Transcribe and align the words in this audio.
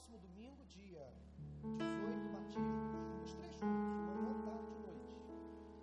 próximo 0.00 0.18
domingo, 0.18 0.64
dia 0.64 1.12
18, 1.60 2.28
batismos. 2.32 2.88
Os 3.22 3.34
três 3.34 3.54
cultos, 3.60 4.00
manhã, 4.00 4.32
tarde 4.46 4.72
e 4.72 4.80
noite. 4.80 5.12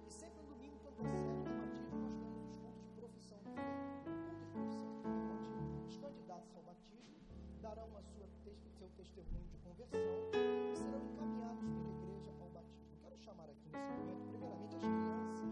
E 0.08 0.12
sempre 0.12 0.42
no 0.42 0.56
domingo, 0.56 0.76
quando 0.82 1.06
antecede 1.06 1.38
o 1.38 1.54
batismo, 1.54 2.00
nós 2.02 2.16
temos 2.18 2.42
os 2.42 2.56
cultos 2.58 2.82
de 2.82 2.94
profissão 2.98 3.38
de 3.38 3.52
fé. 3.54 3.62
Cultos 4.02 4.34
de 4.34 4.48
profissão 4.50 4.90
de 4.90 5.06
fé, 5.06 5.22
onde 5.30 5.86
os 5.86 5.98
candidatos 5.98 6.56
ao 6.56 6.64
batismo 6.64 7.14
darão 7.62 7.90
a 7.96 8.02
sua, 8.02 8.26
seu 8.74 8.90
testemunho 8.98 9.48
de 9.50 9.58
conversão 9.58 10.02
e 10.02 10.76
serão 10.76 11.02
encaminhados 11.06 11.62
pela 11.62 11.90
igreja 11.94 12.32
ao 12.42 12.50
batismo. 12.50 12.98
Quero 13.04 13.18
chamar 13.20 13.50
aqui 13.50 13.70
nesse 13.70 13.92
momento, 14.02 14.26
primeiramente, 14.30 14.76
as 14.78 14.82
crianças 14.82 15.46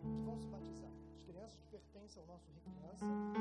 que 0.00 0.22
vão 0.24 0.38
se 0.38 0.48
batizar. 0.48 0.92
As 1.16 1.22
crianças 1.22 1.60
que 1.60 1.68
pertencem 1.68 2.22
ao 2.22 2.28
nosso 2.28 2.50
Recriança. 2.50 3.35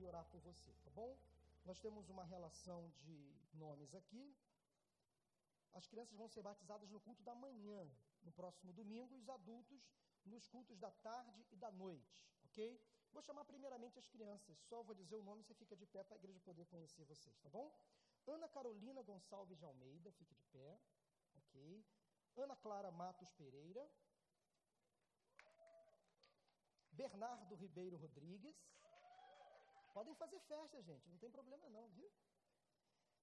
E 0.00 0.06
orar 0.06 0.24
por 0.26 0.40
você, 0.40 0.72
tá 0.84 0.90
bom? 0.90 1.18
Nós 1.64 1.78
temos 1.80 2.08
uma 2.08 2.24
relação 2.24 2.92
de 3.02 3.36
nomes 3.52 3.94
aqui. 3.94 4.34
As 5.72 5.86
crianças 5.86 6.16
vão 6.16 6.28
ser 6.28 6.42
batizadas 6.42 6.90
no 6.90 7.00
culto 7.00 7.22
da 7.22 7.34
manhã, 7.34 7.88
no 8.22 8.32
próximo 8.32 8.72
domingo, 8.72 9.14
e 9.14 9.18
os 9.18 9.28
adultos 9.28 9.80
nos 10.24 10.46
cultos 10.48 10.78
da 10.78 10.90
tarde 10.90 11.46
e 11.50 11.56
da 11.56 11.70
noite, 11.70 12.26
ok? 12.44 12.80
Vou 13.12 13.22
chamar 13.22 13.44
primeiramente 13.44 13.98
as 13.98 14.08
crianças, 14.08 14.58
só 14.68 14.82
vou 14.82 14.94
dizer 14.94 15.16
o 15.16 15.22
nome, 15.22 15.42
você 15.42 15.54
fica 15.54 15.76
de 15.76 15.86
pé 15.86 16.04
para 16.04 16.16
a 16.16 16.18
igreja 16.18 16.40
poder 16.40 16.66
conhecer 16.66 17.04
vocês, 17.04 17.38
tá 17.40 17.48
bom? 17.48 17.72
Ana 18.26 18.48
Carolina 18.48 19.02
Gonçalves 19.02 19.58
de 19.58 19.64
Almeida, 19.64 20.12
fique 20.12 20.34
de 20.34 20.44
pé, 20.44 20.78
ok? 21.34 21.84
Ana 22.36 22.56
Clara 22.56 22.90
Matos 22.90 23.30
Pereira. 23.32 23.88
Bernardo 26.92 27.54
Ribeiro 27.54 27.96
Rodrigues. 27.96 28.56
Podem 29.92 30.14
fazer 30.14 30.40
festa, 30.40 30.82
gente, 30.82 31.08
não 31.08 31.18
tem 31.18 31.30
problema 31.30 31.68
não, 31.68 31.88
viu? 31.90 32.10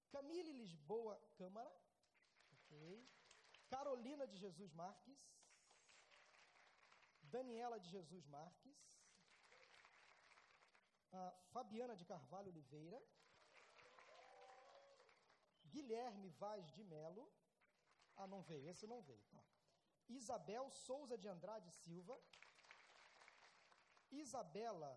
Camille 0.09 0.53
Lisboa 0.53 1.15
Câmara. 1.35 1.71
Ok. 2.51 3.09
Carolina 3.69 4.25
de 4.27 4.37
Jesus 4.37 4.73
Marques. 4.73 5.19
Daniela 7.21 7.79
de 7.79 7.89
Jesus 7.89 8.25
Marques. 8.27 8.77
Fabiana 11.51 11.95
de 11.95 12.05
Carvalho 12.05 12.49
Oliveira. 12.49 13.01
Guilherme 15.65 16.29
Vaz 16.29 16.71
de 16.71 16.83
Melo. 16.83 17.31
Ah, 18.15 18.27
não 18.27 18.41
veio, 18.41 18.67
esse 18.67 18.87
não 18.87 19.01
veio. 19.01 19.23
Tá. 19.31 19.43
Isabel 20.09 20.69
Souza 20.71 21.17
de 21.17 21.27
Andrade 21.27 21.71
Silva. 21.71 22.19
Isabela 24.11 24.91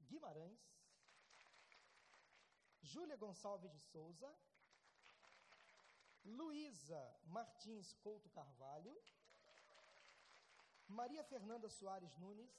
Guimarães. 0.00 0.77
Júlia 2.92 3.16
Gonçalves 3.16 3.70
de 3.76 3.80
Souza, 3.92 4.30
Luísa 6.24 7.02
Martins 7.36 7.92
Couto 8.04 8.28
Carvalho, 8.30 8.94
Maria 10.88 11.24
Fernanda 11.32 11.68
Soares 11.68 12.14
Nunes, 12.22 12.54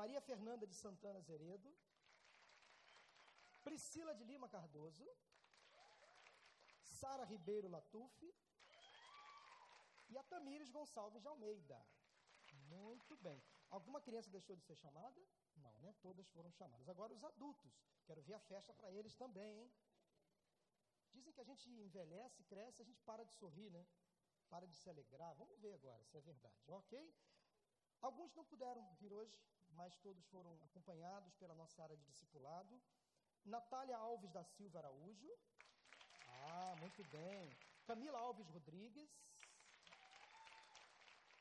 Maria 0.00 0.20
Fernanda 0.20 0.66
de 0.66 0.74
Santana 0.74 1.20
Zeredo, 1.20 1.70
Priscila 3.64 4.14
de 4.14 4.24
Lima 4.24 4.48
Cardoso, 4.48 5.06
Sara 6.82 7.24
Ribeiro 7.24 7.68
Latuf 7.68 8.34
e 10.10 10.18
a 10.18 10.22
Tamires 10.22 10.70
Gonçalves 10.70 11.22
de 11.22 11.28
Almeida. 11.28 11.78
Muito 12.68 13.16
bem. 13.16 13.42
Alguma 13.70 14.00
criança 14.00 14.30
deixou 14.30 14.54
de 14.54 14.64
ser 14.64 14.76
chamada? 14.76 15.20
Não, 15.56 15.72
né? 15.80 15.94
Todas 16.00 16.28
foram 16.28 16.50
chamadas. 16.52 16.88
Agora 16.88 17.12
os 17.12 17.24
adultos. 17.24 17.72
Quero 18.04 18.22
ver 18.22 18.34
a 18.34 18.40
festa 18.40 18.72
para 18.72 18.90
eles 18.90 19.14
também, 19.14 19.60
hein? 19.60 19.72
Dizem 21.12 21.32
que 21.32 21.40
a 21.40 21.44
gente 21.44 21.68
envelhece, 21.70 22.44
cresce, 22.44 22.82
a 22.82 22.84
gente 22.84 23.00
para 23.02 23.24
de 23.24 23.32
sorrir, 23.32 23.70
né? 23.70 23.86
Para 24.48 24.66
de 24.66 24.76
se 24.76 24.88
alegrar. 24.88 25.34
Vamos 25.34 25.58
ver 25.60 25.72
agora 25.74 26.04
se 26.04 26.16
é 26.16 26.20
verdade, 26.20 26.70
ok? 26.70 27.14
Alguns 28.00 28.34
não 28.34 28.44
puderam 28.44 28.94
vir 28.94 29.12
hoje, 29.12 29.36
mas 29.70 29.96
todos 29.96 30.24
foram 30.26 30.52
acompanhados 30.64 31.34
pela 31.34 31.54
nossa 31.54 31.82
área 31.82 31.96
de 31.96 32.04
discipulado. 32.04 32.80
Natália 33.44 33.96
Alves 33.96 34.30
da 34.30 34.44
Silva 34.44 34.78
Araújo. 34.80 35.30
Ah, 36.28 36.76
muito 36.80 37.02
bem. 37.10 37.50
Camila 37.86 38.18
Alves 38.18 38.48
Rodrigues. 38.48 39.10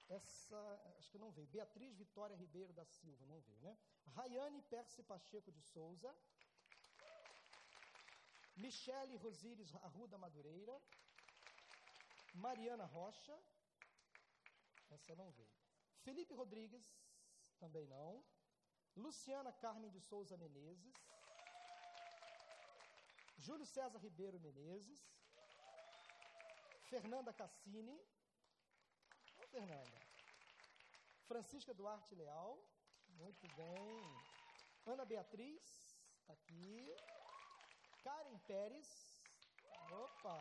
Essa, 0.07 0.57
acho 0.97 1.09
que 1.11 1.17
não 1.17 1.31
veio. 1.31 1.47
Beatriz 1.47 1.95
Vitória 1.95 2.35
Ribeiro 2.35 2.71
da 2.73 2.85
Silva, 2.85 3.25
não 3.25 3.39
veio, 3.41 3.59
né? 3.61 3.77
Rayane 4.13 4.61
Percy 4.63 5.01
Pacheco 5.03 5.51
de 5.51 5.61
Souza. 5.61 6.15
Michele 8.55 9.15
Rosires 9.17 9.73
Arruda 9.75 10.17
Madureira. 10.17 10.79
Mariana 12.35 12.85
Rocha. 12.85 13.37
Essa 14.91 15.15
não 15.15 15.31
veio. 15.31 15.55
Felipe 16.03 16.33
Rodrigues, 16.33 16.85
também 17.59 17.87
não. 17.87 18.23
Luciana 18.95 19.51
Carmen 19.51 19.89
de 19.89 19.99
Souza 19.99 20.37
Menezes. 20.37 20.93
Júlio 23.37 23.65
César 23.65 23.99
Ribeiro 23.99 24.39
Menezes. 24.39 25.01
Fernanda 26.89 27.33
Cassini. 27.33 27.99
Fernanda. 29.55 29.99
Francisca 31.29 31.73
Duarte 31.73 32.13
Leal. 32.13 32.59
Muito 33.19 33.47
bem. 33.55 34.01
Ana 34.85 35.05
Beatriz, 35.05 35.63
está 36.19 36.33
aqui. 36.33 36.93
Karen 38.03 38.37
Pérez. 38.39 38.89
Opa! 40.03 40.37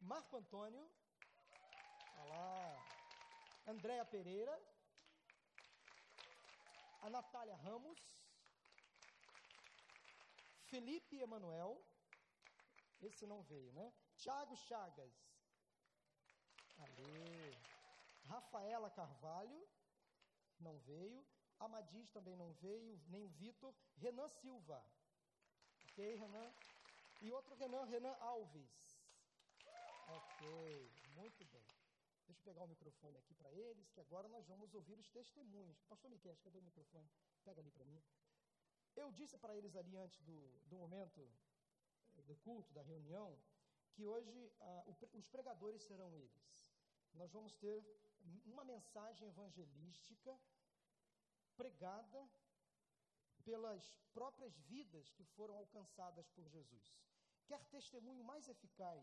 Marco 0.00 0.38
Antônio. 0.38 0.84
Olá. 2.22 2.74
Andréa 3.66 4.06
Pereira. 4.06 4.56
A 7.02 7.10
Natália 7.10 7.56
Ramos. 7.56 8.00
Felipe 10.70 11.20
Emanuel. 11.20 11.72
Esse 13.02 13.26
não 13.26 13.42
veio, 13.42 13.70
né? 13.74 13.92
Tiago 14.16 14.56
Chagas. 14.56 15.14
Ali. 16.78 17.71
Rafaela 18.24 18.90
Carvalho. 18.90 19.68
Não 20.58 20.78
veio. 20.80 21.26
Amadis 21.58 22.10
também 22.10 22.36
não 22.36 22.52
veio. 22.54 23.00
Nem 23.08 23.22
o 23.22 23.28
Vitor. 23.28 23.74
Renan 23.96 24.28
Silva. 24.28 24.84
Ok, 25.84 26.14
Renan? 26.16 26.52
E 27.20 27.30
outro 27.32 27.54
Renan, 27.54 27.84
Renan 27.84 28.16
Alves. 28.20 28.70
Ok, 30.08 30.90
muito 31.14 31.44
bem. 31.46 31.64
Deixa 32.26 32.40
eu 32.40 32.44
pegar 32.44 32.64
o 32.64 32.68
microfone 32.68 33.16
aqui 33.18 33.34
para 33.34 33.52
eles, 33.52 33.90
que 33.90 34.00
agora 34.00 34.28
nós 34.28 34.46
vamos 34.46 34.74
ouvir 34.74 34.98
os 34.98 35.08
testemunhos. 35.08 35.82
Pastor 35.82 36.10
Miquel, 36.10 36.36
cadê 36.42 36.58
o 36.58 36.62
microfone? 36.62 37.08
Pega 37.44 37.60
ali 37.60 37.70
para 37.70 37.84
mim. 37.84 38.02
Eu 38.96 39.10
disse 39.12 39.38
para 39.38 39.56
eles 39.56 39.74
ali 39.76 39.96
antes 39.96 40.20
do, 40.22 40.60
do 40.66 40.76
momento 40.76 41.30
do 42.14 42.36
culto, 42.36 42.72
da 42.72 42.82
reunião, 42.82 43.38
que 43.92 44.06
hoje 44.06 44.52
ah, 44.60 44.84
o, 44.86 45.18
os 45.18 45.26
pregadores 45.26 45.82
serão 45.82 46.14
eles. 46.16 46.66
Nós 47.14 47.30
vamos 47.32 47.54
ter 47.54 47.84
uma 48.44 48.64
mensagem 48.64 49.28
evangelística 49.28 50.38
pregada 51.56 52.28
pelas 53.44 53.92
próprias 54.12 54.56
vidas 54.60 55.10
que 55.10 55.24
foram 55.24 55.56
alcançadas 55.56 56.28
por 56.28 56.48
Jesus. 56.48 56.96
Quer 57.46 57.64
testemunho 57.66 58.24
mais 58.24 58.48
eficaz 58.48 59.02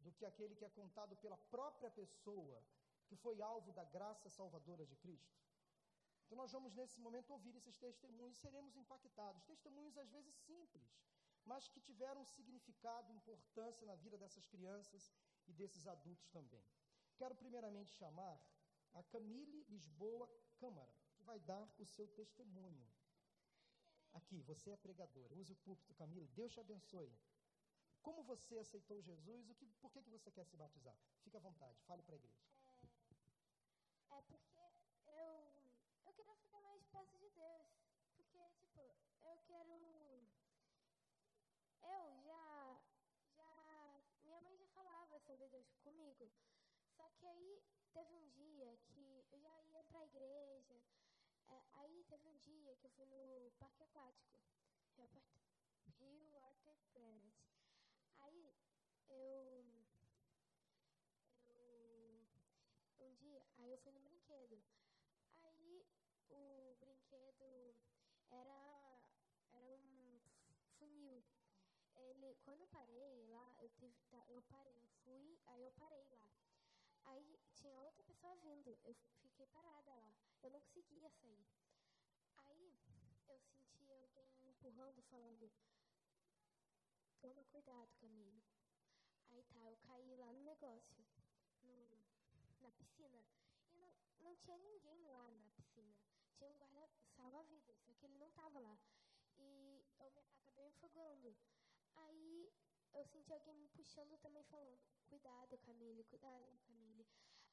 do 0.00 0.12
que 0.12 0.26
aquele 0.26 0.54
que 0.54 0.64
é 0.64 0.70
contado 0.70 1.16
pela 1.16 1.38
própria 1.54 1.90
pessoa 1.90 2.62
que 3.06 3.16
foi 3.16 3.40
alvo 3.40 3.72
da 3.72 3.84
graça 3.84 4.28
salvadora 4.28 4.84
de 4.86 4.96
Cristo? 4.96 5.36
Então, 6.24 6.36
nós 6.36 6.52
vamos 6.52 6.74
nesse 6.74 7.00
momento 7.00 7.30
ouvir 7.30 7.54
esses 7.54 7.76
testemunhos 7.78 8.36
e 8.36 8.40
seremos 8.40 8.76
impactados. 8.76 9.44
Testemunhos, 9.44 9.96
às 9.96 10.10
vezes, 10.10 10.34
simples, 10.34 10.92
mas 11.44 11.68
que 11.68 11.80
tiveram 11.80 12.24
significado, 12.24 13.12
importância 13.12 13.86
na 13.86 13.94
vida 13.94 14.18
dessas 14.18 14.44
crianças 14.46 15.12
e 15.46 15.52
desses 15.52 15.86
adultos 15.86 16.28
também. 16.30 16.64
Quero, 17.16 17.34
primeiramente, 17.34 17.92
chamar 17.92 18.38
a 18.92 19.02
Camille 19.04 19.64
Lisboa 19.68 20.28
Câmara, 20.58 20.94
que 21.14 21.22
vai 21.22 21.38
dar 21.40 21.68
o 21.78 21.86
seu 21.86 22.06
testemunho. 22.08 22.86
Aqui, 24.12 24.42
você 24.42 24.70
é 24.70 24.76
pregadora, 24.76 25.34
use 25.34 25.52
o 25.52 25.56
púlpito, 25.56 25.94
Camille, 25.94 26.28
Deus 26.28 26.52
te 26.52 26.60
abençoe. 26.60 27.14
Como 28.02 28.22
você 28.22 28.58
aceitou 28.58 29.02
Jesus? 29.02 29.50
O 29.50 29.54
que, 29.54 29.66
por 29.80 29.90
que, 29.92 30.02
que 30.02 30.10
você 30.10 30.30
quer 30.30 30.46
se 30.46 30.56
batizar? 30.56 30.96
Fique 31.22 31.36
à 31.36 31.40
vontade, 31.40 31.78
fale 31.86 32.02
para 32.02 32.14
a 32.14 32.18
igreja. 32.18 32.40
É, 32.64 34.16
é 34.16 34.22
porque 34.22 34.60
eu, 35.06 35.62
eu 36.06 36.12
queria 36.14 36.36
ficar 36.36 36.60
mais 36.60 36.84
perto 36.84 37.18
de 37.18 37.28
Deus. 37.30 37.66
Porque, 38.16 38.38
tipo, 38.58 38.96
eu 39.22 39.38
quero. 39.46 39.72
Eu 41.82 42.22
já. 42.22 42.80
já 43.36 44.00
minha 44.22 44.40
mãe 44.40 44.56
já 44.56 44.66
falava 44.68 45.18
sobre 45.18 45.48
Deus 45.48 45.66
comigo. 45.82 46.30
Só 46.96 47.10
que 47.10 47.26
aí 47.26 47.62
teve 47.92 48.14
um 48.14 48.28
dia 48.30 48.76
que 48.88 49.26
eu 49.30 49.38
já 49.38 49.62
ia 49.64 49.84
para 49.84 50.00
a 50.00 50.04
igreja, 50.06 50.82
é, 51.48 51.62
aí 51.72 52.04
teve 52.04 52.26
um 52.26 52.38
dia 52.38 52.74
que 52.76 52.86
eu 52.86 52.90
fui 52.90 53.04
no 53.06 53.52
parque 53.58 53.82
aquático, 53.82 54.40
Rio 55.98 56.30
Water 56.30 56.76
Planet. 56.92 57.34
Aí 58.18 58.40
eu, 58.40 58.54
eu. 59.08 59.64
Um 62.98 63.14
dia, 63.14 63.42
aí 63.58 63.70
eu 63.70 63.78
fui 63.78 63.92
no 63.92 64.00
brinquedo. 64.00 64.62
Aí 65.42 65.86
o 66.30 66.76
brinquedo 66.80 67.76
era, 68.30 69.02
era 69.52 69.66
um 69.76 70.20
funil. 70.78 71.22
Ele, 71.94 72.34
quando 72.44 72.60
eu 72.60 72.68
parei 72.68 73.26
lá, 73.28 73.54
eu 73.60 73.68
tive, 73.70 73.94
tá, 74.10 74.24
eu 74.28 74.42
parei, 74.42 74.76
eu 74.82 74.88
fui, 75.04 75.38
aí 75.46 75.62
eu 75.62 75.72
parei 75.72 76.04
lá. 76.10 76.35
Aí 77.06 77.38
tinha 77.54 77.78
outra 77.80 78.02
pessoa 78.02 78.34
vindo, 78.36 78.76
eu 78.84 78.94
fiquei 79.22 79.46
parada 79.46 79.94
lá. 79.94 80.14
Eu 80.42 80.50
não 80.50 80.60
conseguia 80.60 81.10
sair. 81.10 81.46
Aí 82.36 82.78
eu 83.28 83.38
senti 83.40 83.92
alguém 83.92 84.28
me 84.42 84.50
empurrando, 84.50 85.02
falando: 85.02 85.52
Toma 87.20 87.44
cuidado, 87.44 87.94
Camilo. 87.96 88.42
Aí 89.30 89.42
tá, 89.44 89.70
eu 89.70 89.76
caí 89.78 90.16
lá 90.16 90.32
no 90.32 90.42
negócio, 90.42 91.04
no, 91.62 91.88
na 92.60 92.70
piscina. 92.72 93.24
E 93.72 93.78
não, 93.78 93.94
não 94.20 94.36
tinha 94.36 94.58
ninguém 94.58 95.04
lá 95.06 95.30
na 95.30 95.50
piscina. 95.50 95.94
Tinha 96.34 96.50
um 96.50 96.58
guarda 96.58 96.88
salva-vidas, 97.14 97.76
só 97.78 97.94
que 97.94 98.06
ele 98.06 98.18
não 98.18 98.30
tava 98.30 98.58
lá. 98.58 98.78
E 99.36 99.84
eu 99.98 100.10
me, 100.10 100.20
acabei 100.42 100.64
me 100.64 100.70
afogando. 100.70 101.36
Aí 101.94 102.52
eu 102.94 103.04
senti 103.04 103.32
alguém 103.32 103.56
me 103.56 103.68
puxando 103.68 104.16
também, 104.18 104.44
falando: 104.44 104.78
Cuidado, 105.08 105.58
Camille, 105.58 106.04
cuidado, 106.04 106.58
Camille. 106.66 107.06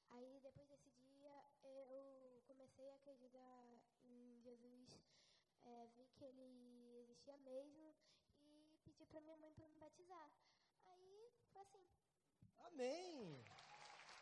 Aí 0.09 0.39
depois 0.41 0.67
desse 0.69 0.89
dia 0.91 1.45
eu 1.63 2.43
comecei 2.47 2.89
a 2.91 2.95
acreditar 2.95 3.65
em 4.03 4.41
Jesus, 4.41 4.99
é, 5.63 5.87
vi 5.95 6.07
que 6.15 6.23
ele 6.25 6.97
existia 7.01 7.37
mesmo 7.37 7.95
e 8.41 8.77
pedi 8.83 9.05
para 9.05 9.21
minha 9.21 9.37
mãe 9.37 9.53
para 9.53 9.67
me 9.67 9.75
batizar. 9.77 10.29
Aí 10.85 11.31
foi 11.51 11.61
assim. 11.61 11.87
Amém! 12.59 13.43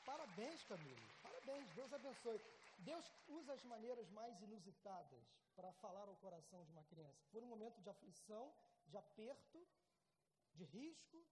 Parabéns, 0.05 0.63
Camille. 0.63 1.07
Parabéns, 1.21 1.69
Deus 1.73 1.93
abençoe. 1.93 2.41
Deus 2.79 3.05
usa 3.27 3.53
as 3.53 3.63
maneiras 3.63 4.09
mais 4.09 4.41
inusitadas 4.41 5.23
para 5.55 5.71
falar 5.73 6.07
ao 6.07 6.15
coração 6.17 6.63
de 6.65 6.71
uma 6.71 6.83
criança. 6.85 7.23
Foi 7.31 7.41
um 7.41 7.47
momento 7.47 7.79
de 7.81 7.89
aflição, 7.89 8.51
de 8.87 8.97
aperto, 8.97 9.65
de 10.53 10.63
risco, 10.65 11.23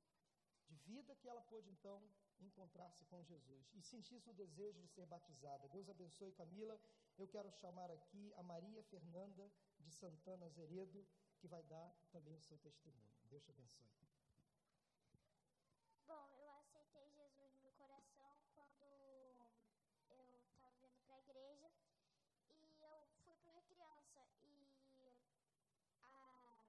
de 0.69 0.75
vida 0.89 1.15
que 1.15 1.27
ela 1.27 1.41
pôde 1.41 1.69
então 1.69 1.97
encontrar-se 2.39 3.03
com 3.05 3.23
Jesus 3.23 3.69
e 3.73 3.81
sentisse 3.81 4.29
o 4.29 4.33
desejo 4.33 4.79
de 4.79 4.87
ser 4.87 5.05
batizada. 5.05 5.67
Deus 5.69 5.89
abençoe 5.89 6.31
Camila. 6.33 6.79
Eu 7.17 7.27
quero 7.27 7.51
chamar 7.51 7.89
aqui 7.91 8.33
a 8.35 8.43
Maria 8.43 8.83
Fernanda 8.83 9.51
de 9.79 9.91
Santana 9.91 10.47
Zeredo, 10.49 11.05
que 11.39 11.47
vai 11.47 11.63
dar 11.63 11.93
também 12.11 12.35
o 12.37 12.41
seu 12.41 12.57
testemunho. 12.59 13.09
Deus 13.29 13.43
te 13.43 13.51
abençoe. 13.51 13.87
Bom, 16.05 16.29
eu 16.37 16.49
aceitei 16.51 17.09
Jesus 17.11 17.53
no 17.53 17.61
meu 17.61 17.73
coração 17.73 18.37
quando 18.53 18.83
eu 18.83 20.39
estava 20.51 20.87
vindo 20.87 21.01
para 21.05 21.15
a 21.15 21.19
igreja 21.19 21.71
e 22.45 22.49
eu 22.49 22.55
fui 22.55 22.71
para 23.35 23.51
Recriança 23.51 24.25
e 24.39 24.63
a, 26.01 26.63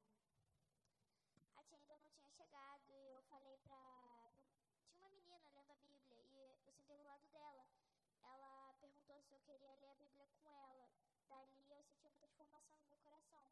a 1.56 1.64
tia 1.64 1.94
ainda 1.94 1.98
não 2.04 2.12
tinha 2.12 2.30
chegado 2.30 2.92
e 2.92 3.09
eu 3.30 3.38
falei 3.38 3.58
para 3.58 3.80
sentei 6.64 6.96
do 6.96 7.04
lado 7.04 7.24
dela. 7.30 7.64
Ela 8.22 8.74
perguntou 8.80 9.22
se 9.22 9.32
eu 9.32 9.40
queria 9.40 9.74
ler 9.74 9.90
a 9.90 9.94
Bíblia 9.94 10.26
com 10.42 10.50
ela. 10.50 10.88
Dali 11.28 11.70
eu 11.70 11.82
senti 11.84 12.06
uma 12.06 12.16
transformação 12.18 12.78
no 12.78 12.88
meu 12.88 12.98
coração. 12.98 13.44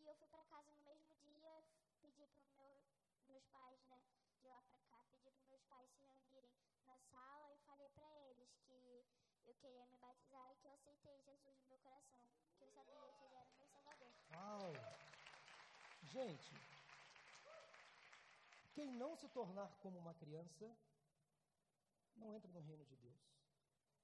E 0.00 0.06
eu 0.06 0.14
fui 0.14 0.28
para 0.28 0.44
casa 0.44 0.72
no 0.72 0.82
mesmo 0.82 1.14
dia, 1.16 1.64
pedi 2.00 2.26
para 2.28 2.46
meu, 2.56 2.82
meus 3.26 3.44
pais, 3.46 3.80
né, 3.84 4.00
de 4.40 4.48
lá 4.48 4.62
para 4.62 4.78
cá, 4.78 5.04
pedi 5.10 5.30
para 5.30 5.44
meus 5.44 5.62
pais 5.64 5.90
se 5.92 6.04
reunirem 6.06 6.50
na 6.86 6.98
sala 6.98 7.54
e 7.54 7.58
falei 7.58 7.88
para 7.90 8.10
eles 8.28 8.48
que 8.66 9.04
eu 9.46 9.54
queria 9.56 9.86
me 9.86 9.98
batizar 9.98 10.50
e 10.50 10.56
que 10.56 10.66
eu 10.66 10.72
aceitei 10.72 11.20
Jesus 11.22 11.58
no 11.60 11.66
meu 11.68 11.78
coração, 11.78 12.20
que 12.56 12.64
eu 12.64 12.70
sabia 12.70 12.96
que 12.96 13.24
ele 13.24 13.34
era 13.34 13.50
o 13.50 13.56
meu 13.56 13.68
salvador. 13.68 14.12
Uau! 14.32 14.72
Gente, 16.02 16.73
quem 18.74 18.90
não 18.90 19.14
se 19.16 19.28
tornar 19.28 19.72
como 19.78 19.98
uma 19.98 20.14
criança 20.14 20.76
não 22.16 22.34
entra 22.34 22.50
no 22.50 22.60
reino 22.60 22.84
de 22.84 22.96
Deus. 22.96 23.22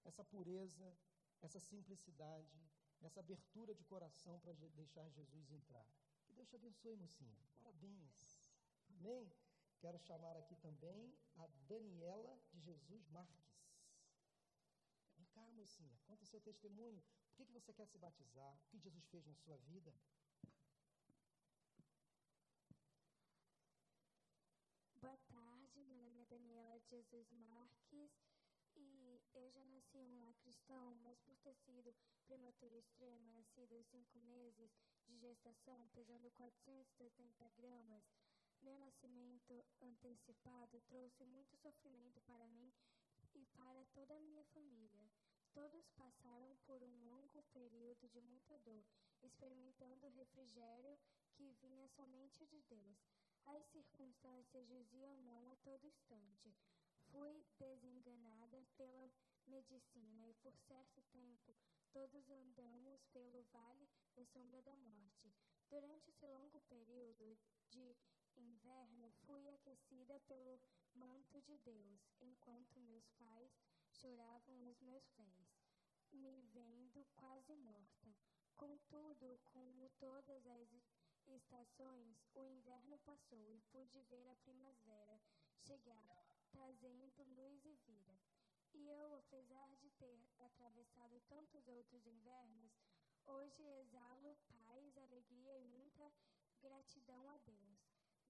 Essa 0.05 0.25
pureza, 0.25 0.97
essa 1.43 1.59
simplicidade, 1.59 2.71
essa 3.03 3.21
abertura 3.21 3.75
de 3.75 3.85
coração 3.85 4.39
para 4.41 4.53
deixar 4.53 5.09
Jesus 5.11 5.51
entrar. 5.51 5.87
Que 6.25 6.33
Deus 6.33 6.49
te 6.49 6.57
abençoe, 6.57 6.97
mocinha. 6.97 7.37
Parabéns. 7.59 8.41
Amém? 8.91 9.33
Quero 9.81 9.99
chamar 9.99 10.37
aqui 10.37 10.55
também 10.57 11.15
a 11.37 11.47
Daniela 11.67 12.39
de 12.53 12.61
Jesus 12.61 13.09
Marques. 13.09 13.51
Vem 15.17 15.27
cá, 15.27 15.51
mocinha, 15.53 15.99
conta 16.07 16.23
o 16.23 16.27
seu 16.27 16.41
testemunho. 16.41 17.03
Por 17.29 17.37
que, 17.37 17.47
que 17.47 17.53
você 17.53 17.73
quer 17.73 17.87
se 17.87 17.99
batizar? 17.99 18.55
O 18.55 18.69
que 18.69 18.79
Jesus 18.79 19.07
fez 19.09 19.27
na 19.27 19.35
sua 19.35 19.57
vida? 19.57 19.93
Daniela 26.31 26.80
Jesus 26.91 27.31
Marques 27.31 28.11
e 28.75 29.21
eu 29.35 29.49
já 29.53 29.65
nasci 29.67 29.97
um 30.03 30.19
lar 30.19 30.35
cristão, 30.43 30.93
mas 30.97 31.21
por 31.21 31.37
ter 31.39 31.55
sido 31.55 31.95
prematura 32.27 32.77
extrema, 32.77 33.31
nascido 33.31 33.77
aos 33.77 33.87
cinco 33.87 34.19
meses 34.19 34.73
de 35.07 35.17
gestação, 35.19 35.89
pesando 35.91 36.29
470 36.33 37.49
gramas, 37.51 38.03
meu 38.61 38.77
nascimento 38.77 39.65
antecipado 39.81 40.81
trouxe 40.89 41.25
muito 41.27 41.57
sofrimento 41.59 42.21
para 42.23 42.49
mim 42.49 42.73
e 43.35 43.47
para 43.47 43.85
toda 43.95 44.17
a 44.17 44.21
minha 44.21 44.45
família. 44.47 45.09
Todos 45.53 45.89
passaram 45.91 46.57
por 46.67 46.83
um 46.83 47.05
longo 47.05 47.45
período 47.53 48.09
de 48.09 48.21
muita 48.21 48.59
dor, 48.59 48.85
experimentando 49.23 50.09
o 50.09 50.11
refrigério 50.11 50.99
que 51.35 51.53
vinha 51.63 51.87
somente 51.91 52.45
de 52.47 52.61
Deus. 52.63 53.20
As 53.47 53.65
circunstâncias 53.67 54.69
diziam 54.69 55.17
não 55.19 55.51
a 55.51 55.57
todo 55.57 55.87
instante. 55.87 56.55
Fui 57.11 57.45
desenganada 57.59 58.63
pela 58.77 59.11
medicina 59.47 60.29
e 60.29 60.35
por 60.35 60.57
certo 60.59 61.03
tempo 61.13 61.57
todos 61.93 62.31
andamos 62.31 63.05
pelo 63.13 63.43
vale 63.53 63.89
da 64.15 64.25
sombra 64.27 64.63
da 64.63 64.77
morte. 64.77 65.33
Durante 65.69 66.11
esse 66.11 66.27
longo 66.27 66.61
período 66.63 67.39
de 67.69 67.97
inverno 68.37 69.11
fui 69.27 69.49
aquecida 69.49 70.21
pelo 70.21 70.61
manto 70.95 71.41
de 71.43 71.59
Deus, 71.59 72.01
enquanto 72.21 72.81
meus 72.81 73.09
pais 73.19 73.51
choravam 73.93 74.59
nos 74.59 74.81
meus 74.81 75.07
pés, 75.11 75.61
me 76.13 76.43
vendo 76.53 77.05
quase 77.15 77.55
morta. 77.57 78.15
Contudo, 78.57 79.41
como 79.45 79.89
todas 79.99 80.47
as 80.47 80.73
estações, 81.29 82.17
o 82.35 82.45
inverno 82.45 82.99
passou 83.01 83.53
e 83.53 83.61
pude 83.73 84.01
ver 84.03 84.29
a 84.29 84.37
primavera 84.37 85.21
chegar, 85.59 86.25
trazendo 86.51 87.25
luz 87.37 87.65
e 87.65 87.75
vida. 87.87 88.19
E 88.73 88.89
eu, 88.89 89.15
apesar 89.17 89.77
de 89.77 89.91
ter 89.91 90.25
atravessado 90.39 91.21
tantos 91.29 91.67
outros 91.69 92.07
invernos, 92.07 92.73
hoje 93.27 93.63
exalo 93.81 94.37
paz, 94.49 94.97
alegria 94.97 95.59
e 95.59 95.65
muita 95.65 96.13
gratidão 96.61 97.29
a 97.29 97.37
Deus. 97.39 97.79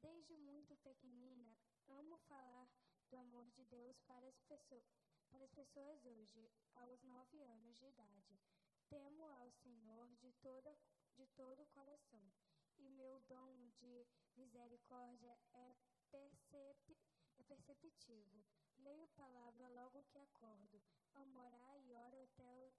Desde 0.01 0.37
muito 0.39 0.77
pequenina, 0.79 1.59
amo 1.89 2.17
falar 2.29 2.69
do 3.11 3.17
amor 3.17 3.51
de 3.51 3.65
Deus 3.65 4.01
para 4.07 4.27
as, 4.27 4.41
pessoas, 4.43 4.85
para 5.29 5.45
as 5.45 5.53
pessoas 5.53 6.05
hoje, 6.07 6.51
aos 6.75 7.03
nove 7.03 7.43
anos 7.43 7.77
de 7.79 7.87
idade. 7.87 8.41
Temo 8.89 9.25
ao 9.25 9.51
Senhor 9.53 10.09
de, 10.17 10.33
toda, 10.41 10.77
de 11.17 11.27
todo 11.29 11.63
o 11.63 11.67
coração, 11.67 12.33
e 12.81 12.89
meu 12.89 13.21
dom 13.29 13.69
de 13.79 14.07
misericórdia 14.37 15.39
é, 15.53 15.77
percep, 16.11 16.97
é 17.39 17.43
perceptivo. 17.45 18.45
Leio 18.79 19.09
palavra 19.09 19.69
logo 19.69 20.03
que 20.05 20.19
acordo, 20.19 20.83
amo 21.15 21.39
orar 21.39 21.79
e 21.79 21.93
oro 21.93 22.23
até, 22.23 22.73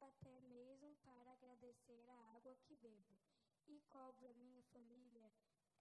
até 0.00 0.40
mesmo 0.42 0.94
para 0.96 1.32
agradecer 1.32 2.08
a 2.10 2.34
água 2.36 2.54
que 2.64 2.76
bebo. 2.76 3.18
E 3.66 3.80
cobro 3.88 4.28
a 4.28 4.34
minha 4.34 4.62
família 4.64 5.32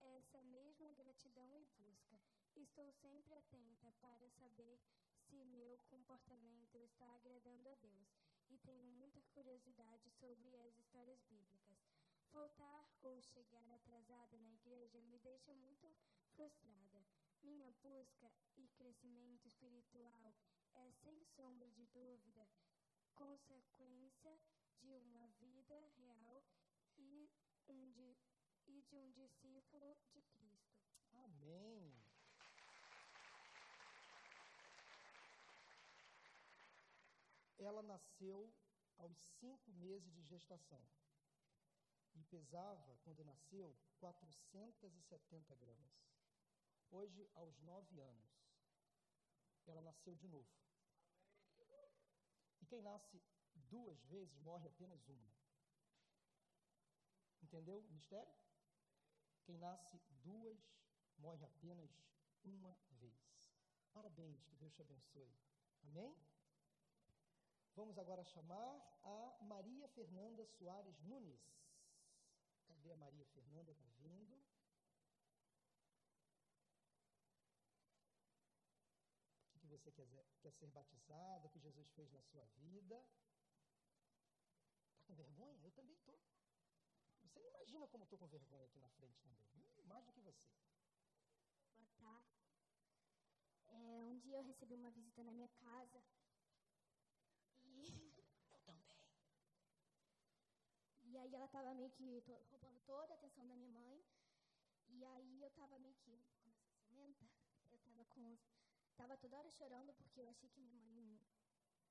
essa 0.01 0.41
mesma 0.43 0.91
gratidão 0.93 1.59
e 1.59 1.65
busca. 1.77 2.19
Estou 2.55 2.91
sempre 2.93 3.33
atenta 3.35 3.91
para 3.99 4.29
saber 4.31 4.79
se 5.29 5.43
meu 5.45 5.77
comportamento 5.89 6.77
está 6.77 7.05
agradando 7.15 7.69
a 7.69 7.75
Deus 7.75 8.09
e 8.49 8.57
tenho 8.59 8.91
muita 8.91 9.21
curiosidade 9.33 10.09
sobre 10.11 10.55
as 10.57 10.77
histórias 10.77 11.21
bíblicas. 11.29 11.90
Faltar 12.31 12.85
ou 13.01 13.21
chegar 13.21 13.69
atrasada 13.71 14.39
na 14.39 14.53
igreja 14.53 15.01
me 15.01 15.19
deixa 15.19 15.53
muito 15.53 15.93
frustrada. 16.33 17.05
Minha 17.43 17.69
busca 17.83 18.31
e 18.55 18.69
crescimento 18.69 19.45
espiritual 19.47 20.33
é, 20.73 20.91
sem 21.03 21.21
sombra 21.25 21.69
de 21.71 21.85
dúvida, 21.87 22.47
consequência 23.15 24.39
de 24.79 24.93
uma 24.93 25.27
vida 25.39 25.91
real 25.97 26.41
e 26.97 27.29
um 27.67 28.15
e 28.67 28.81
de 28.81 28.95
um 28.95 29.11
discípulo 29.11 29.97
de 30.13 30.21
Cristo. 30.21 30.79
Amém. 31.11 32.01
Ela 37.57 37.83
nasceu 37.83 38.53
aos 38.97 39.17
cinco 39.17 39.71
meses 39.73 40.13
de 40.13 40.23
gestação 40.23 40.81
e 42.15 42.23
pesava, 42.25 42.97
quando 43.03 43.23
nasceu, 43.23 43.75
470 43.99 45.55
gramas. 45.55 45.91
Hoje, 46.89 47.29
aos 47.35 47.59
nove 47.61 47.99
anos, 47.99 48.31
ela 49.65 49.81
nasceu 49.81 50.15
de 50.15 50.27
novo. 50.27 50.49
E 52.61 52.65
quem 52.65 52.81
nasce 52.81 53.21
duas 53.55 54.03
vezes 54.05 54.37
morre 54.39 54.67
apenas 54.67 55.07
uma. 55.07 55.31
Entendeu 57.41 57.79
o 57.79 57.91
mistério? 57.91 58.33
Quem 59.43 59.57
nasce 59.57 59.99
duas, 60.23 60.59
morre 61.17 61.45
apenas 61.45 61.89
uma 62.43 62.75
vez. 62.91 63.51
Parabéns, 63.93 64.43
que 64.45 64.55
Deus 64.55 64.73
te 64.73 64.81
abençoe. 64.81 65.33
Amém? 65.83 66.15
Vamos 67.75 67.97
agora 67.97 68.23
chamar 68.23 68.99
a 69.03 69.37
Maria 69.43 69.87
Fernanda 69.89 70.45
Soares 70.45 70.99
Nunes. 71.01 71.60
Cadê 72.81 72.93
a 72.93 72.97
Maria 72.97 73.25
Fernanda? 73.27 73.71
Está 73.71 73.87
vindo. 73.99 74.35
O 79.53 79.59
que, 79.59 79.67
você 79.67 79.91
quer, 79.91 80.07
quer 80.41 80.51
ser 80.51 80.71
batizada? 80.71 81.45
O 81.45 81.51
que 81.51 81.59
Jesus 81.59 81.91
fez 81.91 82.11
na 82.11 82.23
sua 82.23 82.43
vida? 82.57 83.05
Está 84.89 85.03
com 85.05 85.13
vergonha? 85.13 85.63
Eu 85.63 85.71
também 85.73 85.93
estou. 85.93 86.19
Você 87.21 87.39
não 87.39 87.49
imagina 87.49 87.87
como 87.87 88.03
estou 88.03 88.17
com 88.17 88.27
vergonha 88.27 88.65
aqui 88.65 88.79
na 88.79 88.89
frente 88.89 89.21
também. 89.21 89.47
Mais 89.85 90.03
do 90.03 90.11
que 90.11 90.21
você. 90.21 90.49
Boa 91.77 91.91
tarde. 91.99 92.33
É, 93.67 94.03
um 94.05 94.17
dia 94.17 94.37
eu 94.37 94.43
recebi 94.43 94.73
uma 94.73 94.89
visita 94.89 95.23
na 95.23 95.31
minha 95.31 95.49
casa. 95.49 96.03
E. 97.61 98.11
Eu 98.51 98.59
também. 98.61 98.91
E 101.11 101.17
aí 101.17 101.35
ela 101.35 101.45
estava 101.45 101.73
meio 101.73 101.91
que 101.91 102.23
roubando 102.49 102.79
toda 102.85 103.13
a 103.13 103.17
atenção 103.17 103.45
da 103.45 103.53
minha 103.53 103.69
mãe. 103.69 104.01
E 104.87 105.03
aí 105.03 105.41
eu 105.41 105.49
estava 105.49 105.77
meio 105.77 105.93
que. 105.95 106.23
Ciumenta? 106.85 107.29
Eu 107.69 107.75
estava 107.75 108.05
com. 108.05 108.37
Tava 108.95 109.17
toda 109.17 109.37
hora 109.37 109.51
chorando 109.51 109.93
porque 109.95 110.21
eu 110.21 110.29
achei 110.29 110.49
que 110.49 110.61
minha 110.61 110.79
mãe 110.79 111.19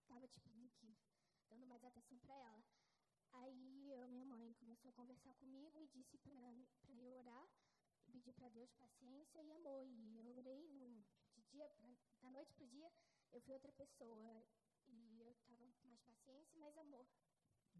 estava, 0.01 0.27
tipo, 0.27 0.49
meio 0.51 0.71
que 0.71 0.97
dando 1.51 1.67
mais 1.67 1.85
atenção 1.85 2.19
para 2.19 2.35
ela. 2.35 2.65
Aí 3.33 3.91
eu, 3.91 4.09
minha 4.09 4.25
mãe 4.25 4.55
começou 4.55 4.89
a 4.89 4.95
conversar 4.95 5.35
comigo 5.35 5.79
e 5.79 5.89
disse 5.89 6.17
para 6.17 6.57
eu 6.89 7.13
orar, 7.13 7.47
pedir 8.11 8.33
para 8.33 8.49
Deus 8.49 8.73
paciência 8.73 9.43
e 9.43 9.53
amor. 9.53 9.87
E 9.87 10.17
eu 10.17 10.27
orei 10.35 10.67
no, 10.69 11.05
de 11.35 11.43
dia 11.43 11.69
pra, 11.69 11.91
da 12.23 12.31
noite 12.31 12.55
para 12.55 12.65
o 12.65 12.69
dia, 12.69 12.91
eu 13.33 13.41
fui 13.43 13.53
outra 13.53 13.73
pessoa. 13.73 14.43
E 14.89 15.21
eu 15.21 15.31
estava 15.33 15.71
com 15.75 15.89
mais 15.89 16.01
paciência 16.01 16.57
e 16.57 16.59
mais 16.59 16.79
amor. 16.79 17.07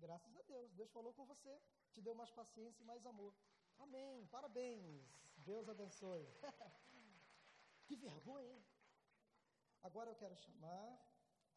Graças 0.01 0.35
a 0.35 0.43
Deus, 0.43 0.73
Deus 0.73 0.91
falou 0.91 1.13
com 1.13 1.27
você, 1.27 1.61
te 1.93 2.01
deu 2.01 2.15
mais 2.15 2.31
paciência 2.31 2.83
e 2.83 2.87
mais 2.87 3.05
amor. 3.05 3.35
Amém, 3.79 4.27
parabéns, 4.29 5.05
Deus 5.37 5.69
abençoe. 5.69 6.27
que 7.87 7.97
vergonha, 7.97 8.51
hein? 8.51 8.65
Agora 9.83 10.11
eu 10.11 10.17
quero 10.17 10.35
chamar 10.37 10.99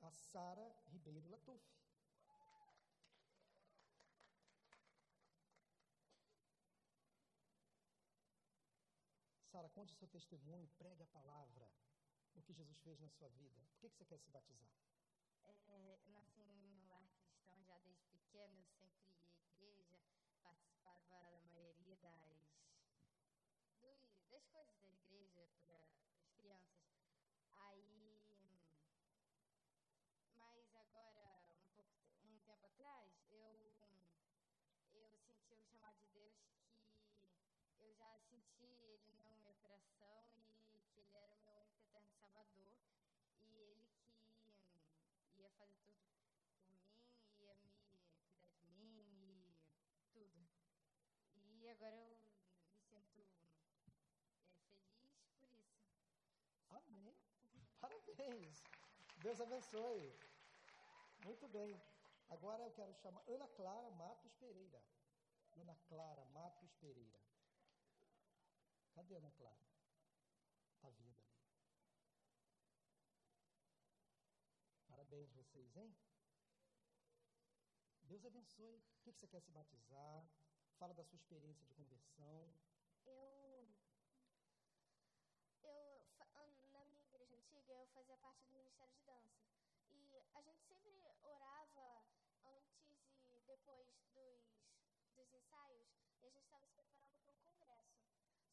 a 0.02 0.12
Sara 0.12 0.76
Ribeiro 0.88 1.30
Latuf. 1.30 1.64
Sara, 9.52 9.70
conte 9.70 9.94
o 9.94 9.98
seu 9.98 10.08
testemunho, 10.10 10.68
pregue 10.78 11.04
a 11.04 11.08
palavra, 11.08 11.72
o 12.36 12.42
que 12.42 12.54
Jesus 12.54 12.78
fez 12.82 13.00
na 13.00 13.08
sua 13.08 13.30
vida. 13.30 13.62
Por 13.72 13.80
que, 13.80 13.90
que 13.90 13.96
você 13.96 14.06
quer 14.06 14.20
se 14.20 14.30
batizar? 14.30 14.70
É, 15.68 16.00
nasci 16.08 16.42
em 16.42 16.66
um 16.66 16.90
lar 16.90 17.08
cristão 17.22 17.64
já 17.64 17.78
desde 18.48 18.76
pequeno, 18.76 19.08
eu 19.08 19.16
sempre 19.16 19.38
ia 19.38 19.40
à 19.40 19.48
igreja, 19.48 20.00
participava 20.42 21.02
da 21.10 21.22
maioria 21.50 21.96
das, 21.98 22.12
das 24.32 24.46
coisas 24.52 24.78
da 24.82 24.92
igreja 24.92 25.48
para 25.66 25.80
as 26.18 26.28
crianças. 26.36 26.84
Aí, 27.52 28.20
mas 30.36 30.76
agora, 30.76 31.48
um, 31.58 31.68
pouco, 31.76 31.92
um 32.26 32.38
tempo 32.46 32.66
atrás, 32.66 33.10
eu, 33.32 33.72
eu 34.94 35.18
senti 35.18 35.54
o 35.54 35.60
chamado 35.62 35.98
de 36.02 36.08
Deus 36.12 36.34
que 37.78 37.84
eu 37.84 37.94
já 37.96 38.20
senti 38.30 38.66
ele 38.66 39.14
coração 39.64 40.28
e 40.36 40.84
que 40.92 41.00
ele 41.00 41.16
era 41.16 41.34
o 41.34 41.40
meu 41.46 41.56
único 41.56 41.80
eterno 41.80 42.12
salvador 42.20 42.76
e 43.40 43.56
ele 43.56 43.88
que 45.32 45.40
ia 45.40 45.50
fazer 45.52 45.80
tudo 45.86 46.04
por 46.12 46.20
mim, 46.68 46.84
ia 47.40 47.56
me 47.56 47.72
cuidar 47.72 48.12
de 48.60 48.68
mim 48.76 49.08
e 49.08 49.56
tudo. 50.12 50.44
E 51.36 51.63
agora 51.74 51.96
eu 51.96 52.08
me 52.08 53.02
sinto 53.02 53.34
é, 54.62 54.78
feliz 54.92 55.26
por 55.40 55.50
isso. 55.50 55.82
Amém. 56.70 57.16
Parabéns. 57.82 58.62
Deus 59.18 59.42
abençoe. 59.42 60.14
Muito 61.26 61.48
bem. 61.48 61.82
Agora 62.30 62.64
eu 62.64 62.72
quero 62.72 62.94
chamar 62.94 63.24
Ana 63.28 63.48
Clara 63.48 63.90
Matos 63.92 64.34
Pereira. 64.36 64.82
Ana 65.54 65.76
Clara 65.88 66.24
Matos 66.26 66.72
Pereira. 66.76 67.20
Cadê 68.94 69.16
Ana 69.16 69.32
Clara? 69.32 69.66
Está 70.76 70.90
vindo 70.90 71.10
ali. 71.10 71.34
Parabéns 74.88 75.32
vocês, 75.32 75.76
hein? 75.76 75.96
Deus 78.04 78.26
abençoe. 78.26 78.78
O 78.78 79.02
que 79.02 79.12
você 79.12 79.28
quer 79.28 79.42
se 79.42 79.52
batizar? 79.52 80.24
Fala 80.84 80.96
da 80.96 81.06
sua 81.06 81.16
experiência 81.16 81.66
de 81.66 81.74
conversão. 81.76 82.54
Eu, 83.06 83.72
eu 85.64 86.06
na 86.74 86.84
minha 86.84 87.06
igreja 87.06 87.38
antiga, 87.38 87.72
eu 87.72 87.88
fazia 87.94 88.18
parte 88.18 88.44
do 88.44 88.52
Ministério 88.52 88.94
de 88.94 89.02
Dança. 89.04 89.48
E 89.88 90.22
a 90.34 90.42
gente 90.42 90.62
sempre 90.62 91.02
orava 91.22 92.04
antes 92.44 93.00
e 93.24 93.40
depois 93.48 93.88
dos, 94.14 94.44
dos 95.16 95.32
ensaios, 95.32 95.88
e 96.20 96.28
a 96.28 96.32
gente 96.32 96.44
estava 96.44 96.68
se 96.68 96.74
preparando 96.74 97.18
para 97.24 97.32
um 97.32 97.38
congresso. 97.38 98.04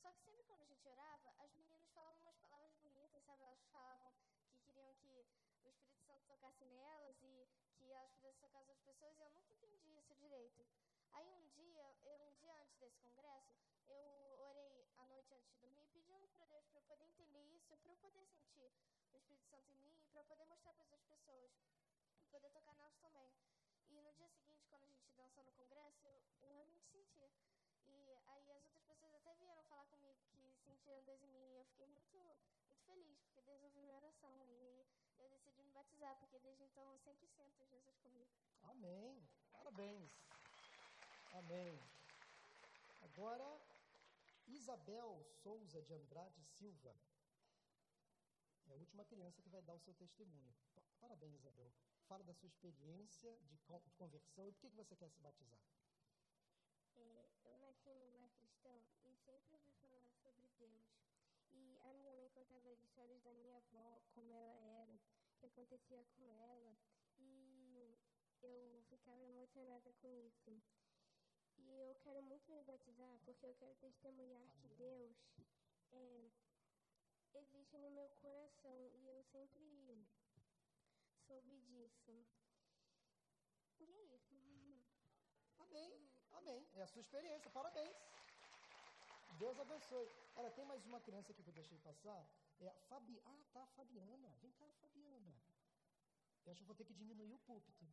Só 0.00 0.12
que 0.12 0.22
sempre 0.22 0.44
quando 0.44 0.62
a 0.62 0.66
gente 0.66 0.86
orava, 0.86 1.34
as 1.36 1.52
meninas 1.56 1.82
falavam 1.92 2.22
umas 2.22 2.38
palavras 2.38 2.76
bonitas, 2.76 3.24
sabe? 3.24 3.42
Elas 3.42 3.66
falavam 3.72 4.14
que 4.52 4.60
queriam 4.62 4.94
que 5.00 5.26
o 5.64 5.68
Espírito 5.68 5.98
Santo 6.06 6.22
tocasse 6.28 6.64
nelas 6.64 7.20
e 7.22 7.48
que 7.76 7.90
elas 7.90 8.12
pudessem 8.12 8.40
tocar 8.40 8.60
as 8.60 8.68
outras 8.68 8.84
pessoas, 8.84 9.18
e 9.18 9.20
eu 9.20 9.30
nunca 9.32 9.52
entendi 9.52 9.98
isso 9.98 10.14
direito. 10.14 10.64
Aí 11.12 11.28
um 11.28 11.48
dia, 11.48 11.96
eu, 12.04 12.16
um 12.28 12.34
dia 12.36 12.54
antes 12.54 12.76
desse 12.78 12.98
congresso, 13.00 13.54
eu 13.88 14.38
orei 14.38 14.86
à 14.96 15.06
noite 15.06 15.34
antes 15.34 15.50
de 15.50 15.58
dormir, 15.58 15.86
pedindo 15.92 16.28
para 16.28 16.46
Deus 16.46 16.66
para 16.68 16.78
eu 16.78 16.84
poder 16.84 17.04
entender 17.04 17.42
isso, 17.56 17.76
para 17.76 17.92
eu 17.92 17.96
poder 17.96 18.26
sentir 18.26 18.72
o 19.12 19.16
Espírito 19.16 19.48
Santo 19.48 19.70
em 19.72 19.76
mim 19.76 19.98
e 20.02 20.08
para 20.08 20.20
eu 20.20 20.24
poder 20.24 20.44
mostrar 20.46 20.72
para 20.74 20.84
as 20.84 21.04
pessoas, 21.04 21.52
para 22.20 22.30
poder 22.30 22.50
tocar 22.50 22.74
nelas 22.74 22.96
também. 22.98 23.32
E 23.88 24.00
no 24.00 24.12
dia 24.14 24.28
seguinte, 24.28 24.64
quando 24.68 24.84
a 24.84 24.86
gente 24.86 25.10
dançou 25.16 25.44
no 25.44 25.52
congresso, 25.52 26.06
eu, 26.06 26.22
eu 26.42 26.52
realmente 26.52 26.86
senti. 26.86 27.30
E 27.84 28.14
aí 28.26 28.50
as 28.50 28.64
outras 28.64 28.82
pessoas 28.84 29.14
até 29.14 29.34
vieram 29.34 29.64
falar 29.64 29.84
comigo 29.86 30.20
que 30.30 30.54
sentiram 30.64 31.02
Deus 31.02 31.22
em 31.22 31.28
mim 31.28 31.52
e 31.54 31.56
eu 31.56 31.64
fiquei 31.64 31.86
muito, 31.86 32.16
muito 32.68 32.84
feliz, 32.84 33.18
porque 33.22 33.42
Deus 33.42 33.62
ouviu 33.62 33.82
minha 33.82 33.96
oração. 33.96 34.46
E 34.46 34.86
eu 35.18 35.28
decidi 35.28 35.62
me 35.62 35.72
batizar, 35.72 36.16
porque 36.18 36.38
desde 36.38 36.62
então 36.64 36.92
eu 36.92 36.98
sempre 37.00 37.26
sinto 37.26 37.66
Jesus 37.66 37.98
comigo. 37.98 38.30
Amém. 38.62 39.28
Parabéns. 39.52 40.29
Amém. 41.40 41.80
Agora, 43.00 43.48
Isabel 44.46 45.24
Souza 45.42 45.80
de 45.82 45.94
Andrade 45.94 46.44
Silva. 46.44 46.94
É 48.66 48.72
a 48.72 48.76
última 48.76 49.04
criança 49.06 49.40
que 49.42 49.48
vai 49.48 49.62
dar 49.62 49.74
o 49.74 49.80
seu 49.80 49.94
testemunho. 49.94 50.54
Pa- 50.74 50.82
Parabéns, 51.00 51.34
Isabel. 51.36 51.72
Fala 52.06 52.22
da 52.24 52.34
sua 52.34 52.46
experiência 52.46 53.34
de 53.48 53.56
con- 53.60 53.80
de 53.80 53.90
conversão 53.94 54.48
e 54.48 54.52
por 54.52 54.60
que 54.60 54.68
que 54.70 54.76
você 54.76 54.94
quer 54.94 55.08
se 55.10 55.18
batizar. 55.20 55.58
É, 56.96 57.28
eu 57.44 57.58
nasci 57.58 57.88
num 57.94 58.12
lar 58.12 58.28
cristão 58.38 58.78
e 59.02 59.16
sempre 59.22 59.50
ouvi 59.52 59.72
falar 59.80 60.04
sobre 60.22 60.46
Deus. 60.58 60.86
E 61.52 61.78
a 61.82 61.92
minha 61.94 62.12
mãe 62.14 62.28
contava 62.30 62.68
as 62.70 62.78
histórias 62.82 63.22
da 63.22 63.32
minha 63.32 63.56
avó, 63.56 64.00
como 64.14 64.34
ela 64.34 64.54
era, 64.82 64.92
o 64.94 65.00
que 65.38 65.46
acontecia 65.46 66.04
com 66.16 66.30
ela. 66.32 66.76
E 67.18 67.96
eu 68.42 68.82
ficava 68.88 69.22
emocionada 69.24 69.92
com 69.94 70.12
isso. 70.18 70.62
E 71.62 71.78
eu 71.78 71.94
quero 72.02 72.22
muito 72.22 72.50
me 72.52 72.62
batizar 72.62 73.18
porque 73.24 73.46
eu 73.46 73.54
quero 73.54 73.74
testemunhar 73.76 74.50
que 74.60 74.68
Deus 74.68 75.16
é, 75.92 76.30
existe 77.34 77.78
no 77.78 77.90
meu 77.90 78.08
coração 78.22 78.90
e 78.94 79.06
eu 79.06 79.22
sempre 79.24 80.06
soube 81.26 81.58
disso. 81.60 82.26
E 83.78 83.84
é 83.84 84.02
isso. 84.16 84.34
Amém. 85.58 86.10
Amém. 86.32 86.66
É 86.74 86.82
a 86.82 86.86
sua 86.86 87.00
experiência. 87.00 87.50
Parabéns. 87.50 87.96
Deus 89.38 89.58
abençoe. 89.58 90.08
Olha, 90.36 90.50
tem 90.50 90.64
mais 90.64 90.84
uma 90.84 91.00
criança 91.00 91.32
aqui 91.32 91.42
que 91.42 91.48
eu 91.48 91.54
deixei 91.54 91.78
passar. 91.78 92.26
É 92.60 92.68
a 92.68 92.74
Fabi... 92.88 93.20
Ah, 93.24 93.42
tá, 93.52 93.62
a 93.62 93.66
Fabiana. 93.68 94.28
Vem 94.42 94.52
cá, 94.52 94.66
Fabiana. 94.80 95.34
Eu 96.44 96.52
acho 96.52 96.60
que 96.60 96.66
vou 96.66 96.76
ter 96.76 96.84
que 96.84 96.92
diminuir 96.92 97.32
o 97.32 97.38
púlpito. 97.38 97.86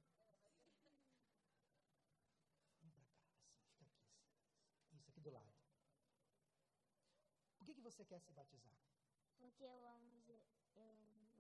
Vem 2.81 2.91
pra 2.91 3.05
cá, 3.05 3.17
assim, 3.17 3.39
fica 3.39 3.57
aqui. 3.57 3.71
assim. 3.71 4.97
Isso, 4.97 5.09
aqui 5.09 5.16
do 5.27 5.33
lado. 5.37 5.53
Por 7.57 7.65
que, 7.65 7.73
que 7.73 7.81
você 7.81 8.03
quer 8.05 8.19
se 8.21 8.31
batizar? 8.31 8.77
Porque 9.37 9.63
eu 9.63 9.85
amo, 9.85 10.11
eu 10.75 10.89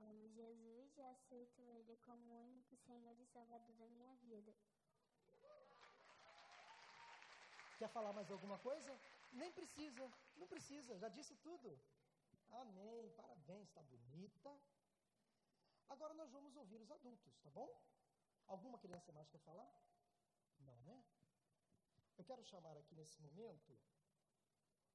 amo 0.09 0.27
Jesus 0.29 0.97
e 0.97 1.01
aceito 1.01 1.61
Ele 1.75 1.95
como 2.07 2.25
o 2.33 2.43
único 2.49 2.75
Senhor 2.75 3.15
e 3.19 3.25
Salvador 3.25 3.75
da 3.75 3.87
minha 3.87 4.13
vida. 4.15 4.53
Quer 7.77 7.89
falar 7.89 8.11
mais 8.11 8.29
alguma 8.31 8.57
coisa? 8.59 8.99
Nem 9.31 9.51
precisa, 9.51 10.11
não 10.35 10.47
precisa, 10.47 10.97
já 10.97 11.09
disse 11.09 11.35
tudo. 11.35 11.79
Amém, 12.49 13.09
parabéns, 13.15 13.67
está 13.67 13.81
bonita. 13.83 14.51
Agora 15.89 16.13
nós 16.13 16.31
vamos 16.31 16.55
ouvir 16.55 16.81
os 16.81 16.91
adultos, 16.91 17.37
tá 17.39 17.49
bom? 17.51 17.69
Alguma 18.47 18.77
criança 18.79 19.11
mais 19.11 19.29
quer 19.29 19.39
falar? 19.39 19.69
Não, 20.59 20.77
né? 20.81 21.03
Eu 22.17 22.25
quero 22.25 22.43
chamar 22.43 22.75
aqui 22.77 22.95
nesse 22.95 23.21
momento 23.21 23.77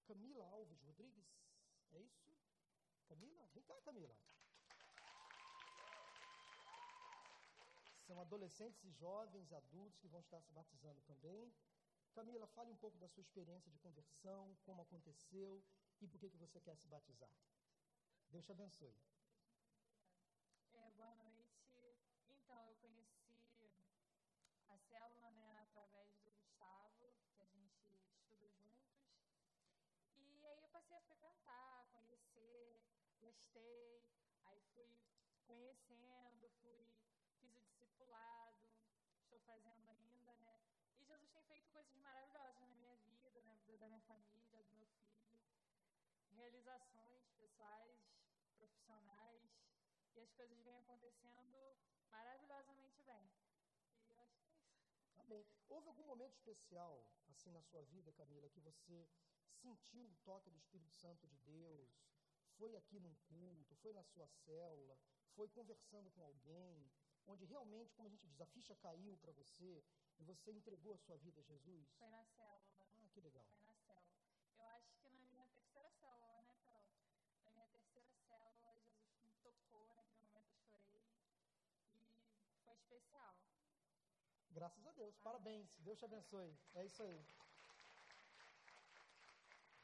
Camila 0.06 0.44
Alves 0.46 0.80
Rodrigues. 0.82 1.26
É 1.92 2.00
isso? 2.00 2.32
Camila? 3.08 3.46
Vem 3.54 3.62
cá, 3.62 3.80
Camila. 3.82 4.16
São 8.06 8.20
adolescentes 8.20 8.84
e 8.84 8.90
jovens 8.90 9.52
adultos 9.52 9.98
que 9.98 10.08
vão 10.08 10.20
estar 10.20 10.40
se 10.42 10.52
batizando 10.52 11.00
também. 11.02 11.54
Camila, 12.12 12.46
fale 12.48 12.70
um 12.70 12.76
pouco 12.76 12.98
da 12.98 13.08
sua 13.08 13.22
experiência 13.22 13.70
de 13.70 13.78
conversão, 13.78 14.54
como 14.64 14.82
aconteceu 14.82 15.64
e 16.00 16.06
por 16.06 16.18
que, 16.18 16.28
que 16.28 16.36
você 16.36 16.60
quer 16.60 16.76
se 16.76 16.88
batizar. 16.88 17.30
Deus 18.28 18.44
te 18.44 18.52
abençoe. 18.52 18.94
É, 20.74 20.90
boa 20.90 21.14
noite. 21.14 21.42
Então, 22.28 22.66
eu 22.68 22.74
conheci 22.76 23.72
a 24.68 24.76
célula 24.76 25.30
né, 25.30 25.58
através 25.60 26.10
do 26.16 26.30
Gustavo, 26.32 27.14
que 27.34 27.40
a 27.40 27.46
gente 27.46 27.92
estuda 28.10 28.48
juntos. 28.48 28.92
E 30.16 30.46
aí 30.46 30.60
eu 30.60 30.68
passei 30.68 30.96
a 30.96 31.00
frequentar, 31.02 31.86
conhecer, 31.92 32.80
gostei. 33.32 34.04
Aí 34.44 34.60
fui 34.74 34.88
conhecendo, 35.46 36.50
fui, 36.60 36.86
fiz 37.40 37.56
o 37.56 37.62
discipulado, 37.62 38.68
estou 39.22 39.40
fazendo 39.40 39.88
ainda, 39.88 40.34
né? 40.34 40.60
E 40.98 41.04
Jesus 41.04 41.30
tem 41.30 41.42
feito 41.44 41.70
coisas 41.70 41.94
maravilhosas 41.96 42.68
na 42.68 42.76
minha 42.76 42.94
vida, 42.96 43.42
na 43.42 43.54
vida 43.54 43.78
da 43.78 43.88
minha 43.88 44.00
família, 44.02 44.62
do 44.64 44.74
meu 44.74 44.86
filho. 44.86 45.32
Realizações 46.30 47.30
pessoais, 47.38 47.98
profissionais. 48.56 49.50
E 50.14 50.20
as 50.20 50.30
coisas 50.32 50.58
vêm 50.60 50.76
acontecendo 50.76 51.78
maravilhosamente 52.10 53.02
bem. 53.02 53.32
E 54.04 54.10
eu 54.10 54.18
acho 54.20 54.36
que 54.36 54.44
é 54.44 54.52
isso. 54.52 54.78
Amém. 55.16 55.46
Houve 55.70 55.88
algum 55.88 56.04
momento 56.04 56.34
especial, 56.34 57.06
assim, 57.30 57.50
na 57.50 57.62
sua 57.62 57.82
vida, 57.84 58.12
Camila, 58.12 58.50
que 58.50 58.60
você 58.60 59.08
sentiu 59.62 60.04
o 60.04 60.16
toque 60.16 60.50
do 60.50 60.58
Espírito 60.58 60.92
Santo 60.92 61.26
de 61.26 61.38
Deus? 61.38 62.11
Foi 62.58 62.76
aqui 62.76 62.98
num 63.00 63.14
culto, 63.28 63.74
foi 63.76 63.92
na 63.92 64.02
sua 64.04 64.28
célula, 64.28 64.98
foi 65.34 65.48
conversando 65.48 66.10
com 66.10 66.22
alguém, 66.22 66.90
onde 67.26 67.44
realmente, 67.44 67.94
como 67.94 68.08
a 68.08 68.10
gente 68.10 68.26
diz, 68.26 68.40
a 68.40 68.46
ficha 68.46 68.74
caiu 68.76 69.16
para 69.18 69.32
você 69.32 69.84
e 70.18 70.24
você 70.24 70.52
entregou 70.52 70.94
a 70.94 70.98
sua 70.98 71.16
vida 71.18 71.40
a 71.40 71.44
Jesus? 71.44 71.90
Foi 71.98 72.08
na 72.10 72.24
célula. 72.24 72.62
Ah, 72.78 73.08
que 73.12 73.20
legal. 73.20 73.46
Foi 73.56 73.64
na 73.64 73.74
célula. 73.74 74.06
Eu 74.58 74.66
acho 74.68 74.92
que 74.92 75.00
na 75.02 75.10
minha 75.10 75.46
terceira 75.46 75.90
célula, 75.90 76.42
né, 76.42 76.54
Carol? 76.64 76.86
Na 77.44 77.50
minha 77.50 77.66
terceira 77.68 78.06
célula, 78.26 78.84
Jesus 78.84 79.18
me 79.24 79.32
tocou, 79.42 79.94
naquele 79.94 80.28
momento 80.28 80.72
eu 80.72 80.80
chorei. 80.80 81.02
E 82.52 82.56
foi 82.64 82.74
especial. 82.74 83.34
Graças 84.50 84.86
a 84.86 84.92
Deus. 84.92 85.16
Parabéns. 85.18 85.76
Deus 85.78 85.98
te 85.98 86.04
abençoe. 86.04 86.56
É 86.74 86.84
isso 86.84 87.02
aí. 87.02 87.26
Rayane, 87.38 87.82
Rayane 87.96 88.92
não? 88.94 89.06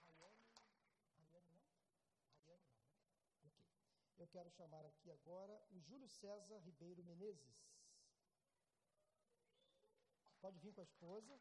Rayane 0.07 0.43
não, 0.45 0.63
né? 0.63 0.77
Ok. 1.17 1.41
Eu 4.18 4.18
quero 4.29 4.51
chamar 4.51 4.85
aqui 4.85 5.11
agora 5.11 5.61
o 5.71 5.81
Júlio 5.81 6.09
César 6.09 6.59
Ribeiro 6.59 7.03
Menezes. 7.03 7.57
Pode 10.41 10.59
vir 10.61 10.73
com 10.73 10.81
a 10.81 10.85
esposa. 10.85 11.41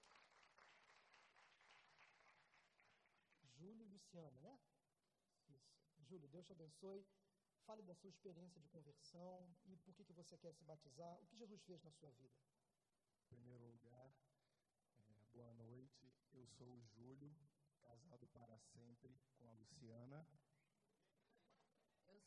Júlio 3.44 3.86
e 3.86 3.90
Luciana, 3.90 4.40
né? 4.42 4.60
Isso. 5.50 5.76
Júlio, 6.00 6.28
Deus 6.30 6.46
te 6.46 6.54
abençoe. 6.54 7.06
Fale 7.66 7.84
da 7.84 7.94
sua 7.96 8.10
experiência 8.10 8.62
de 8.62 8.70
conversão 8.70 9.54
e 9.66 9.76
por 9.78 9.94
que, 9.94 10.06
que 10.06 10.14
você 10.14 10.38
quer 10.38 10.54
se 10.54 10.64
batizar. 10.64 11.20
O 11.22 11.26
que 11.28 11.36
Jesus 11.36 11.62
fez 11.64 11.84
na 11.84 11.92
sua 11.92 12.12
vida? 12.12 12.40
Em 13.24 13.28
primeiro 13.28 13.66
lugar, 13.66 14.10
é, 14.96 15.26
boa 15.34 15.54
noite. 15.56 16.10
Eu 16.32 16.48
sou 16.48 16.68
o 16.68 16.82
Júlio, 16.82 17.36
casado 17.82 18.26
para 18.28 18.58
sempre 18.58 19.20
com 19.38 19.50
a 19.50 19.54
Luciana. 19.54 20.26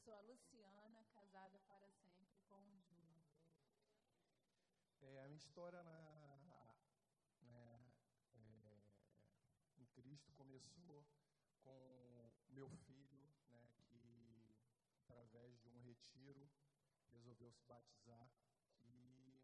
Sou 0.05 0.15
a 0.15 0.21
Luciana, 0.23 1.05
casada 1.13 1.61
para 1.61 1.91
sempre 1.91 2.41
com 2.49 2.57
o 2.57 2.81
Júlio. 2.89 3.23
É, 5.03 5.21
a 5.21 5.25
minha 5.25 5.37
história 5.37 5.83
na, 5.83 6.39
né, 7.43 7.85
é, 8.33 8.81
em 9.77 9.85
Cristo 9.89 10.33
começou 10.33 11.05
com 11.63 12.09
meu 12.49 12.67
filho, 12.87 13.29
né, 13.51 13.69
que 13.91 14.57
através 15.03 15.61
de 15.61 15.69
um 15.69 15.79
retiro 15.81 16.51
resolveu 17.13 17.53
se 17.53 17.63
batizar 17.67 18.31
e, 18.83 19.39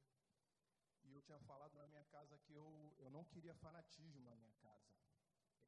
e 1.05 1.13
eu 1.13 1.21
tinha 1.21 1.39
falado 1.41 1.75
na 1.75 1.87
minha 1.87 2.05
casa 2.07 2.39
que 2.39 2.55
eu, 2.55 2.95
eu 2.97 3.11
não 3.11 3.25
queria 3.27 3.55
fanatismo 3.57 4.23
na 4.23 4.35
minha 4.35 4.55
casa. 4.55 4.97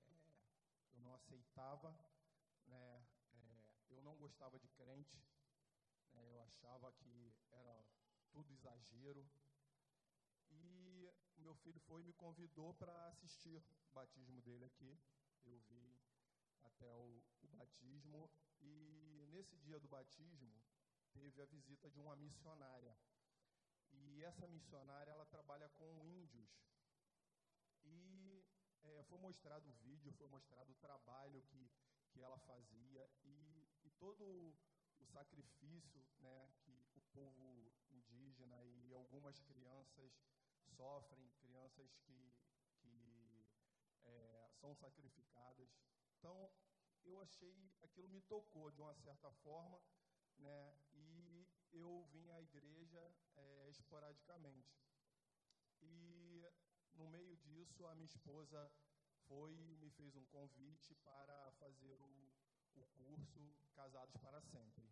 É, 0.07 0.94
eu 0.94 1.01
não 1.03 1.12
aceitava, 1.12 1.94
né, 2.66 3.07
eu 3.90 4.03
não 4.03 4.16
gostava 4.16 4.59
de 4.59 4.68
crente, 4.68 5.16
né, 6.12 6.29
eu 6.31 6.40
achava 6.42 6.92
que 6.92 7.33
era 7.51 7.85
tudo 8.31 8.53
exagero. 8.53 9.29
E 10.51 11.11
meu 11.37 11.55
filho 11.57 11.81
foi 11.81 12.01
e 12.01 12.05
me 12.05 12.12
convidou 12.12 12.74
para 12.74 13.09
assistir 13.09 13.62
o 13.90 13.92
batismo 13.92 14.40
dele 14.42 14.64
aqui. 14.64 14.98
Eu 15.44 15.59
vi 15.61 15.98
até 16.62 16.94
o, 16.94 17.22
o 17.42 17.48
batismo. 17.48 18.31
E 18.61 19.27
nesse 19.31 19.57
dia 19.59 19.79
do 19.79 19.88
batismo, 19.88 20.61
teve 21.12 21.40
a 21.40 21.46
visita 21.46 21.90
de 21.90 22.01
uma 22.01 22.16
missionária. 22.16 22.96
E 23.92 24.22
essa 24.24 24.46
missionária, 24.46 25.11
ela 25.11 25.27
trabalha 25.27 25.68
com 25.70 26.05
índios. 26.05 26.51
E 27.85 28.44
é, 28.83 29.03
foi 29.05 29.18
mostrado 29.18 29.68
o 29.68 29.72
vídeo, 29.72 30.12
foi 30.12 30.29
mostrado 30.29 30.72
o 30.72 30.77
trabalho 30.77 31.42
que, 31.44 31.70
que 32.11 32.20
ela 32.20 32.38
fazia 32.40 33.09
e 33.24 33.57
todo 33.98 34.54
o 34.98 35.04
sacrifício 35.06 36.04
né, 36.20 36.50
que 36.61 36.72
o 36.94 37.00
povo 37.12 37.72
indígena 37.90 38.64
e 38.64 38.92
algumas 38.92 39.40
crianças 39.40 40.12
sofrem, 40.76 41.30
crianças 41.40 41.94
que, 42.04 42.32
que 42.76 43.46
é, 44.04 44.48
são 44.61 44.74
sacrificadas. 44.74 45.68
Então, 46.18 46.50
eu 47.04 47.20
achei, 47.20 47.70
aquilo 47.82 48.08
me 48.08 48.20
tocou 48.22 48.70
de 48.70 48.80
uma 48.80 48.94
certa 48.94 49.30
forma, 49.32 49.80
né, 50.38 50.78
e 50.92 51.48
eu 51.72 52.06
vim 52.12 52.30
à 52.30 52.40
igreja 52.40 53.14
é, 53.37 53.68
esporadicamente. 53.70 54.78
E 55.80 56.44
no 56.94 57.08
meio 57.08 57.37
disso, 57.37 57.87
a 57.87 57.94
minha 57.94 58.06
esposa 58.06 58.70
foi 59.26 59.54
e 59.54 59.76
me 59.76 59.90
fez 59.90 60.16
um 60.16 60.24
convite 60.26 60.94
para 60.96 61.52
fazer 61.52 61.92
o, 61.92 62.27
o 62.78 62.86
curso 62.96 63.54
Casados 63.74 64.16
para 64.16 64.40
Sempre. 64.40 64.88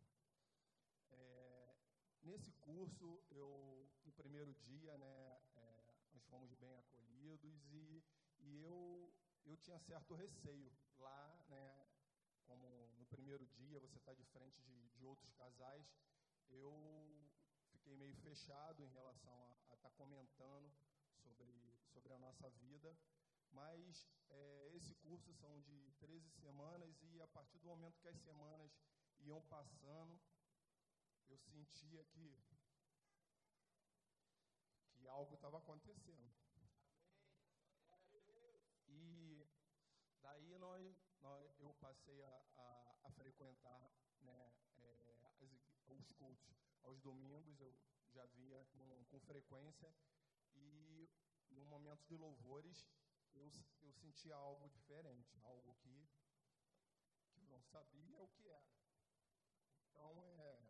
É, 1.11 1.77
nesse 2.23 2.53
curso, 2.55 3.23
eu, 3.31 3.89
no 4.05 4.13
primeiro 4.13 4.55
dia, 4.55 4.97
né, 4.99 5.41
é, 5.55 5.95
nós 6.13 6.25
fomos 6.27 6.53
bem 6.55 6.77
acolhidos 6.77 7.65
e, 7.73 8.05
e 8.39 8.63
eu, 8.63 9.13
eu 9.45 9.57
tinha 9.57 9.79
certo 9.79 10.15
receio 10.15 10.73
lá, 10.99 11.45
né, 11.49 11.87
como 12.45 12.89
no 12.97 13.07
primeiro 13.07 13.47
dia 13.47 13.81
você 13.81 13.99
está 13.99 14.15
de 14.15 14.25
frente 14.25 14.63
de, 14.63 14.89
de 14.91 15.05
outros 15.05 15.33
casais, 15.35 15.87
eu 16.49 17.31
fiquei 17.73 17.97
meio 17.97 18.15
fechado 18.17 18.83
em 18.83 18.89
relação 18.89 19.57
a 19.71 19.75
estar 19.75 19.91
tá 19.91 19.97
comentando 19.97 20.73
sobre, 21.23 21.53
sobre 21.93 22.13
a 22.13 22.19
nossa 22.19 22.49
vida, 22.51 22.97
mas 23.57 24.07
é, 24.29 24.71
esse 24.75 24.95
curso 24.97 25.33
são 25.33 25.59
de 25.63 25.91
13 25.99 26.31
semanas 26.33 27.03
e 27.03 27.23
a 27.23 27.27
partir 27.29 27.59
do 27.59 27.69
momento 27.69 27.99
que 28.01 28.09
as 28.09 28.19
semanas 28.19 28.71
iam 29.21 29.41
passando, 29.43 30.21
eu 31.27 31.39
sentia 31.39 32.05
que, 32.05 32.45
que 34.93 35.09
algo 35.09 35.35
estava 35.35 35.57
acontecendo. 35.57 36.31
E 38.89 39.49
daí 40.21 40.59
nós, 40.59 40.95
nós, 41.21 41.59
eu 41.59 41.73
passei 41.81 42.23
a, 42.23 42.45
a, 42.57 42.99
a 43.05 43.11
frequentar 43.13 43.91
né, 44.21 44.53
é, 44.77 45.17
os 45.89 46.13
cultos 46.13 46.55
aos 46.83 47.01
domingos, 47.01 47.59
eu 47.61 47.75
já 48.13 48.27
via 48.27 48.65
com, 48.67 49.05
com 49.07 49.21
frequência, 49.21 49.93
e 50.55 51.09
no 51.51 51.65
momento 51.65 52.05
de 52.07 52.17
louvores 52.17 52.87
eu, 53.37 53.51
eu 53.83 53.93
sentia 53.93 54.35
algo 54.35 54.69
diferente, 54.69 55.39
algo 55.43 55.75
que, 55.83 56.09
que 57.31 57.41
eu 57.41 57.49
não 57.49 57.63
sabia 57.63 58.21
o 58.21 58.29
que 58.29 58.49
era. 58.49 58.77
Então, 59.91 60.23
é, 60.23 60.61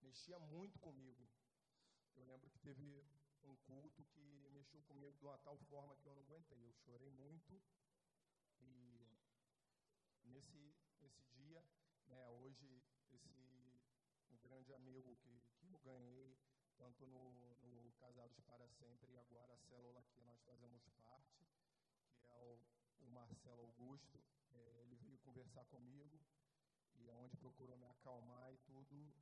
mexia 0.00 0.38
muito 0.38 0.78
comigo. 0.78 1.28
Eu 2.16 2.24
lembro 2.24 2.50
que 2.50 2.58
teve 2.58 3.04
um 3.42 3.56
culto 3.56 4.04
que 4.04 4.48
mexeu 4.50 4.82
comigo 4.82 5.16
de 5.18 5.24
uma 5.24 5.38
tal 5.38 5.56
forma 5.58 5.96
que 5.96 6.06
eu 6.06 6.14
não 6.14 6.22
aguentei. 6.22 6.62
Eu 6.64 6.72
chorei 6.74 7.10
muito 7.10 7.60
e 8.60 9.18
nesse, 10.24 10.74
nesse 11.00 11.22
dia, 11.34 11.64
né, 12.06 12.28
hoje, 12.28 12.82
esse 13.10 13.30
um 14.30 14.36
grande 14.38 14.72
amigo 14.74 15.16
que, 15.16 15.42
que 15.56 15.66
eu 15.66 15.78
ganhei, 15.80 16.36
tanto 16.76 17.06
no, 17.06 17.56
no 17.62 17.92
Casados 17.92 18.40
para 18.40 18.68
Sempre 18.68 19.12
e 19.12 19.18
agora 19.18 19.54
a 19.54 19.58
célula 19.58 20.02
que 20.14 20.22
nós 20.22 20.40
fazemos 20.42 20.82
parte, 21.02 21.51
Marcelo 23.12 23.62
Augusto, 23.62 24.20
é, 24.52 24.82
ele 24.82 24.96
veio 24.96 25.18
conversar 25.18 25.64
comigo 25.66 26.20
e 26.94 27.08
é 27.08 27.14
onde 27.14 27.36
procurou 27.36 27.76
me 27.76 27.86
acalmar 27.86 28.52
e 28.52 28.58
tudo, 28.58 29.12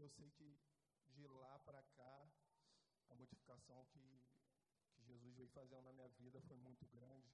eu 0.00 0.08
sei 0.08 0.30
que 0.30 0.58
de 1.10 1.26
lá 1.26 1.58
para 1.58 1.82
cá, 1.82 2.30
a 3.10 3.14
modificação 3.14 3.84
que, 3.92 4.24
que 4.94 5.02
Jesus 5.02 5.34
veio 5.36 5.48
fazendo 5.50 5.84
na 5.84 5.92
minha 5.92 6.08
vida 6.08 6.40
foi 6.42 6.56
muito 6.56 6.86
grande. 6.86 7.30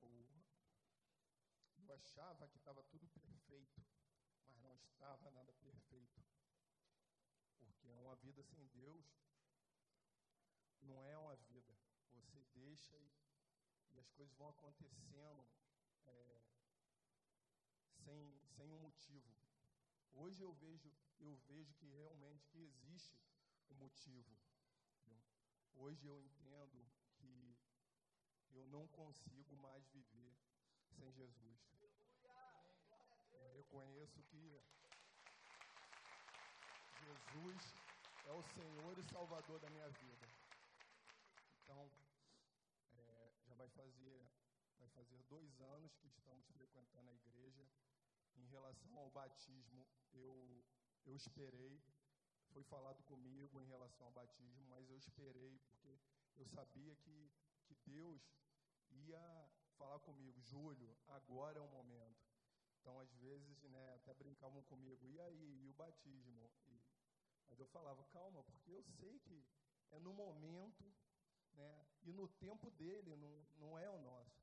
Eu 0.00 1.94
achava 1.94 2.48
que 2.48 2.56
estava 2.56 2.82
tudo 2.84 3.06
perfeito, 3.08 3.82
mas 4.46 4.56
não 4.62 4.74
estava 4.76 5.30
nada 5.30 5.52
perfeito. 5.52 6.22
Porque 7.58 7.92
uma 7.92 8.16
vida 8.16 8.42
sem 8.42 8.66
Deus 8.68 9.04
não 10.80 11.04
é 11.04 11.16
uma 11.18 11.36
vida. 11.36 11.76
Você 12.14 12.42
deixa 12.54 12.96
e, 12.96 13.10
e 13.94 13.98
as 13.98 14.10
coisas 14.10 14.34
vão 14.36 14.48
acontecendo 14.48 15.44
é, 16.06 16.40
sem, 18.04 18.40
sem 18.56 18.70
um 18.70 18.78
motivo. 18.78 19.32
Hoje 20.12 20.42
eu 20.42 20.52
vejo, 20.54 20.92
eu 21.20 21.36
vejo 21.48 21.74
que 21.74 21.86
realmente 21.86 22.46
que 22.48 22.58
existe 22.58 23.16
um 23.70 23.74
motivo. 23.74 24.36
Entendeu? 25.00 25.24
Hoje 25.74 26.06
eu 26.06 26.20
entendo 26.20 26.86
que 27.16 27.56
eu 28.52 28.66
não 28.68 28.86
consigo 28.88 29.56
mais 29.56 29.86
viver 29.88 30.36
sem 30.90 31.10
Jesus. 31.12 31.72
Eu 33.32 33.52
reconheço 33.54 34.22
que 34.24 34.60
Jesus 37.00 37.74
é 38.24 38.32
o 38.32 38.42
Senhor 38.42 38.98
e 38.98 39.02
Salvador 39.04 39.58
da 39.58 39.70
minha 39.70 39.88
vida. 39.88 40.26
Então, 41.62 41.90
fazer, 43.72 44.28
vai 44.78 44.88
fazer 44.90 45.22
dois 45.24 45.60
anos 45.60 45.94
que 45.96 46.08
estamos 46.08 46.46
frequentando 46.50 47.10
a 47.10 47.14
igreja. 47.14 47.68
Em 48.34 48.46
relação 48.46 48.96
ao 48.98 49.10
batismo, 49.10 49.86
eu, 50.12 50.64
eu 51.04 51.14
esperei. 51.14 51.82
Foi 52.52 52.62
falado 52.64 53.02
comigo 53.04 53.60
em 53.60 53.66
relação 53.66 54.06
ao 54.06 54.12
batismo, 54.12 54.64
mas 54.68 54.88
eu 54.90 54.96
esperei 54.96 55.58
porque 55.60 55.98
eu 56.36 56.46
sabia 56.46 56.94
que, 56.96 57.30
que 57.64 57.74
Deus 57.86 58.22
ia 58.90 59.50
falar 59.78 59.98
comigo, 60.00 60.40
Júlio, 60.42 60.96
agora 61.08 61.58
é 61.58 61.62
o 61.62 61.68
momento. 61.68 62.22
Então, 62.80 62.98
às 63.00 63.12
vezes, 63.14 63.62
né, 63.62 63.94
até 63.94 64.12
brincavam 64.14 64.62
comigo, 64.64 65.06
e 65.08 65.20
aí, 65.20 65.62
e 65.62 65.68
o 65.68 65.74
batismo? 65.74 66.50
E, 66.66 66.80
mas 67.48 67.58
eu 67.60 67.66
falava, 67.66 68.04
calma, 68.06 68.42
porque 68.42 68.70
eu 68.70 68.82
sei 68.82 69.18
que 69.20 69.46
é 69.90 69.98
no 70.00 70.12
momento, 70.12 70.92
né, 71.54 71.86
e 72.04 72.12
no 72.12 72.28
tempo 72.28 72.70
dele, 72.72 73.16
não, 73.16 73.46
não 73.58 73.78
é 73.78 73.88
o 73.88 74.00
nosso. 74.00 74.42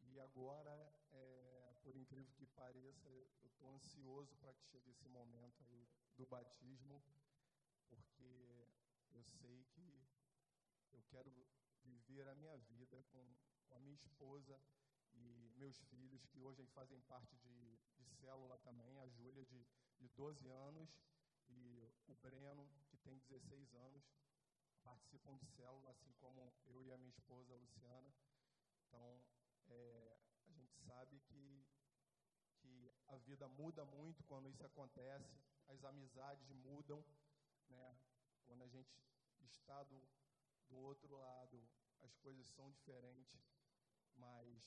E 0.00 0.20
agora, 0.20 0.92
é, 1.12 1.74
por 1.82 1.96
incrível 1.96 2.32
que 2.34 2.46
pareça, 2.46 3.08
eu 3.08 3.26
estou 3.42 3.72
ansioso 3.74 4.36
para 4.36 4.52
que 4.54 4.64
chegue 4.66 4.90
esse 4.90 5.08
momento 5.08 5.64
aí 5.64 5.88
do 6.16 6.26
batismo, 6.26 7.02
porque 7.88 8.68
eu 9.12 9.24
sei 9.24 9.64
que 9.72 10.06
eu 10.92 11.02
quero 11.08 11.32
viver 11.82 12.28
a 12.28 12.34
minha 12.34 12.56
vida 12.58 13.02
com, 13.10 13.34
com 13.66 13.74
a 13.74 13.80
minha 13.80 13.94
esposa 13.94 14.60
e 15.14 15.52
meus 15.56 15.80
filhos, 15.84 16.24
que 16.26 16.40
hoje 16.40 16.66
fazem 16.66 17.00
parte 17.02 17.36
de, 17.36 17.78
de 17.96 18.04
célula 18.04 18.58
também, 18.58 18.98
a 19.00 19.08
Júlia, 19.08 19.44
de, 19.44 19.66
de 19.98 20.08
12 20.10 20.48
anos, 20.48 20.88
e 21.48 21.88
o 22.06 22.14
Breno, 22.14 22.68
que 22.88 22.96
tem 22.98 23.18
16 23.18 23.74
anos, 23.74 24.04
participam 24.84 25.36
de 25.36 25.46
célula, 25.46 25.90
assim 25.90 26.12
como 26.20 26.52
eu 26.66 26.84
e 26.84 26.92
a 26.92 26.98
minha 26.98 27.10
esposa, 27.10 27.52
a 27.52 27.56
Luciana. 27.56 28.14
Então, 28.86 29.20
é, 29.68 30.16
a 30.46 30.52
gente 30.52 30.76
sabe 30.82 31.20
que, 31.20 31.66
que 32.60 32.92
a 33.08 33.16
vida 33.16 33.48
muda 33.48 33.84
muito 33.84 34.22
quando 34.24 34.48
isso 34.48 34.64
acontece, 34.64 35.34
as 35.66 35.82
amizades 35.84 36.48
mudam, 36.50 37.04
né? 37.68 37.98
quando 38.44 38.62
a 38.62 38.68
gente 38.68 38.94
está 39.40 39.82
do, 39.84 40.00
do 40.68 40.76
outro 40.76 41.16
lado, 41.16 41.66
as 42.02 42.14
coisas 42.18 42.46
são 42.48 42.70
diferentes, 42.70 43.42
mas 44.14 44.62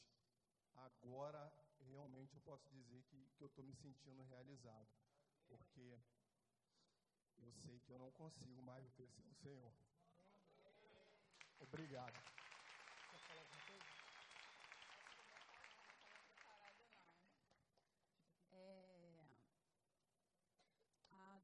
agora 0.73 1.53
realmente 1.79 2.33
eu 2.35 2.41
posso 2.41 2.67
dizer 2.69 3.03
que, 3.03 3.29
que 3.35 3.43
eu 3.43 3.47
estou 3.47 3.63
me 3.63 3.73
sentindo 3.75 4.23
realizado, 4.23 4.89
porque 5.47 5.99
eu 7.37 7.51
sei 7.53 7.79
que 7.79 7.91
eu 7.91 7.99
não 7.99 8.11
consigo 8.11 8.61
mais 8.63 8.85
viver 8.95 9.09
o 9.29 9.35
Senhor. 9.35 9.73
Obrigado. 11.59 12.27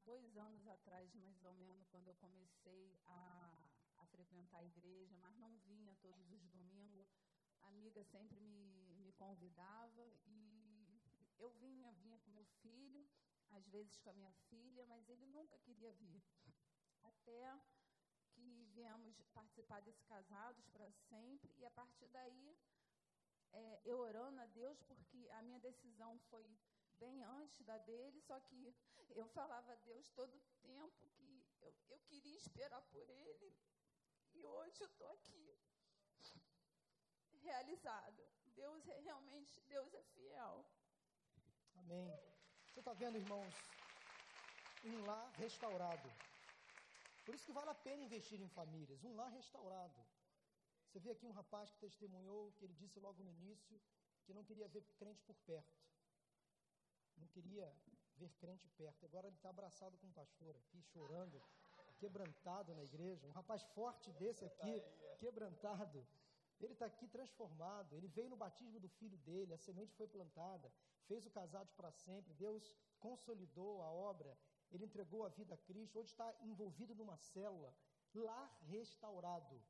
dois 0.04 0.36
anos 0.36 0.66
atrás, 0.66 1.12
mais 1.14 1.42
ou 1.44 1.52
menos, 1.54 1.86
quando 1.88 2.08
eu 2.08 2.14
comecei 2.14 2.96
a, 3.06 3.68
a 3.96 4.06
frequentar 4.06 4.58
a 4.58 4.64
igreja, 4.64 5.16
mas 5.18 5.36
não 5.38 5.56
vinha 5.58 5.96
todos 5.96 6.30
os 6.30 6.46
domingos. 6.48 7.08
A 7.62 7.68
amiga 7.68 8.04
sempre 8.04 8.40
me, 8.40 8.94
me 8.96 9.12
convidava 9.12 10.06
e 10.26 11.00
eu 11.38 11.50
vinha, 11.52 11.92
vinha 11.94 12.18
com 12.20 12.30
meu 12.30 12.44
filho, 12.44 13.08
às 13.50 13.66
vezes 13.68 13.98
com 13.98 14.10
a 14.10 14.12
minha 14.12 14.32
filha, 14.32 14.84
mas 14.86 15.08
ele 15.08 15.26
nunca 15.26 15.58
queria 15.58 15.92
vir. 15.94 16.22
Até 17.02 17.50
que 18.44 18.64
viemos 18.74 19.16
participar 19.32 19.80
desse 19.80 20.04
Casados 20.04 20.66
para 20.68 20.90
Sempre, 21.08 21.50
e 21.58 21.64
a 21.64 21.70
partir 21.70 22.08
daí, 22.08 22.56
é, 23.52 23.80
eu 23.84 23.98
orando 23.98 24.40
a 24.40 24.46
Deus, 24.46 24.82
porque 24.82 25.28
a 25.30 25.42
minha 25.42 25.58
decisão 25.60 26.18
foi 26.30 26.44
bem 26.98 27.22
antes 27.22 27.64
da 27.64 27.78
dele, 27.78 28.20
só 28.20 28.38
que 28.40 28.74
eu 29.16 29.26
falava 29.28 29.72
a 29.72 29.76
Deus 29.76 30.08
todo 30.10 30.34
o 30.36 30.42
tempo 30.60 31.08
que 31.16 31.46
eu, 31.62 31.74
eu 31.88 31.98
queria 32.00 32.36
esperar 32.36 32.82
por 32.82 33.08
ele, 33.08 33.56
e 34.34 34.44
hoje 34.44 34.82
eu 34.82 34.88
estou 34.88 35.08
aqui, 35.08 35.58
realizada. 37.40 38.28
Deus 38.54 38.88
é 38.88 39.00
realmente, 39.00 39.60
Deus 39.62 39.92
é 39.94 40.02
fiel. 40.02 40.64
Amém. 41.76 42.08
Você 42.66 42.80
está 42.80 42.92
vendo, 42.92 43.16
irmãos, 43.16 43.54
um 44.84 45.04
lar 45.06 45.30
restaurado. 45.32 46.33
Por 47.24 47.34
isso 47.34 47.46
que 47.46 47.52
vale 47.52 47.70
a 47.70 47.74
pena 47.74 48.02
investir 48.02 48.40
em 48.40 48.48
famílias, 48.48 49.02
um 49.02 49.14
lar 49.14 49.30
restaurado. 49.30 50.00
Você 50.86 51.00
vê 51.00 51.10
aqui 51.10 51.26
um 51.26 51.32
rapaz 51.32 51.70
que 51.70 51.78
testemunhou, 51.78 52.52
que 52.52 52.64
ele 52.64 52.74
disse 52.74 53.00
logo 53.00 53.22
no 53.22 53.30
início, 53.30 53.80
que 54.24 54.34
não 54.34 54.44
queria 54.44 54.68
ver 54.68 54.82
crente 54.98 55.22
por 55.22 55.36
perto. 55.46 55.82
Não 57.16 57.26
queria 57.28 57.66
ver 58.16 58.30
crente 58.34 58.68
perto. 58.70 59.04
Agora 59.06 59.26
ele 59.26 59.36
está 59.36 59.48
abraçado 59.50 59.96
com 59.98 60.06
um 60.06 60.12
pastor 60.12 60.54
aqui, 60.56 60.82
chorando, 60.82 61.42
quebrantado 61.98 62.74
na 62.74 62.84
igreja. 62.84 63.26
Um 63.26 63.32
rapaz 63.32 63.62
forte 63.74 64.12
desse 64.12 64.44
aqui, 64.44 64.82
quebrantado. 65.18 66.06
Ele 66.60 66.72
está 66.74 66.86
aqui 66.86 67.08
transformado. 67.08 67.96
Ele 67.96 68.08
veio 68.08 68.28
no 68.28 68.36
batismo 68.36 68.78
do 68.78 68.88
filho 68.88 69.18
dele, 69.18 69.54
a 69.54 69.58
semente 69.58 69.94
foi 69.94 70.06
plantada, 70.06 70.72
fez 71.06 71.26
o 71.26 71.30
Casados 71.30 71.72
para 71.72 71.90
sempre. 71.90 72.32
Deus 72.34 72.74
consolidou 72.98 73.82
a 73.82 73.90
obra 73.90 74.36
ele 74.76 74.86
entregou 74.86 75.24
a 75.24 75.28
vida 75.28 75.54
a 75.54 75.58
Cristo, 75.58 75.98
hoje 75.98 76.10
está 76.10 76.34
envolvido 76.42 76.94
numa 76.94 77.16
célula, 77.16 77.74
lar 78.14 78.48
restaurado. 78.62 79.60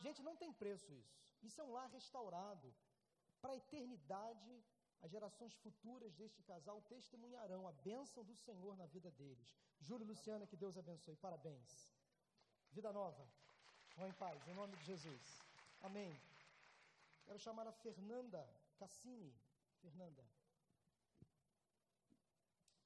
Gente, 0.00 0.22
não 0.22 0.36
tem 0.36 0.52
preço 0.52 0.92
isso. 0.92 1.16
Isso 1.42 1.60
é 1.60 1.64
um 1.64 1.72
lar 1.72 1.88
restaurado. 1.90 2.74
Para 3.40 3.52
a 3.52 3.56
eternidade, 3.56 4.64
as 5.02 5.10
gerações 5.10 5.54
futuras 5.56 6.14
deste 6.14 6.42
casal 6.42 6.80
testemunharão 6.82 7.66
a 7.66 7.72
bênção 7.72 8.24
do 8.24 8.34
Senhor 8.36 8.76
na 8.76 8.86
vida 8.86 9.10
deles. 9.10 9.56
Júlio 9.80 10.04
e 10.04 10.08
Luciana, 10.08 10.46
que 10.46 10.56
Deus 10.56 10.76
abençoe. 10.78 11.16
Parabéns. 11.16 11.90
Vida 12.70 12.92
nova. 12.92 13.26
Vão 13.96 14.08
em 14.08 14.12
paz, 14.12 14.46
em 14.48 14.54
nome 14.54 14.76
de 14.76 14.84
Jesus. 14.84 15.42
Amém. 15.80 16.12
Quero 17.24 17.38
chamar 17.38 17.66
a 17.66 17.72
Fernanda 17.72 18.48
Cassini. 18.78 19.34
Fernanda. 19.80 20.24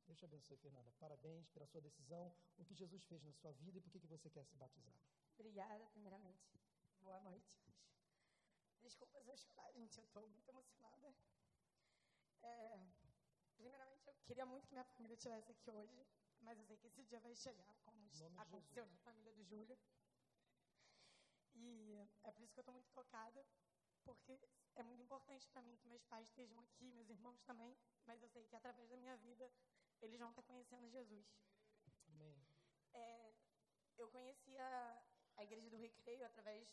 Deus 0.07 0.19
te 0.19 0.25
abençoe, 0.25 0.57
Fernanda. 0.59 0.93
Parabéns 1.01 1.49
pela 1.51 1.67
sua 1.67 1.81
decisão, 1.81 2.33
o 2.57 2.65
que 2.65 2.75
Jesus 2.75 3.05
fez 3.07 3.25
na 3.25 3.33
sua 3.33 3.53
vida 3.53 3.79
e 3.79 3.81
por 3.81 3.91
que 3.91 4.07
você 4.07 4.31
quer 4.31 4.45
se 4.45 4.57
batizar. 4.57 4.95
Obrigada, 5.35 5.85
primeiramente. 5.87 6.47
Boa 7.01 7.21
noite. 7.21 7.53
Desculpa 8.83 9.21
se 9.21 9.29
eu 9.29 9.37
chorar, 9.37 9.73
gente, 9.73 9.99
eu 9.99 10.05
estou 10.05 10.29
muito 10.29 10.49
emocionada. 10.49 11.13
É, 12.41 12.87
primeiramente, 13.57 14.07
eu 14.07 14.15
queria 14.25 14.47
muito 14.47 14.69
que 14.69 14.75
minha 14.75 14.85
família 14.85 15.15
estivesse 15.15 15.51
aqui 15.51 15.71
hoje, 15.73 16.07
mas 16.41 16.57
eu 16.57 16.65
sei 16.65 16.77
que 16.77 16.87
esse 16.87 17.03
dia 17.03 17.19
vai 17.19 17.35
chegar, 17.35 17.75
como 17.85 18.41
aconteceu 18.41 18.87
na 18.87 18.97
família 18.99 19.33
do 19.33 19.43
Júlio. 19.43 19.77
E 21.57 22.09
é 22.23 22.31
por 22.31 22.45
isso 22.45 22.55
que 22.55 22.61
eu 22.61 22.63
estou 22.63 22.75
muito 22.75 22.93
tocada, 22.93 23.45
porque 24.05 24.39
é 24.77 24.85
muito 24.85 25.03
importante 25.03 25.49
para 25.49 25.63
mim 25.63 25.77
que 25.77 25.89
meus 25.89 26.05
pais 26.05 26.29
estejam 26.29 26.61
aqui, 26.61 26.93
meus 26.93 27.11
irmãos 27.11 27.43
também, 27.43 27.77
mas 28.07 28.23
eu 28.23 28.29
sei 28.29 28.45
que 28.45 28.55
através 28.55 28.89
da 28.89 28.97
minha 28.97 29.17
vida 29.17 29.51
eles 30.03 30.19
vão 30.19 30.31
estar 30.31 30.43
conhecendo 30.43 30.89
Jesus. 30.89 31.27
Amém. 32.09 32.37
É, 32.93 33.33
eu 33.99 34.09
conheci 34.09 34.57
a, 34.59 35.03
a 35.37 35.45
Igreja 35.45 35.71
do 35.71 35.77
Recreio 35.77 36.25
através, 36.27 36.69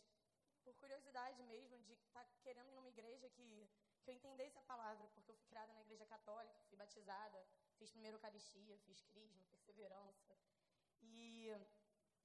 por 0.62 0.74
curiosidade 0.76 1.42
mesmo, 1.42 1.78
de 1.80 1.92
estar 1.92 2.24
tá 2.24 2.30
querendo 2.42 2.68
ir 2.70 2.74
numa 2.74 2.88
igreja 2.88 3.28
que, 3.30 3.68
que 4.02 4.10
eu 4.10 4.14
entendesse 4.14 4.58
a 4.58 4.62
palavra, 4.62 5.06
porque 5.08 5.30
eu 5.30 5.36
fui 5.36 5.46
criada 5.46 5.72
na 5.72 5.82
Igreja 5.82 6.06
Católica, 6.06 6.62
fui 6.68 6.76
batizada, 6.76 7.46
fiz 7.76 7.90
primeiro 7.90 8.16
Eucaristia, 8.16 8.78
fiz 8.78 9.02
Crisma, 9.02 9.44
Perseverança. 9.50 10.36
E, 11.02 11.50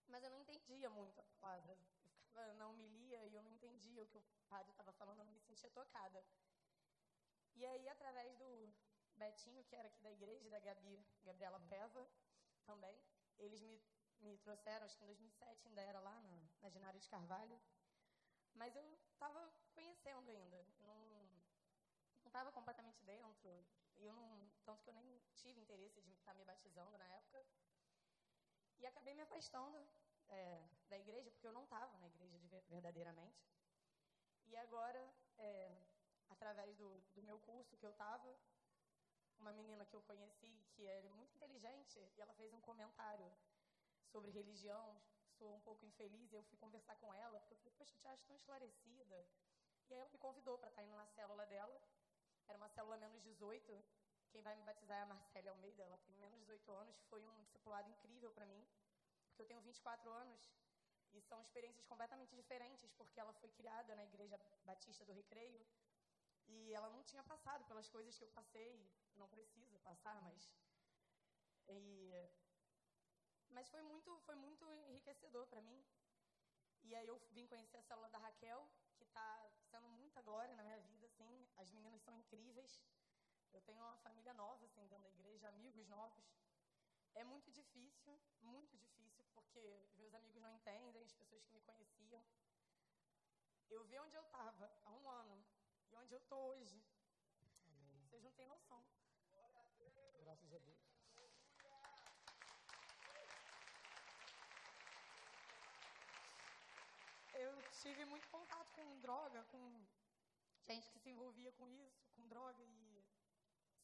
mas 0.08 0.24
eu 0.24 0.30
não 0.30 0.40
entendia 0.40 0.90
muito 0.90 1.20
a 1.20 1.24
palavra. 1.24 1.74
Eu 1.74 1.78
ficava 1.78 2.54
na 2.54 2.68
homilia 2.68 3.26
e 3.26 3.36
eu 3.36 3.44
não 3.44 3.52
entendia 3.52 4.04
o 4.04 4.08
que 4.08 4.18
o 4.18 4.24
padre 4.48 4.72
estava 4.72 4.92
falando, 4.94 5.20
eu 5.20 5.26
não 5.26 5.34
me 5.34 5.40
sentia 5.42 5.70
tocada. 5.70 6.24
E 7.56 7.66
aí, 7.66 7.90
através 7.90 8.38
do, 8.38 8.74
Betinho, 9.20 9.64
que 9.66 9.76
era 9.76 9.88
aqui 9.88 10.02
da 10.02 10.12
igreja, 10.12 10.50
da 10.50 10.60
Gabi, 10.60 11.06
Gabriela 11.24 11.60
Peva, 11.70 12.10
também. 12.66 12.98
Eles 13.38 13.62
me, 13.62 13.82
me 14.22 14.38
trouxeram, 14.40 14.86
acho 14.86 14.98
que 14.98 15.04
em 15.04 15.08
2007 15.08 15.68
ainda 15.68 15.82
era 15.82 16.00
lá 16.00 16.16
na, 16.22 16.70
na 16.70 16.92
de 16.94 17.10
Carvalho. 17.10 17.60
Mas 18.56 18.76
eu 18.76 18.84
estava 19.14 19.52
conhecendo 19.74 20.32
ainda. 20.32 20.66
Não 20.80 21.30
estava 22.26 22.52
completamente 22.52 23.04
dentro. 23.04 23.66
Eu 23.98 24.14
não, 24.14 24.50
tanto 24.64 24.84
que 24.84 24.90
eu 24.90 24.94
nem 24.94 25.22
tive 25.36 25.60
interesse 25.60 26.02
de 26.02 26.14
estar 26.14 26.34
me 26.34 26.46
batizando 26.46 26.98
na 26.98 27.08
época. 27.08 27.46
E 28.80 28.86
acabei 28.86 29.14
me 29.14 29.22
afastando 29.22 29.78
é, 30.30 30.70
da 30.88 30.98
igreja, 30.98 31.30
porque 31.32 31.48
eu 31.48 31.52
não 31.52 31.64
estava 31.64 31.98
na 31.98 32.08
igreja 32.08 32.38
de, 32.40 32.48
verdadeiramente. 32.70 33.44
E 34.46 34.56
agora, 34.56 35.14
é, 35.38 35.78
através 36.30 36.76
do, 36.78 37.02
do 37.14 37.24
meu 37.24 37.40
curso 37.40 37.78
que 37.78 37.86
eu 37.86 37.92
estava, 37.92 38.36
uma 39.40 39.52
menina 39.54 39.86
que 39.86 39.96
eu 39.96 40.02
conheci, 40.02 40.66
que 40.72 40.86
era 40.86 41.10
muito 41.12 41.34
inteligente, 41.36 42.00
e 42.16 42.22
ela 42.22 42.34
fez 42.34 42.54
um 42.54 42.62
comentário 42.62 43.32
sobre 44.06 44.32
religião, 44.32 45.02
sou 45.38 45.56
um 45.56 45.62
pouco 45.62 45.86
infeliz, 45.86 46.32
e 46.32 46.36
eu 46.36 46.44
fui 46.44 46.58
conversar 46.58 46.96
com 46.98 47.14
ela, 47.14 47.40
porque 47.40 47.54
eu 47.54 47.58
falei, 47.58 47.74
poxa, 47.78 47.96
eu 47.96 48.00
te 48.00 48.08
acho 48.08 48.26
tão 48.26 48.36
esclarecida. 48.36 49.28
E 49.90 49.94
aí 49.94 50.00
ela 50.00 50.10
me 50.10 50.18
convidou 50.18 50.58
para 50.58 50.70
estar 50.70 50.84
indo 50.84 50.96
na 50.96 51.06
célula 51.08 51.46
dela, 51.46 51.82
era 52.48 52.58
uma 52.58 52.70
célula 52.70 52.98
menos 52.98 53.22
18, 53.22 53.86
quem 54.30 54.42
vai 54.42 54.56
me 54.56 54.64
batizar 54.64 54.98
é 54.98 55.02
a 55.02 55.06
Marcela 55.06 55.52
Almeida, 55.52 55.84
ela 55.84 55.98
tem 55.98 56.16
menos 56.18 56.40
18 56.42 56.72
anos, 56.72 57.00
foi 57.10 57.26
um 57.26 57.44
discipulado 57.44 57.90
incrível 57.90 58.32
para 58.32 58.46
mim, 58.46 58.68
porque 59.28 59.42
eu 59.42 59.46
tenho 59.46 59.62
24 59.62 60.10
anos, 60.12 60.40
e 61.14 61.22
são 61.22 61.42
experiências 61.42 61.86
completamente 61.88 62.36
diferentes, 62.36 62.92
porque 62.94 63.20
ela 63.20 63.34
foi 63.34 63.50
criada 63.50 63.96
na 63.96 64.04
Igreja 64.04 64.40
Batista 64.64 65.04
do 65.06 65.14
Recreio, 65.14 65.66
e 66.50 66.74
ela 66.74 66.90
não 66.90 67.04
tinha 67.04 67.24
passado 67.24 67.64
pelas 67.66 67.90
coisas 67.90 68.18
que 68.18 68.24
eu 68.24 68.30
passei, 68.30 68.90
não 69.16 69.28
precisa 69.28 69.78
passar, 69.80 70.22
mas. 70.22 70.52
E, 71.68 72.30
mas 73.50 73.70
foi 73.70 73.82
muito, 73.84 74.20
foi 74.22 74.36
muito 74.36 74.66
enriquecedor 74.90 75.46
para 75.48 75.62
mim. 75.62 75.86
E 76.82 76.96
aí 76.96 77.08
eu 77.08 77.18
vim 77.32 77.46
conhecer 77.46 77.78
a 77.78 77.84
célula 77.84 78.10
da 78.10 78.18
Raquel, 78.18 78.68
que 78.96 79.04
está 79.04 79.52
sendo 79.70 79.88
muita 79.90 80.22
glória 80.22 80.56
na 80.56 80.64
minha 80.64 80.80
vida, 80.80 81.06
assim. 81.06 81.48
As 81.58 81.72
meninas 81.72 82.02
são 82.02 82.16
incríveis. 82.18 82.82
Eu 83.54 83.62
tenho 83.62 83.82
uma 83.82 83.98
família 83.98 84.34
nova, 84.34 84.66
assim, 84.66 84.88
dentro 84.88 85.04
da 85.04 85.10
igreja, 85.10 85.50
amigos 85.50 85.88
novos. 85.88 86.26
É 87.16 87.24
muito 87.24 87.52
difícil, 87.52 88.20
muito 88.42 88.78
difícil, 88.78 89.26
porque 89.34 89.88
meus 89.98 90.14
amigos 90.14 90.42
não 90.42 90.52
entendem, 90.52 91.04
as 91.04 91.14
pessoas 91.14 91.44
que 91.44 91.54
me 91.54 91.62
conheciam. 91.62 92.24
Eu 93.70 93.84
vi 93.84 94.00
onde 94.00 94.16
eu 94.16 94.24
estava 94.24 94.72
há 94.86 94.92
um 94.92 95.10
ano 95.10 95.44
onde 96.02 96.14
eu 96.14 96.20
estou 96.20 96.40
hoje. 96.50 96.82
Amém. 97.66 98.02
Vocês 98.08 98.24
não 98.24 98.32
têm 98.32 98.48
noção. 98.48 98.84
Graças 100.22 100.54
a 100.54 100.58
Deus. 100.60 100.80
Eu 107.34 107.52
tive 107.82 108.06
muito 108.06 108.28
contato 108.30 108.72
com 108.74 109.00
droga, 109.00 109.44
com 109.46 109.88
gente 110.68 110.90
que 110.90 111.00
se 111.00 111.10
envolvia 111.10 111.52
com 111.54 111.68
isso, 111.70 112.10
com 112.16 112.28
droga 112.28 112.62
e 112.64 113.04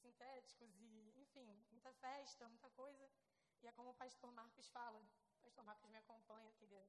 sintéticos 0.01 0.69
e, 0.80 1.13
enfim, 1.17 1.65
muita 1.71 1.91
festa, 1.93 2.47
muita 2.47 2.69
coisa. 2.71 3.10
E 3.62 3.67
é 3.67 3.71
como 3.71 3.91
o 3.91 3.95
pastor 3.95 4.32
Marcos 4.34 4.69
fala. 4.69 4.99
O 4.99 5.43
pastor 5.43 5.63
Marcos 5.63 5.89
me 5.89 5.97
acompanha, 5.97 6.51
queria 6.54 6.86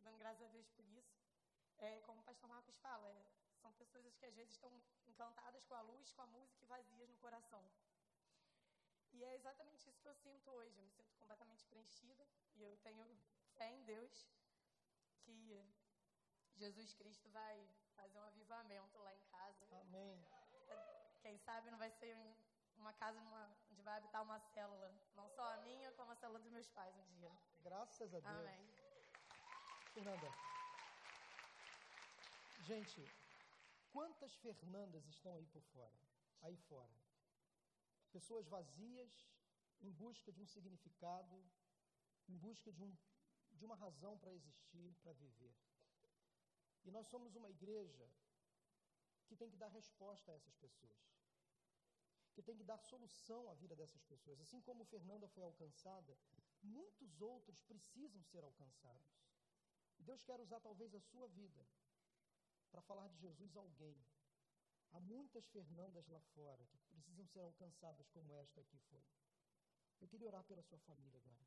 dando 0.00 0.18
graças 0.18 0.42
a 0.42 0.48
Deus 0.48 0.68
por 0.70 0.86
isso. 0.86 1.18
É, 1.78 2.00
como 2.00 2.20
o 2.20 2.24
pastor 2.24 2.48
Marcos 2.48 2.76
fala, 2.78 3.08
é, 3.10 3.47
são 3.58 3.72
pessoas 3.72 4.16
que 4.16 4.26
às 4.26 4.34
vezes 4.34 4.54
estão 4.54 4.72
encantadas 5.06 5.64
com 5.64 5.74
a 5.74 5.80
luz, 5.82 6.12
com 6.12 6.22
a 6.22 6.26
música 6.26 6.64
e 6.64 6.66
vazias 6.66 7.08
no 7.08 7.16
coração. 7.18 7.62
E 9.12 9.24
é 9.24 9.34
exatamente 9.34 9.88
isso 9.88 10.00
que 10.00 10.08
eu 10.08 10.14
sinto 10.14 10.50
hoje. 10.50 10.76
Eu 10.76 10.84
me 10.84 10.90
sinto 10.90 11.12
completamente 11.16 11.64
preenchida 11.66 12.26
e 12.54 12.62
eu 12.62 12.76
tenho 12.78 13.06
fé 13.56 13.70
em 13.70 13.82
Deus 13.84 14.28
que 15.24 15.64
Jesus 16.54 16.94
Cristo 16.94 17.28
vai 17.30 17.68
fazer 17.96 18.18
um 18.18 18.24
avivamento 18.24 18.98
lá 18.98 19.14
em 19.14 19.22
casa. 19.30 19.66
Amém. 19.80 20.24
Quem 21.20 21.36
sabe 21.38 21.70
não 21.70 21.78
vai 21.78 21.90
ser 21.90 22.16
uma 22.76 22.92
casa 22.92 23.20
numa, 23.20 23.44
onde 23.70 23.82
vai 23.82 23.96
habitar 23.96 24.22
uma 24.22 24.38
célula, 24.38 24.94
não 25.14 25.28
só 25.28 25.42
a 25.52 25.56
minha, 25.58 25.90
como 25.92 26.12
a 26.12 26.16
célula 26.16 26.38
dos 26.38 26.50
meus 26.50 26.68
pais 26.68 26.96
um 26.96 27.04
dia. 27.06 27.32
Graças 27.60 28.14
a 28.14 28.20
Deus. 28.20 28.36
Amém. 28.36 28.68
Fernanda. 29.92 30.32
Gente, 32.60 33.00
quantas 33.92 34.34
Fernandas 34.36 35.06
estão 35.06 35.34
aí 35.34 35.46
por 35.46 35.62
fora? 35.62 35.98
Aí 36.40 36.56
fora 36.56 36.98
pessoas 38.10 38.46
vazias, 38.48 39.12
em 39.80 39.92
busca 39.92 40.32
de 40.32 40.40
um 40.40 40.46
significado, 40.46 41.36
em 42.28 42.36
busca 42.36 42.72
de 42.72 42.82
um, 42.82 42.96
de 43.52 43.64
uma 43.64 43.76
razão 43.76 44.18
para 44.18 44.32
existir, 44.32 44.94
para 45.02 45.12
viver. 45.12 45.54
E 46.84 46.90
nós 46.90 47.06
somos 47.06 47.36
uma 47.36 47.50
igreja 47.50 48.10
que 49.26 49.36
tem 49.36 49.50
que 49.50 49.56
dar 49.56 49.68
resposta 49.68 50.32
a 50.32 50.34
essas 50.34 50.56
pessoas, 50.56 50.98
que 52.34 52.42
tem 52.42 52.56
que 52.56 52.64
dar 52.64 52.78
solução 52.78 53.48
à 53.50 53.54
vida 53.54 53.76
dessas 53.76 54.02
pessoas. 54.04 54.40
Assim 54.40 54.60
como 54.62 54.84
Fernanda 54.84 55.28
foi 55.28 55.42
alcançada, 55.42 56.16
muitos 56.62 57.20
outros 57.20 57.60
precisam 57.62 58.22
ser 58.24 58.42
alcançados. 58.42 59.18
Deus 59.98 60.22
quer 60.22 60.40
usar 60.40 60.60
talvez 60.60 60.94
a 60.94 61.00
sua 61.00 61.28
vida 61.28 61.66
para 62.70 62.82
falar 62.82 63.08
de 63.08 63.18
Jesus 63.18 63.56
a 63.56 63.60
alguém. 63.60 63.96
Há 64.92 65.00
muitas 65.00 65.46
Fernandas 65.48 66.08
lá 66.08 66.20
fora 66.34 66.66
que 66.66 66.78
precisam 66.78 67.26
ser 67.26 67.40
alcançadas 67.40 68.08
como 68.10 68.34
esta 68.36 68.60
aqui 68.60 68.78
foi. 68.90 69.04
Eu 70.00 70.08
queria 70.08 70.28
orar 70.28 70.44
pela 70.44 70.62
sua 70.62 70.78
família 70.78 71.18
agora. 71.18 71.46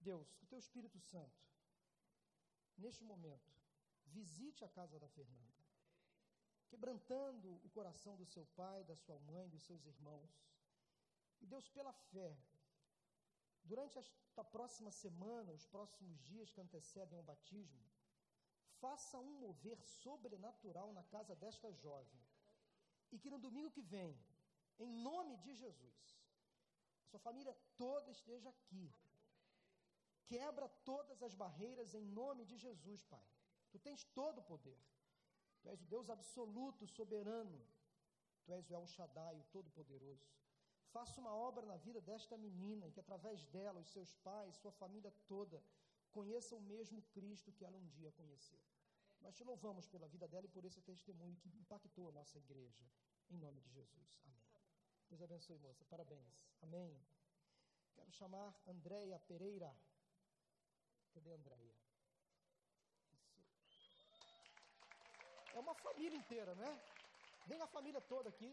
Deus, 0.00 0.34
que 0.34 0.44
o 0.44 0.48
teu 0.48 0.58
Espírito 0.58 0.98
Santo, 1.00 1.42
neste 2.76 3.04
momento, 3.04 3.52
visite 4.06 4.64
a 4.64 4.68
casa 4.68 4.98
da 4.98 5.08
Fernanda, 5.08 5.64
quebrantando 6.68 7.54
o 7.64 7.70
coração 7.70 8.16
do 8.16 8.26
seu 8.26 8.44
pai, 8.46 8.84
da 8.84 8.96
sua 8.96 9.18
mãe, 9.20 9.48
dos 9.48 9.62
seus 9.62 9.86
irmãos. 9.86 10.30
E 11.40 11.46
Deus, 11.46 11.68
pela 11.68 11.92
fé, 11.92 12.36
durante 13.62 13.98
esta 13.98 14.44
próxima 14.44 14.90
semana, 14.90 15.52
os 15.52 15.66
próximos 15.66 16.22
dias 16.22 16.50
que 16.50 16.60
antecedem 16.60 17.18
o 17.18 17.22
batismo, 17.22 17.84
faça 18.84 19.18
um 19.26 19.34
mover 19.46 19.78
sobrenatural 20.02 20.88
na 20.98 21.04
casa 21.14 21.34
desta 21.42 21.68
jovem. 21.84 22.22
E 23.12 23.18
que 23.18 23.30
no 23.34 23.38
domingo 23.46 23.74
que 23.76 23.84
vem, 23.94 24.12
em 24.84 24.90
nome 25.08 25.36
de 25.44 25.52
Jesus, 25.62 26.00
sua 27.08 27.20
família 27.26 27.54
toda 27.82 28.10
esteja 28.10 28.48
aqui. 28.50 28.86
Quebra 30.32 30.68
todas 30.90 31.22
as 31.22 31.34
barreiras 31.42 31.94
em 31.94 32.04
nome 32.20 32.44
de 32.50 32.56
Jesus, 32.64 33.00
Pai. 33.14 33.26
Tu 33.72 33.78
tens 33.78 34.04
todo 34.20 34.38
o 34.40 34.48
poder. 34.52 34.80
Tu 35.62 35.68
és 35.74 35.80
o 35.80 35.86
Deus 35.94 36.10
absoluto, 36.10 36.86
soberano. 36.86 37.60
Tu 38.44 38.52
és 38.52 38.68
o 38.70 38.74
El 38.74 38.86
Shaddai, 38.94 39.34
o 39.38 39.44
Todo-Poderoso. 39.54 40.28
Faça 40.94 41.20
uma 41.20 41.34
obra 41.34 41.64
na 41.72 41.76
vida 41.86 42.00
desta 42.00 42.36
menina, 42.36 42.86
e 42.86 42.92
que 42.92 43.00
através 43.00 43.44
dela, 43.46 43.80
os 43.80 43.90
seus 43.96 44.12
pais, 44.28 44.56
sua 44.56 44.72
família 44.72 45.12
toda, 45.26 45.62
conheçam 46.16 46.58
o 46.58 46.68
mesmo 46.74 47.02
Cristo 47.16 47.52
que 47.52 47.64
ela 47.64 47.76
um 47.76 47.88
dia 47.96 48.10
conheceu. 48.12 48.60
Nós 49.20 49.34
te 49.36 49.44
louvamos 49.50 49.86
pela 49.92 50.08
vida 50.14 50.26
dela 50.28 50.46
e 50.46 50.54
por 50.56 50.64
esse 50.64 50.80
testemunho 50.90 51.36
que 51.36 51.48
impactou 51.62 52.08
a 52.08 52.12
nossa 52.12 52.38
igreja. 52.38 52.84
Em 53.30 53.38
nome 53.44 53.60
de 53.60 53.70
Jesus. 53.78 54.20
Amém. 54.26 54.44
Deus 55.08 55.22
abençoe, 55.22 55.58
moça. 55.58 55.84
Parabéns. 55.86 56.46
Amém. 56.62 56.92
Quero 57.94 58.12
chamar 58.12 58.48
Andréia 58.66 59.18
Pereira. 59.30 59.70
Cadê 61.14 61.32
Andréia? 61.32 61.74
É 65.54 65.58
uma 65.58 65.74
família 65.74 66.18
inteira, 66.18 66.54
né? 66.54 66.70
Vem 67.46 67.60
a 67.62 67.66
família 67.66 68.00
toda 68.00 68.28
aqui. 68.28 68.52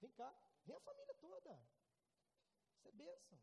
Vem 0.00 0.10
cá. 0.12 0.30
Vem 0.66 0.76
a 0.76 0.80
família 0.80 1.14
toda. 1.14 1.58
Isso 2.76 2.88
é 2.88 2.92
bênção. 2.92 3.38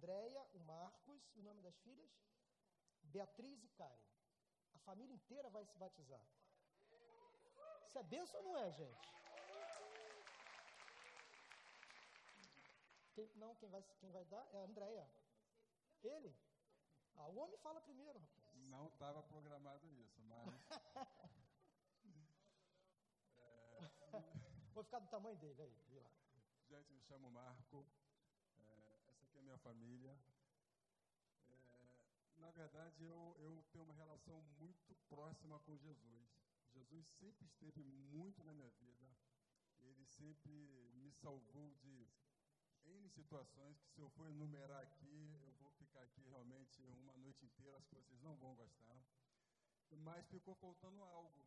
Andréia, 0.00 0.42
o 0.54 0.60
Marcos, 0.60 1.30
o 1.36 1.42
nome 1.42 1.60
das 1.60 1.78
filhas? 1.80 2.10
Beatriz 3.02 3.62
e 3.62 3.68
Karen. 3.68 4.00
A 4.74 4.78
família 4.78 5.12
inteira 5.12 5.50
vai 5.50 5.62
se 5.66 5.76
batizar. 5.76 6.24
Isso 7.86 7.98
é 7.98 8.02
benção 8.04 8.40
ou 8.40 8.46
não 8.46 8.56
é, 8.56 8.72
gente? 8.72 8.98
Quem, 13.12 13.30
não, 13.36 13.54
quem 13.56 13.68
vai, 13.68 13.82
quem 13.98 14.10
vai 14.10 14.24
dar 14.24 14.48
é 14.54 14.62
a 14.62 14.64
Andréia. 14.64 15.06
Ele? 16.02 16.34
Ah, 17.16 17.28
o 17.28 17.36
homem 17.36 17.58
fala 17.58 17.82
primeiro, 17.82 18.18
rapaz. 18.18 18.56
Não 18.56 18.88
estava 18.88 19.22
programado 19.22 19.86
isso, 19.92 20.22
mas. 20.22 20.54
é... 23.36 23.80
Vou 24.72 24.82
ficar 24.82 25.00
do 25.00 25.08
tamanho 25.08 25.36
dele 25.36 25.60
aí, 25.60 25.78
vi 25.90 25.98
lá. 25.98 26.10
Gente, 26.70 26.90
me 26.90 27.02
chamo 27.02 27.30
Marco 27.30 27.86
minha 29.50 29.58
família. 29.58 30.16
É, 31.48 32.04
na 32.36 32.50
verdade, 32.52 33.02
eu, 33.02 33.36
eu 33.40 33.64
tenho 33.72 33.84
uma 33.84 33.94
relação 33.94 34.40
muito 34.60 34.94
próxima 35.08 35.58
com 35.60 35.76
Jesus. 35.76 36.28
Jesus 36.72 37.04
sempre 37.18 37.46
esteve 37.46 37.82
muito 37.82 38.44
na 38.44 38.54
minha 38.54 38.70
vida. 38.70 39.08
Ele 39.80 40.06
sempre 40.06 40.52
me 40.94 41.10
salvou 41.10 41.74
de 41.82 42.06
N 42.84 43.08
situações 43.08 43.76
que, 43.80 43.90
se 43.90 44.00
eu 44.00 44.08
for 44.10 44.28
enumerar 44.28 44.82
aqui, 44.84 45.36
eu 45.42 45.52
vou 45.58 45.72
ficar 45.72 46.02
aqui 46.02 46.22
realmente 46.28 46.80
uma 46.82 47.16
noite 47.16 47.44
inteira, 47.44 47.76
acho 47.76 47.88
que 47.88 47.96
vocês 47.96 48.22
não 48.22 48.36
vão 48.36 48.54
gostar. 48.54 49.02
Mas 49.90 50.28
ficou 50.28 50.54
faltando 50.54 51.02
algo. 51.02 51.44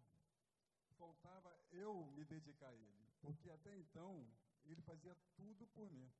Faltava 0.97 1.57
eu 1.71 2.05
me 2.11 2.25
dedicar 2.25 2.67
a 2.67 2.75
Ele. 2.75 3.13
Porque 3.21 3.49
até 3.49 3.77
então, 3.77 4.27
Ele 4.65 4.81
fazia 4.81 5.15
tudo 5.37 5.65
por 5.67 5.89
mim. 5.89 6.11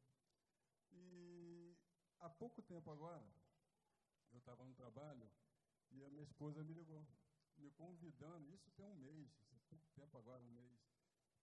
E 0.93 1.75
há 2.19 2.29
pouco 2.29 2.61
tempo 2.61 2.89
agora, 2.91 3.27
eu 4.31 4.39
estava 4.39 4.63
no 4.65 4.73
trabalho 4.73 5.29
e 5.91 6.03
a 6.03 6.09
minha 6.09 6.23
esposa 6.23 6.63
me 6.63 6.73
ligou, 6.73 7.05
me 7.57 7.69
convidando, 7.71 8.51
isso 8.53 8.71
tem 8.71 8.85
um 8.85 8.95
mês, 8.95 9.29
pouco 9.69 9.87
tempo 9.93 10.17
agora, 10.17 10.41
um 10.41 10.51
mês, 10.51 10.79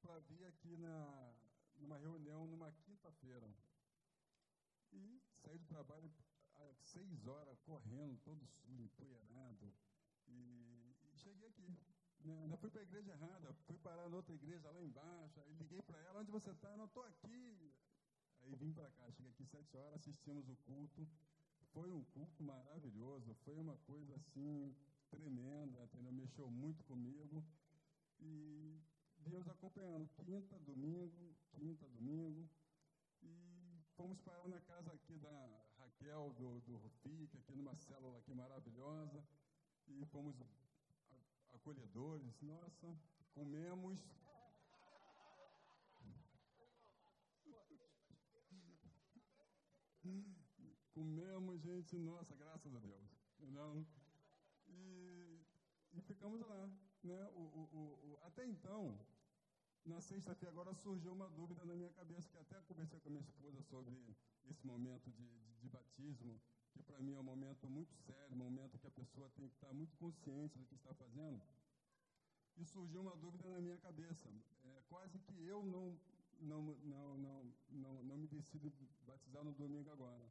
para 0.00 0.18
vir 0.20 0.44
aqui 0.46 0.76
na, 0.76 1.34
numa 1.76 1.98
reunião 1.98 2.46
numa 2.46 2.72
quinta-feira. 2.72 3.48
E 4.92 5.22
saí 5.36 5.58
do 5.58 5.66
trabalho 5.66 6.10
às 6.56 6.76
seis 6.78 7.26
horas, 7.26 7.60
correndo, 7.60 8.18
todo 8.22 8.44
sujo, 8.46 8.82
empoeirado. 8.82 9.72
E, 10.26 10.96
e 11.12 11.16
cheguei 11.16 11.48
aqui. 11.48 11.76
Né? 12.20 12.42
Ainda 12.42 12.56
fui 12.56 12.70
para 12.70 12.80
a 12.80 12.84
igreja 12.84 13.12
errada, 13.12 13.54
fui 13.66 13.78
parar 13.78 14.08
na 14.08 14.16
outra 14.16 14.34
igreja 14.34 14.70
lá 14.70 14.82
embaixo, 14.82 15.40
aí 15.40 15.52
liguei 15.54 15.80
para 15.82 15.98
ela, 16.00 16.20
onde 16.20 16.30
você 16.30 16.50
está? 16.50 16.76
Não, 16.76 16.84
estou 16.84 17.04
aqui. 17.04 17.72
Aí 18.42 18.54
vim 18.56 18.72
para 18.72 18.90
cá, 18.90 19.10
cheguei 19.12 19.30
aqui 19.30 19.44
sete 19.44 19.76
horas, 19.76 19.94
assistimos 19.94 20.48
o 20.48 20.56
culto. 20.66 21.06
Foi 21.72 21.90
um 21.92 22.02
culto 22.04 22.42
maravilhoso, 22.42 23.34
foi 23.44 23.56
uma 23.56 23.76
coisa 23.78 24.14
assim 24.16 24.74
tremenda, 25.08 25.84
entendeu? 25.84 26.12
Mexeu 26.12 26.50
muito 26.50 26.82
comigo. 26.84 27.44
E 28.18 28.80
viemos 29.18 29.48
acompanhando 29.48 30.08
quinta, 30.24 30.58
domingo, 30.60 31.34
quinta, 31.52 31.88
domingo. 31.88 32.48
E 33.22 33.82
fomos 33.96 34.20
parar 34.20 34.48
na 34.48 34.60
casa 34.60 34.92
aqui 34.92 35.18
da 35.18 35.64
Raquel, 35.78 36.34
do, 36.38 36.60
do 36.60 36.76
Rufik, 36.76 37.36
aqui 37.36 37.54
numa 37.54 37.74
célula 37.76 38.18
aqui 38.18 38.34
maravilhosa. 38.34 39.24
E 39.86 40.04
fomos 40.06 40.36
acolhedores, 41.54 42.40
nossa, 42.40 42.96
comemos 43.34 43.98
Comemos, 50.92 51.60
gente, 51.60 51.96
nossa, 51.98 52.34
graças 52.34 52.74
a 52.74 52.78
Deus. 52.80 53.10
Não? 53.38 53.86
E, 54.68 55.40
e 55.92 56.00
ficamos 56.02 56.40
lá. 56.40 56.70
Né? 57.02 57.28
O, 57.34 57.40
o, 57.40 57.70
o, 58.02 58.18
até 58.22 58.46
então, 58.46 58.98
na 59.84 60.00
sexta-feira 60.00 60.52
agora 60.52 60.74
surgiu 60.74 61.12
uma 61.12 61.28
dúvida 61.28 61.64
na 61.64 61.74
minha 61.74 61.90
cabeça, 61.92 62.28
que 62.28 62.38
até 62.38 62.60
conversei 62.62 63.00
com 63.00 63.08
a 63.08 63.12
minha 63.12 63.22
esposa 63.22 63.62
sobre 63.62 64.16
esse 64.44 64.66
momento 64.66 65.10
de, 65.10 65.26
de, 65.38 65.56
de 65.58 65.68
batismo, 65.68 66.40
que 66.72 66.82
para 66.82 67.00
mim 67.00 67.14
é 67.14 67.20
um 67.20 67.24
momento 67.24 67.68
muito 67.68 67.94
sério, 67.94 68.34
um 68.34 68.38
momento 68.38 68.78
que 68.78 68.86
a 68.86 68.90
pessoa 68.90 69.30
tem 69.30 69.48
que 69.48 69.54
estar 69.54 69.72
muito 69.72 69.96
consciente 69.96 70.58
do 70.58 70.66
que 70.66 70.74
está 70.74 70.94
fazendo. 70.94 71.42
E 72.56 72.64
surgiu 72.64 73.00
uma 73.00 73.16
dúvida 73.16 73.48
na 73.48 73.60
minha 73.60 73.78
cabeça. 73.78 74.28
É, 74.64 74.82
quase 74.88 75.18
que 75.20 75.46
eu 75.46 75.64
não 75.64 75.98
não, 76.40 76.62
não, 76.62 77.18
não, 77.18 77.54
não, 77.68 78.02
não 78.02 78.16
me 78.16 78.26
decido 78.26 78.72
batizar 79.06 79.44
no 79.44 79.52
domingo 79.52 79.90
agora. 79.90 80.30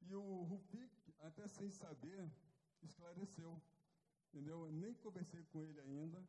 E 0.00 0.14
o 0.14 0.42
Rufik, 0.42 1.14
até 1.20 1.46
sem 1.46 1.70
saber, 1.70 2.30
esclareceu. 2.82 3.60
Entendeu? 4.28 4.66
Eu 4.66 4.72
nem 4.72 4.94
conversei 4.94 5.42
com 5.44 5.62
ele 5.62 5.80
ainda, 5.80 6.22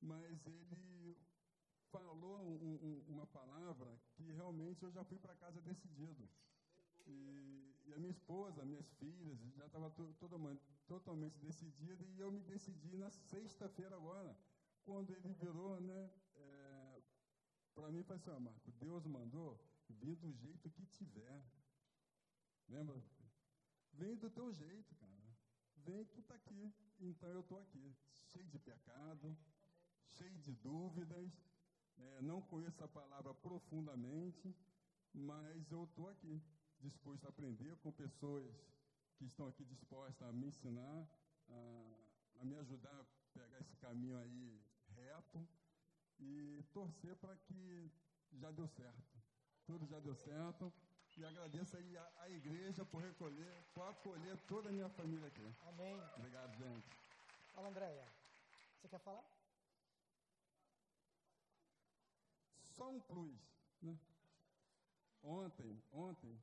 mas 0.00 0.46
ele 0.46 1.16
falou 1.90 2.40
um, 2.40 2.78
um, 2.82 3.04
uma 3.08 3.26
palavra 3.26 4.00
que 4.14 4.24
realmente 4.32 4.82
eu 4.82 4.90
já 4.90 5.04
fui 5.04 5.18
para 5.18 5.36
casa 5.36 5.60
decidido. 5.60 6.28
E, 7.06 7.76
e, 7.84 7.92
a 7.92 7.98
minha 7.98 8.10
esposa, 8.10 8.64
minhas 8.64 8.88
filhas, 8.92 9.38
já 9.54 9.66
estava 9.66 9.92
totalmente 10.86 11.38
decidida 11.38 12.04
e 12.04 12.18
eu 12.18 12.30
me 12.30 12.40
decidi 12.40 12.96
na 12.96 13.10
sexta-feira 13.10 13.96
agora, 13.96 14.36
quando 14.84 15.10
ele 15.10 15.32
virou, 15.34 15.80
né, 15.80 16.10
para 17.74 17.90
mim, 17.90 18.02
foi 18.02 18.16
assim, 18.16 18.30
ó, 18.30 18.38
Marco, 18.40 18.70
Deus 18.72 19.06
mandou 19.06 19.58
vir 19.88 20.16
do 20.16 20.32
jeito 20.32 20.70
que 20.70 20.84
tiver. 20.86 21.42
Lembra? 22.68 23.02
Vem 23.92 24.16
do 24.16 24.30
teu 24.30 24.52
jeito, 24.52 24.94
cara. 24.96 25.36
Vem, 25.76 26.04
tu 26.06 26.20
está 26.20 26.34
aqui. 26.34 26.72
Então 27.00 27.28
eu 27.30 27.40
estou 27.40 27.58
aqui, 27.58 27.96
cheio 28.30 28.46
de 28.46 28.58
pecado, 28.58 29.36
cheio 30.06 30.38
de 30.38 30.52
dúvidas, 30.52 31.32
É, 31.98 32.22
não 32.22 32.40
conheço 32.40 32.82
a 32.82 32.88
palavra 32.88 33.34
profundamente, 33.34 34.54
mas 35.12 35.70
eu 35.70 35.84
estou 35.84 36.08
aqui, 36.08 36.42
disposto 36.80 37.24
a 37.26 37.28
aprender 37.28 37.76
com 37.82 37.92
pessoas 37.92 38.50
que 39.16 39.26
estão 39.26 39.46
aqui 39.46 39.64
dispostas 39.64 40.26
a 40.26 40.32
me 40.32 40.46
ensinar, 40.46 41.08
a, 41.48 41.60
a 42.40 42.44
me 42.44 42.56
ajudar 42.56 42.94
a 42.98 43.04
pegar 43.32 43.60
esse 43.60 43.76
caminho 43.76 44.16
aí 44.16 44.64
reto 44.96 45.46
e 46.22 46.62
torcer 46.72 47.16
para 47.16 47.36
que 47.36 47.90
já 48.32 48.50
deu 48.50 48.68
certo. 48.68 49.22
Tudo 49.66 49.86
já 49.86 49.98
deu 50.00 50.14
certo. 50.14 50.72
E 51.16 51.24
agradeço 51.24 51.76
aí 51.76 51.96
a, 51.96 52.12
a 52.20 52.30
igreja 52.30 52.84
por 52.86 53.02
recolher, 53.02 53.52
por 53.74 53.82
acolher 53.88 54.36
toda 54.46 54.70
a 54.70 54.72
minha 54.72 54.88
família 54.88 55.28
aqui. 55.28 55.46
Amém. 55.68 56.00
Obrigado, 56.16 56.56
gente. 56.56 56.88
Fala, 57.52 57.68
Andréia. 57.68 58.06
Você 58.80 58.88
quer 58.88 58.98
falar? 59.00 59.24
Só 62.70 62.90
um 62.90 63.00
plus, 63.00 63.38
né? 63.82 63.98
Ontem, 65.22 65.82
ontem, 65.92 66.42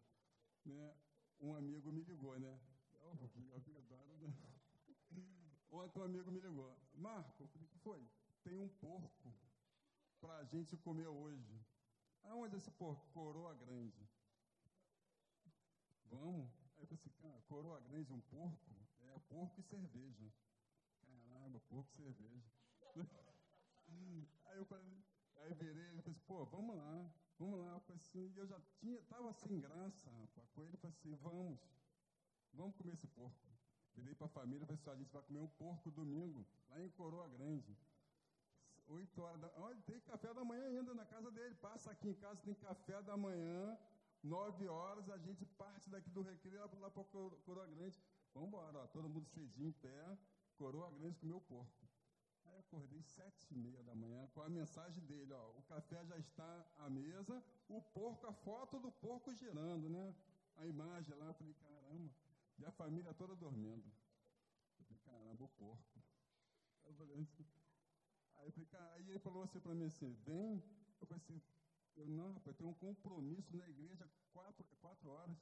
né, 0.65 0.95
um 1.41 1.55
amigo 1.55 1.91
me 1.91 2.03
ligou, 2.03 2.39
né? 2.39 2.59
né? 2.93 3.11
Ontem 5.71 5.99
um 5.99 6.03
amigo 6.03 6.31
me 6.31 6.39
ligou. 6.39 6.77
Marco, 6.93 7.43
o 7.43 7.47
que 7.47 7.77
foi? 7.79 8.07
Tem 8.43 8.57
um 8.57 8.67
porco 8.67 9.33
para 10.19 10.37
a 10.37 10.43
gente 10.43 10.77
comer 10.77 11.07
hoje. 11.07 11.65
Aonde 12.23 12.57
esse 12.57 12.71
porco? 12.71 13.07
Coroa 13.13 13.53
Grande. 13.55 14.07
Vamos? 16.09 16.49
Aí 16.75 16.81
eu 16.81 16.87
falei 16.87 17.01
assim, 17.01 17.09
cara, 17.21 17.41
coroa 17.47 17.79
grande, 17.81 18.11
um 18.11 18.21
porco? 18.21 18.75
É 19.01 19.19
porco 19.27 19.59
e 19.59 19.63
cerveja. 19.63 20.31
Caramba, 21.01 21.59
porco 21.69 21.89
e 21.91 21.95
cerveja. 21.95 22.51
aí 24.45 24.57
eu 24.57 24.65
falei, 24.65 25.03
aí 25.37 25.53
virei, 25.53 25.83
ele 25.89 26.01
falou 26.01 26.11
assim, 26.11 26.13
pô, 26.25 26.45
vamos 26.45 26.75
lá, 26.75 27.13
vamos 27.37 27.59
lá. 27.59 27.81
Eu 27.87 27.95
assim, 27.95 28.33
eu 28.35 28.47
já 28.47 28.59
tinha, 28.79 29.01
tava 29.03 29.31
sem 29.33 29.59
graça, 29.59 30.09
rapaz, 30.09 30.49
com 30.49 30.63
ele, 30.63 30.77
falei 30.77 30.95
assim, 30.97 31.15
vamos, 31.15 31.59
vamos 32.53 32.75
comer 32.75 32.93
esse 32.93 33.07
porco. 33.07 33.49
Virei 33.93 34.15
para 34.15 34.27
a 34.27 34.29
família, 34.29 34.65
falei 34.65 34.81
assim, 34.81 34.89
a 34.89 34.95
gente 34.95 35.11
vai 35.11 35.21
comer 35.21 35.39
um 35.39 35.47
porco 35.47 35.91
domingo, 35.91 36.45
lá 36.69 36.81
em 36.81 36.89
Coroa 36.91 37.27
Grande. 37.27 37.77
Oito 38.89 39.21
horas 39.21 39.39
da 39.39 39.51
Olha, 39.57 39.79
tem 39.85 39.99
café 39.99 40.33
da 40.33 40.43
manhã 40.43 40.65
ainda 40.65 40.93
na 40.95 41.05
casa 41.05 41.29
dele. 41.31 41.53
Passa 41.55 41.91
aqui 41.91 42.09
em 42.09 42.15
casa, 42.15 42.41
tem 42.41 42.55
café 42.55 43.01
da 43.03 43.15
manhã. 43.15 43.77
Nove 44.23 44.67
horas, 44.67 45.09
a 45.09 45.17
gente 45.17 45.45
parte 45.45 45.89
daqui 45.89 46.09
do 46.09 46.21
recreio 46.21 46.59
lá, 46.79 46.89
para 46.89 47.03
Coroa 47.03 47.67
Grande. 47.67 48.01
Vamos 48.33 48.49
embora, 48.49 48.87
todo 48.87 49.07
mundo 49.07 49.27
cedinho 49.27 49.69
em 49.69 49.71
pé. 49.71 50.17
Coroa 50.57 50.91
Grande 50.91 51.19
comeu 51.19 51.39
porco. 51.39 51.87
Aí 52.45 52.53
eu 52.53 52.59
acordei 52.61 53.01
sete 53.03 53.53
e 53.53 53.57
meia 53.57 53.83
da 53.83 53.93
manhã 53.93 54.27
com 54.33 54.41
a 54.41 54.49
mensagem 54.49 55.05
dele, 55.05 55.31
ó, 55.33 55.51
o 55.51 55.61
café 55.63 56.03
já 56.03 56.17
está 56.17 56.65
à 56.79 56.89
mesa, 56.89 57.43
o 57.67 57.79
porco, 57.81 58.25
a 58.25 58.33
foto 58.33 58.79
do 58.79 58.91
porco 58.91 59.33
girando, 59.33 59.87
né? 59.87 60.15
A 60.57 60.65
imagem 60.65 61.15
lá, 61.15 61.27
eu 61.27 61.33
falei, 61.35 61.53
caramba, 61.53 62.11
e 62.57 62.65
a 62.65 62.71
família 62.71 63.13
toda 63.13 63.35
dormindo. 63.35 63.85
Eu 64.79 64.85
falei, 64.85 65.01
caramba, 65.05 65.43
o 65.43 65.47
porco. 65.49 66.01
Eu 66.85 66.93
falei, 66.95 67.27
aí, 68.39 68.65
cara, 68.65 68.93
aí 68.95 69.09
ele 69.09 69.19
falou 69.19 69.43
assim 69.43 69.59
para 69.59 69.73
mim 69.73 69.85
assim, 69.85 70.13
vem, 70.25 70.63
eu 70.99 71.07
falei 71.07 71.23
assim, 71.23 71.41
eu, 71.95 72.07
não, 72.07 72.31
rapaz, 72.31 72.55
tenho 72.55 72.69
um 72.69 72.73
compromisso 72.73 73.55
na 73.55 73.67
igreja 73.67 74.09
quatro, 74.31 74.63
quatro 74.81 75.09
horas. 75.09 75.37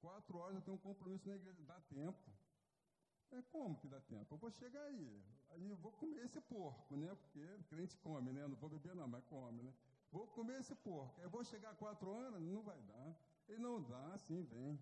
Quatro 0.00 0.36
horas 0.36 0.56
eu 0.56 0.60
tenho 0.60 0.76
um 0.76 0.80
compromisso 0.80 1.26
na 1.26 1.36
igreja. 1.36 1.62
Dá 1.62 1.80
tempo. 1.80 2.30
É 3.32 3.40
como 3.50 3.76
que 3.78 3.88
dá 3.88 4.00
tempo? 4.00 4.34
Eu 4.34 4.38
vou 4.38 4.50
chegar 4.50 4.82
aí. 4.82 5.24
Aí 5.50 5.66
eu 5.66 5.76
vou 5.76 5.92
comer 5.92 6.24
esse 6.24 6.40
porco, 6.42 6.94
né? 6.94 7.14
Porque 7.14 7.40
crente 7.70 7.96
come, 7.98 8.32
né? 8.32 8.46
Não 8.46 8.56
vou 8.56 8.68
beber 8.68 8.94
não, 8.94 9.08
mas 9.08 9.24
come, 9.24 9.62
né? 9.62 9.72
Vou 10.12 10.26
comer 10.26 10.60
esse 10.60 10.74
porco. 10.74 11.14
Aí 11.18 11.24
eu 11.24 11.30
vou 11.30 11.42
chegar 11.42 11.74
quatro 11.74 12.10
horas? 12.10 12.40
Não 12.40 12.62
vai 12.62 12.80
dar. 12.82 13.16
Ele 13.48 13.62
não 13.62 13.82
dá, 13.82 14.18
sim, 14.18 14.42
vem. 14.42 14.78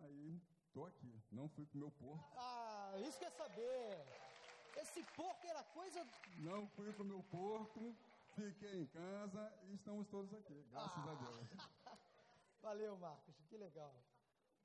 Aí, 0.00 0.40
tô 0.72 0.84
aqui. 0.84 1.18
Não 1.30 1.48
fui 1.48 1.64
comer 1.66 1.86
o 1.86 1.90
porco. 1.90 2.32
Ah, 2.36 2.94
isso 2.98 3.18
quer 3.18 3.30
saber. 3.30 4.31
Esse 4.76 5.02
porco 5.14 5.46
era 5.46 5.62
coisa. 5.64 6.06
Não 6.38 6.66
fui 6.68 6.92
comer 6.92 7.14
o 7.14 7.22
porco. 7.24 7.94
Fiquei 8.34 8.80
em 8.80 8.86
casa 8.86 9.52
e 9.64 9.74
estamos 9.74 10.08
todos 10.08 10.32
aqui, 10.32 10.62
graças 10.70 11.06
ah. 11.06 11.10
a 11.10 11.14
Deus. 11.14 11.48
Valeu, 12.62 12.96
Marcos, 12.96 13.38
que 13.48 13.58
legal. 13.58 13.94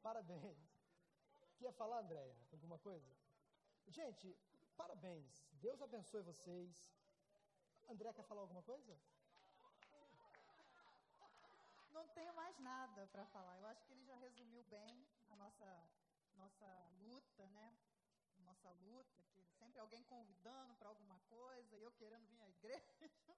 Parabéns. 0.02 0.58
Quer 1.58 1.74
falar, 1.74 2.00
Andréia, 2.00 2.38
alguma 2.54 2.78
coisa? 2.80 3.12
Gente, 3.88 4.38
parabéns. 4.78 5.44
Deus 5.54 5.82
abençoe 5.82 6.22
vocês. 6.22 6.88
André 7.90 8.14
quer 8.14 8.24
falar 8.24 8.42
alguma 8.42 8.62
coisa? 8.64 8.98
Não 11.92 12.08
tenho 12.10 12.34
mais 12.36 12.58
nada 12.60 13.08
para 13.08 13.26
falar. 13.26 13.58
Eu 13.58 13.66
acho 13.68 13.84
que 13.86 13.94
ele 13.94 14.06
já 14.06 14.16
resumiu 14.16 14.64
bem 14.66 15.06
a 15.30 15.36
nossa, 15.36 15.90
nossa 16.36 16.90
luta, 17.02 17.46
né? 17.48 17.74
Nossa 18.48 18.72
luta, 18.72 19.22
que 19.34 19.44
sempre 19.60 19.78
alguém 19.78 20.02
convidando 20.06 20.74
para 20.78 20.88
alguma 20.88 21.20
coisa 21.28 21.76
e 21.76 21.84
eu 21.84 21.92
querendo 21.92 22.26
vir 22.28 22.42
à 22.42 22.50
igreja. 22.50 22.82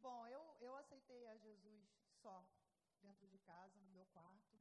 Bom, 0.00 0.26
eu, 0.28 0.56
eu 0.60 0.74
aceitei 0.76 1.26
a 1.26 1.36
Jesus 1.36 1.86
só, 2.22 2.42
dentro 3.02 3.28
de 3.28 3.38
casa, 3.40 3.78
no 3.80 3.90
meu 3.90 4.06
quarto, 4.06 4.58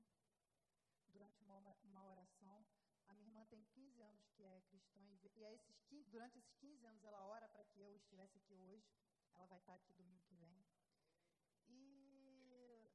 durante 1.07 1.41
uma, 1.43 1.57
uma 1.83 2.05
oração. 2.07 2.65
A 3.07 3.13
minha 3.13 3.29
irmã 3.29 3.45
tem 3.45 3.63
15 3.63 4.01
anos 4.01 4.27
que 4.31 4.43
é 4.43 4.61
cristã 4.67 4.99
e, 5.13 5.31
e 5.37 5.43
é 5.45 5.53
esses 5.53 5.79
15, 5.83 6.09
durante 6.09 6.37
esses 6.37 6.53
15 6.55 6.85
anos 6.85 7.03
ela 7.05 7.23
ora 7.23 7.47
para 7.47 7.63
que 7.63 7.79
eu 7.79 7.95
estivesse 7.95 8.37
aqui 8.37 8.53
hoje. 8.53 8.85
Ela 9.33 9.45
vai 9.45 9.59
estar 9.59 9.75
aqui 9.75 9.93
domingo 9.93 10.21
que 10.25 10.35
vem. 10.35 10.61
E 11.69 12.91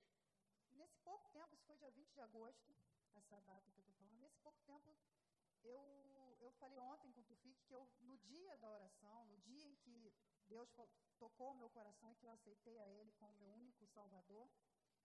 nesse 0.72 0.98
pouco 0.98 1.30
tempo, 1.30 1.54
isso 1.54 1.64
foi 1.64 1.78
dia 1.78 1.90
20 1.90 2.12
de 2.12 2.20
agosto, 2.20 2.76
essa 3.14 3.40
data 3.40 3.70
que 3.70 3.78
eu 3.78 3.82
estou 3.82 3.94
falando, 3.94 4.20
nesse 4.20 4.38
pouco 4.40 4.60
tempo 4.64 4.94
eu, 5.64 6.33
eu 6.44 6.52
falei 6.52 6.78
ontem 6.78 7.10
com 7.12 7.20
o 7.20 7.24
Tufik 7.24 7.62
que 7.64 7.74
eu, 7.74 7.88
no 8.00 8.18
dia 8.18 8.56
da 8.58 8.70
oração, 8.70 9.24
no 9.26 9.38
dia 9.38 9.64
em 9.66 9.74
que 9.76 10.12
Deus 10.46 10.70
tocou 11.18 11.52
o 11.52 11.54
meu 11.54 11.70
coração 11.70 12.12
e 12.12 12.16
que 12.16 12.26
eu 12.26 12.30
aceitei 12.30 12.78
a 12.78 12.88
Ele 12.88 13.12
como 13.12 13.34
meu 13.34 13.50
único 13.50 13.86
Salvador, 13.86 14.50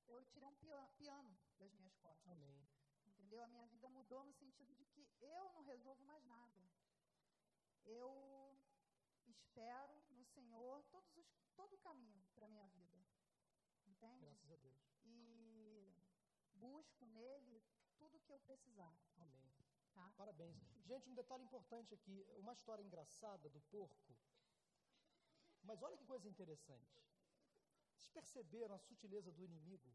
eu 0.08 0.26
tirei 0.26 0.48
um 0.48 0.56
piano 0.98 1.40
das 1.58 1.74
minhas 1.74 1.96
costas. 1.98 2.32
Amém. 2.32 2.68
Entendeu? 3.06 3.44
A 3.44 3.48
minha 3.48 3.68
vida 3.68 3.90
mudou 3.90 4.24
no 4.24 4.34
sentido 4.34 4.76
de 4.76 4.86
que 4.86 5.08
eu 5.22 5.52
não 5.54 5.64
resolvo 5.64 6.04
mais 6.04 6.24
nada. 6.26 6.70
Eu 7.86 8.60
espero 9.28 10.04
no 10.10 10.26
Senhor 10.26 10.84
todos 10.92 11.16
os, 11.16 11.28
todo 11.56 11.74
o 11.74 11.78
caminho 11.80 12.24
para 12.34 12.48
a 12.48 12.50
minha 12.50 12.68
vida. 12.70 13.00
Entende? 13.86 14.26
Graças 14.26 14.52
a 14.52 14.56
Deus. 14.58 14.78
E 15.04 15.96
busco 16.54 17.06
nele 17.06 17.64
tudo 17.98 18.18
o 18.18 18.20
que 18.22 18.32
eu 18.32 18.40
precisar. 18.40 18.96
Amém. 19.18 19.50
Tá? 20.00 20.10
Parabéns. 20.18 20.58
Gente, 20.86 21.10
um 21.10 21.14
detalhe 21.14 21.44
importante 21.44 21.94
aqui, 21.94 22.26
uma 22.38 22.54
história 22.54 22.84
engraçada 22.84 23.50
do 23.50 23.62
porco 23.76 24.16
mas 25.70 25.82
olha 25.84 25.98
que 25.98 26.06
coisa 26.06 26.28
interessante. 26.28 27.00
Vocês 27.94 28.10
perceberam 28.10 28.76
a 28.76 28.80
sutileza 28.80 29.32
do 29.32 29.44
inimigo? 29.44 29.90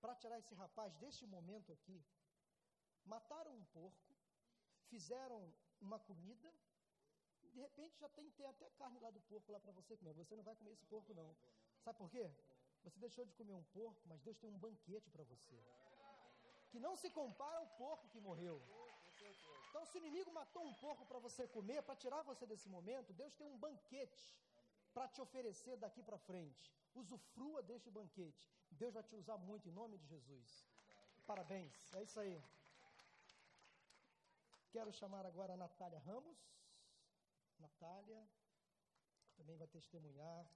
Para 0.00 0.14
tirar 0.16 0.38
esse 0.38 0.54
rapaz 0.54 0.94
deste 0.96 1.26
momento 1.26 1.72
aqui, 1.72 2.04
mataram 3.04 3.56
um 3.56 3.64
porco, 3.66 4.14
fizeram 4.88 5.40
uma 5.80 5.98
comida, 5.98 6.52
de 7.52 7.60
repente 7.60 7.98
já 7.98 8.08
tem, 8.08 8.30
tem 8.32 8.46
até 8.46 8.68
carne 8.70 8.98
lá 8.98 9.10
do 9.10 9.20
porco 9.22 9.52
lá 9.52 9.60
para 9.60 9.72
você 9.72 9.96
comer. 9.96 10.12
Você 10.14 10.34
não 10.34 10.42
vai 10.42 10.56
comer 10.56 10.72
esse 10.72 10.86
porco, 10.86 11.14
não. 11.14 11.36
Sabe 11.80 11.98
por 11.98 12.10
quê? 12.10 12.30
Você 12.82 12.98
deixou 12.98 13.24
de 13.24 13.32
comer 13.34 13.54
um 13.54 13.64
porco, 13.64 14.02
mas 14.06 14.20
Deus 14.22 14.36
tem 14.38 14.50
um 14.50 14.58
banquete 14.58 15.08
para 15.10 15.22
você. 15.22 15.56
Que 16.72 16.80
não 16.86 16.94
se 17.02 17.08
compara 17.18 17.58
ao 17.58 17.66
porco 17.82 18.10
que 18.12 18.20
morreu. 18.28 18.56
Então, 19.68 19.84
se 19.86 19.96
o 19.96 20.00
inimigo 20.02 20.30
matou 20.32 20.62
um 20.66 20.74
porco 20.84 21.04
para 21.10 21.18
você 21.26 21.42
comer, 21.56 21.82
para 21.82 22.00
tirar 22.02 22.22
você 22.30 22.44
desse 22.52 22.68
momento, 22.76 23.18
Deus 23.20 23.34
tem 23.34 23.46
um 23.46 23.58
banquete 23.66 24.24
para 24.94 25.06
te 25.08 25.20
oferecer 25.26 25.76
daqui 25.84 26.02
para 26.02 26.18
frente. 26.30 26.64
Usufrua 26.94 27.62
deste 27.62 27.90
banquete. 27.90 28.42
Deus 28.70 28.94
vai 28.94 29.02
te 29.02 29.14
usar 29.16 29.38
muito 29.38 29.68
em 29.68 29.72
nome 29.80 29.98
de 29.98 30.06
Jesus. 30.06 30.66
Parabéns. 31.26 31.94
É 31.94 32.02
isso 32.02 32.18
aí. 32.20 32.42
Quero 34.70 34.92
chamar 34.92 35.24
agora 35.26 35.52
a 35.54 35.56
Natália 35.56 35.98
Ramos. 36.00 36.38
Natália 37.58 38.20
também 39.36 39.56
vai 39.56 39.68
testemunhar 39.68 40.46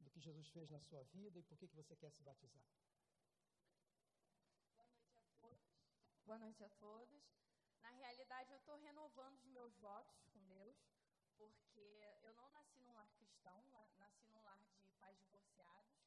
do 0.00 0.10
que 0.10 0.20
Jesus 0.20 0.48
fez 0.48 0.70
na 0.70 0.80
sua 0.80 1.02
vida 1.04 1.38
e 1.38 1.42
por 1.42 1.56
que, 1.58 1.68
que 1.68 1.76
você 1.76 1.94
quer 1.96 2.10
se 2.10 2.22
batizar. 2.22 2.62
Boa 6.30 6.38
noite 6.38 6.62
a 6.62 6.68
todos. 6.78 7.24
Na 7.82 7.90
realidade, 7.90 8.52
eu 8.52 8.58
estou 8.58 8.76
renovando 8.76 9.36
os 9.40 9.48
meus 9.48 9.74
votos 9.78 10.16
com 10.28 10.38
Deus, 10.46 10.76
porque 11.36 12.20
eu 12.22 12.32
não 12.34 12.48
nasci 12.50 12.78
num 12.78 12.94
lar 12.94 13.08
cristão, 13.16 13.66
nasci 13.98 14.28
num 14.28 14.40
lar 14.44 14.62
de 14.62 14.92
pais 15.00 15.18
divorciados. 15.18 15.98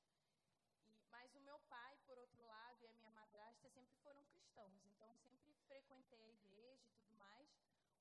E, 0.96 1.06
mas 1.10 1.36
o 1.36 1.42
meu 1.42 1.60
pai, 1.68 1.98
por 2.06 2.18
outro 2.18 2.42
lado, 2.46 2.82
e 2.82 2.88
a 2.88 2.94
minha 2.94 3.12
madrasta 3.12 3.68
sempre 3.68 3.98
foram 3.98 4.24
cristãos, 4.28 4.86
então 4.86 5.14
sempre 5.18 5.52
frequentei 5.68 6.24
a 6.24 6.32
igreja 6.32 6.88
e 6.88 6.94
tudo 6.94 7.12
mais. 7.16 7.50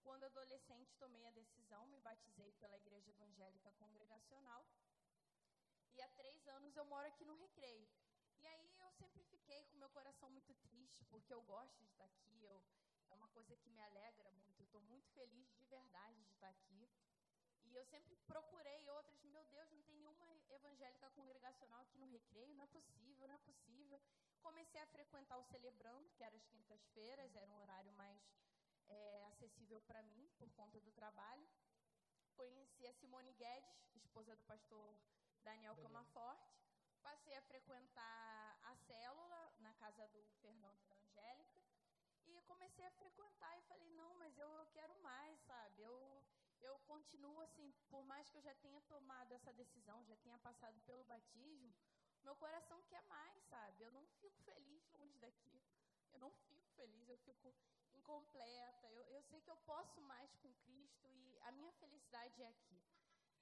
Quando 0.04 0.22
adolescente, 0.22 0.94
tomei 1.00 1.26
a 1.26 1.32
decisão, 1.32 1.88
me 1.88 1.98
batizei 1.98 2.52
pela 2.52 2.78
Igreja 2.78 3.10
Evangélica 3.10 3.72
Congregacional. 3.72 4.64
E 5.92 6.00
há 6.00 6.08
três 6.10 6.46
anos 6.46 6.76
eu 6.76 6.84
moro 6.84 7.08
aqui 7.08 7.24
no 7.24 7.34
Recreio. 7.34 7.88
E 8.38 8.46
aí 8.46 8.64
eu 8.68 8.71
sempre 9.02 9.22
fiquei 9.24 9.64
com 9.64 9.76
meu 9.76 9.90
coração 9.90 10.30
muito 10.30 10.54
triste, 10.66 11.04
porque 11.06 11.32
eu 11.34 11.42
gosto 11.42 11.76
de 11.78 11.86
estar 11.86 12.04
aqui, 12.04 12.44
eu, 12.44 12.62
é 13.10 13.14
uma 13.14 13.28
coisa 13.28 13.56
que 13.56 13.68
me 13.70 13.80
alegra 13.80 14.30
muito. 14.30 14.60
Eu 14.60 14.66
estou 14.66 14.80
muito 14.82 15.08
feliz 15.10 15.48
de 15.58 15.64
verdade 15.64 16.22
de 16.22 16.32
estar 16.34 16.48
aqui. 16.48 16.88
E 17.64 17.74
eu 17.74 17.84
sempre 17.86 18.16
procurei 18.26 18.88
outras, 18.90 19.22
meu 19.24 19.44
Deus, 19.46 19.70
não 19.70 19.82
tem 19.82 19.96
nenhuma 19.96 20.14
evangélica 20.50 21.10
congregacional 21.10 21.80
aqui 21.80 21.98
no 21.98 22.06
Recreio, 22.06 22.54
não 22.54 22.64
é 22.64 22.66
possível, 22.66 23.26
não 23.26 23.34
é 23.34 23.38
possível. 23.38 24.00
Comecei 24.40 24.80
a 24.80 24.86
frequentar 24.86 25.38
o 25.38 25.44
Celebrando, 25.44 26.10
que 26.10 26.22
era 26.22 26.36
às 26.36 26.46
quintas-feiras, 26.46 27.34
era 27.34 27.46
um 27.46 27.56
horário 27.56 27.92
mais 27.94 28.20
é, 28.88 29.26
acessível 29.26 29.80
para 29.82 30.02
mim, 30.02 30.30
por 30.38 30.50
conta 30.52 30.80
do 30.80 30.92
trabalho. 30.92 31.48
Conheci 32.34 32.86
a 32.86 32.92
Simone 32.94 33.32
Guedes, 33.32 33.70
esposa 33.94 34.36
do 34.36 34.42
pastor 34.44 34.96
Daniel 35.42 35.76
Camaforte. 35.76 36.52
Passei 37.02 37.36
a 37.36 37.42
frequentar 37.42 38.31
casa 39.92 40.18
do 40.18 40.32
Fernando 40.40 40.78
e 40.80 40.84
da 40.84 40.96
Angélica. 40.96 41.62
E 42.26 42.40
comecei 42.42 42.86
a 42.86 42.90
frequentar 42.92 43.58
e 43.58 43.62
falei, 43.62 43.88
não, 43.90 44.14
mas 44.14 44.36
eu, 44.38 44.48
eu 44.48 44.66
quero 44.66 44.94
mais, 45.00 45.40
sabe? 45.40 45.82
Eu, 45.82 46.24
eu 46.60 46.78
continuo 46.80 47.40
assim, 47.40 47.72
por 47.90 48.04
mais 48.04 48.28
que 48.30 48.36
eu 48.38 48.42
já 48.42 48.54
tenha 48.56 48.80
tomado 48.82 49.32
essa 49.32 49.52
decisão, 49.52 50.04
já 50.04 50.16
tenha 50.16 50.38
passado 50.38 50.80
pelo 50.82 51.04
batismo, 51.04 51.74
meu 52.22 52.36
coração 52.36 52.80
quer 52.84 53.02
mais, 53.02 53.42
sabe? 53.44 53.82
Eu 53.82 53.90
não 53.90 54.06
fico 54.20 54.40
feliz 54.42 54.88
longe 54.92 55.18
daqui. 55.18 55.60
Eu 56.12 56.20
não 56.20 56.30
fico 56.30 56.68
feliz, 56.76 57.08
eu 57.08 57.18
fico 57.18 57.54
incompleta. 57.94 58.86
Eu, 58.90 59.04
eu 59.06 59.22
sei 59.22 59.40
que 59.40 59.50
eu 59.50 59.56
posso 59.56 60.00
mais 60.02 60.32
com 60.36 60.52
Cristo 60.64 61.08
e 61.08 61.38
a 61.40 61.52
minha 61.52 61.72
felicidade 61.72 62.42
é 62.42 62.48
aqui. 62.48 62.80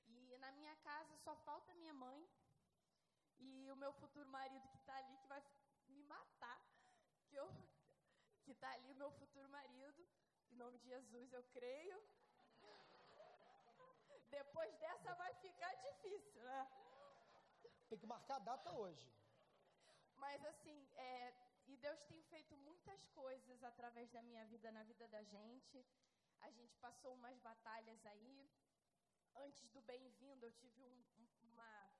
E 0.06 0.38
na 0.38 0.50
minha 0.52 0.74
casa 0.76 1.16
só 1.18 1.36
falta 1.36 1.74
minha 1.74 1.92
mãe 1.92 2.28
e 3.38 3.70
o 3.70 3.76
meu 3.76 3.92
futuro 3.94 4.28
marido 4.28 4.68
que 4.68 4.76
está 4.78 4.96
ali, 4.96 5.16
que 5.18 5.26
vai. 5.26 5.42
Que 7.30 7.36
eu, 7.36 7.48
que 8.44 8.52
está 8.52 8.70
ali, 8.72 8.90
o 8.92 9.00
meu 9.02 9.10
futuro 9.12 9.48
marido. 9.48 10.06
Em 10.50 10.56
nome 10.56 10.78
de 10.78 10.88
Jesus, 10.88 11.32
eu 11.32 11.44
creio. 11.56 11.98
Depois 14.38 14.72
dessa 14.78 15.14
vai 15.14 15.32
ficar 15.34 15.72
difícil, 15.86 16.42
né? 16.42 16.60
Tem 17.88 17.98
que 17.98 18.06
marcar 18.06 18.36
a 18.36 18.46
data 18.50 18.72
hoje. 18.72 19.08
Mas 20.16 20.44
assim, 20.44 20.88
é, 20.96 21.32
e 21.66 21.76
Deus 21.76 22.00
tem 22.10 22.20
feito 22.24 22.56
muitas 22.56 23.06
coisas 23.08 23.62
através 23.62 24.10
da 24.10 24.22
minha 24.22 24.44
vida, 24.46 24.72
na 24.72 24.82
vida 24.82 25.06
da 25.08 25.22
gente. 25.22 25.86
A 26.40 26.50
gente 26.50 26.76
passou 26.78 27.14
umas 27.14 27.38
batalhas 27.38 28.04
aí. 28.06 28.50
Antes 29.36 29.68
do 29.70 29.80
bem-vindo, 29.82 30.46
eu 30.46 30.52
tive 30.52 30.82
um, 30.82 31.04
um, 31.18 31.28
uma, 31.52 31.90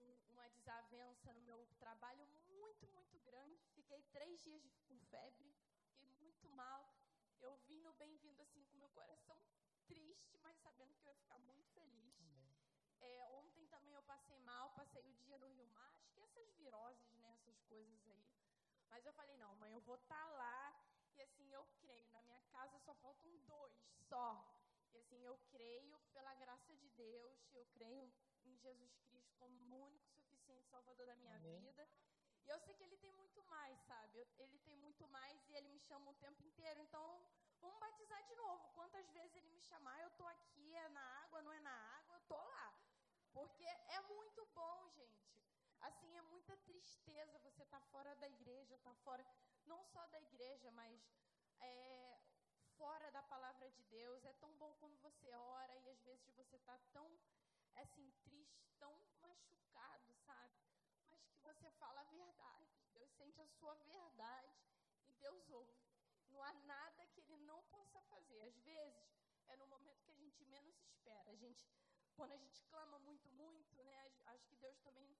um, 0.00 0.32
uma 0.32 0.48
desavença 0.48 1.32
no 1.32 1.40
meu 1.42 1.66
trabalho 1.78 2.26
muito, 2.48 2.86
muito 2.88 3.18
grande. 3.20 3.66
Fiquei 3.74 4.02
três 4.12 4.40
dias 4.42 4.62
com 4.86 4.98
febre, 5.10 5.54
fiquei 5.92 6.10
muito 6.20 6.48
mal. 6.50 6.94
Eu 7.40 7.56
vim 7.68 7.80
no 7.80 7.92
bem-vindo 7.94 8.42
assim 8.42 8.64
com 8.64 8.76
meu 8.76 8.88
coração 8.90 9.40
triste, 9.86 10.38
mas 10.38 10.56
sabendo 10.58 10.94
que 10.96 11.06
eu 11.06 11.10
ia 11.10 11.16
ficar 11.16 11.38
muito 11.38 11.66
feliz. 11.70 12.14
É, 13.00 13.28
ontem 13.30 13.66
também 13.68 13.94
eu 13.94 14.02
passei 14.02 14.38
mal, 14.40 14.70
passei 14.74 15.02
o 15.02 15.14
dia 15.14 15.38
no 15.38 15.48
Rio 15.48 15.66
Mar, 15.68 15.94
acho 15.94 16.12
que 16.12 16.20
essas 16.20 16.50
viroses, 16.54 17.12
né, 17.18 17.30
essas 17.32 17.60
coisas 17.62 18.08
aí. 18.08 18.26
Mas 18.90 19.06
eu 19.06 19.12
falei, 19.12 19.36
não, 19.36 19.54
mãe, 19.56 19.72
eu 19.72 19.80
vou 19.80 19.96
estar 19.96 20.24
tá 20.24 20.30
lá. 20.30 20.84
E 21.14 21.22
assim, 21.22 21.52
eu 21.52 21.64
creio, 21.80 22.10
na 22.10 22.22
minha 22.22 22.40
casa 22.52 22.78
só 22.80 22.94
faltam 22.96 23.36
dois, 23.46 23.74
só. 24.08 24.44
E 24.92 24.98
assim, 24.98 25.24
eu 25.24 25.36
creio 25.50 25.98
pela 26.12 26.34
graça 26.34 26.74
de 26.76 26.88
Deus, 26.90 27.38
eu 27.54 27.64
creio 27.66 28.12
em 28.44 28.56
Jesus 28.56 28.96
Cristo 29.06 29.27
como 29.38 29.76
o 29.76 29.84
único 29.86 30.08
suficiente 30.08 30.68
Salvador 30.68 31.06
da 31.06 31.16
minha 31.16 31.36
Amém. 31.36 31.60
vida. 31.60 31.88
E 32.44 32.48
eu 32.48 32.58
sei 32.60 32.74
que 32.74 32.82
Ele 32.82 32.96
tem 32.96 33.12
muito 33.12 33.42
mais, 33.44 33.78
sabe? 33.82 34.26
Ele 34.38 34.58
tem 34.58 34.76
muito 34.76 35.06
mais 35.08 35.36
e 35.48 35.54
Ele 35.54 35.68
me 35.68 35.78
chama 35.78 36.10
o 36.10 36.14
tempo 36.14 36.42
inteiro. 36.42 36.80
Então, 36.80 37.04
vamos 37.60 37.78
batizar 37.78 38.22
de 38.24 38.34
novo. 38.34 38.68
Quantas 38.74 39.08
vezes 39.10 39.36
Ele 39.36 39.50
me 39.50 39.60
chamar, 39.60 40.00
eu 40.00 40.10
tô 40.10 40.26
aqui, 40.26 40.74
é 40.74 40.88
na 40.88 41.06
água, 41.22 41.42
não 41.42 41.52
é 41.52 41.60
na 41.60 41.76
água, 41.98 42.16
eu 42.16 42.20
tô 42.22 42.36
lá. 42.36 42.74
Porque 43.32 43.64
é 43.64 44.00
muito 44.00 44.46
bom, 44.54 44.88
gente. 44.90 45.28
Assim, 45.80 46.16
é 46.16 46.22
muita 46.22 46.56
tristeza 46.56 47.38
você 47.38 47.62
estar 47.62 47.80
tá 47.80 47.86
fora 47.86 48.14
da 48.16 48.28
igreja, 48.28 48.78
tá 48.78 48.94
fora, 49.04 49.24
não 49.66 49.84
só 49.84 50.04
da 50.06 50.20
igreja, 50.20 50.70
mas 50.72 51.00
é, 51.60 52.18
fora 52.76 53.10
da 53.12 53.22
palavra 53.22 53.70
de 53.70 53.82
Deus. 53.84 54.24
É 54.24 54.32
tão 54.34 54.52
bom 54.56 54.74
quando 54.80 54.96
você 55.00 55.32
ora 55.34 55.76
e 55.76 55.88
às 55.90 56.00
vezes 56.02 56.30
você 56.34 56.56
está 56.56 56.76
tão, 56.92 57.06
assim, 57.80 58.10
triste, 58.24 58.68
tão 58.78 58.94
machucado, 59.20 60.14
sabe? 60.26 60.54
Mas 61.10 61.22
que 61.22 61.38
você 61.40 61.70
fala 61.72 62.00
a 62.00 62.04
verdade. 62.04 62.66
Deus 62.92 63.10
sente 63.12 63.40
a 63.40 63.46
sua 63.46 63.74
verdade 63.74 64.56
e 65.06 65.12
Deus 65.12 65.48
ouve. 65.50 65.76
Não 66.30 66.42
há 66.42 66.52
nada 66.52 67.06
que 67.06 67.20
Ele 67.20 67.36
não 67.38 67.62
possa 67.64 68.00
fazer. 68.02 68.40
Às 68.42 68.56
vezes, 68.58 69.08
é 69.48 69.56
no 69.56 69.66
momento 69.66 70.02
que 70.04 70.10
a 70.10 70.14
gente 70.14 70.44
menos 70.44 70.76
espera. 70.82 71.30
A 71.30 71.36
gente 71.36 71.66
quando 72.18 72.32
a 72.32 72.36
gente 72.36 72.60
clama 72.64 72.98
muito, 72.98 73.30
muito, 73.30 73.80
né, 73.84 74.10
acho 74.26 74.44
que 74.48 74.56
Deus 74.56 74.76
também 74.80 75.16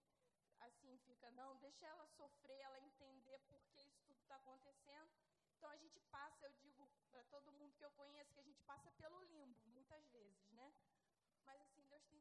assim 0.58 0.98
fica, 1.06 1.30
não, 1.30 1.54
deixa 1.58 1.86
ela 1.86 2.04
sofrer, 2.08 2.58
ela 2.58 2.80
entender 2.80 3.38
por 3.46 3.62
que 3.66 3.78
isso 3.78 4.00
tudo 4.04 4.18
está 4.18 4.34
acontecendo. 4.34 5.08
Então 5.56 5.70
a 5.70 5.76
gente 5.76 6.00
passa, 6.10 6.46
eu 6.46 6.52
digo 6.54 6.90
para 7.08 7.22
todo 7.24 7.52
mundo 7.52 7.76
que 7.76 7.84
eu 7.84 7.90
conheço, 7.92 8.34
que 8.34 8.40
a 8.40 8.42
gente 8.50 8.60
passa 8.62 8.90
pelo 8.92 9.22
limbo, 9.26 9.56
muitas 9.66 10.04
vezes, 10.08 10.50
né? 10.50 10.74
Mas 11.44 11.60
assim, 11.60 11.86
Deus 11.86 12.04
tem 12.06 12.20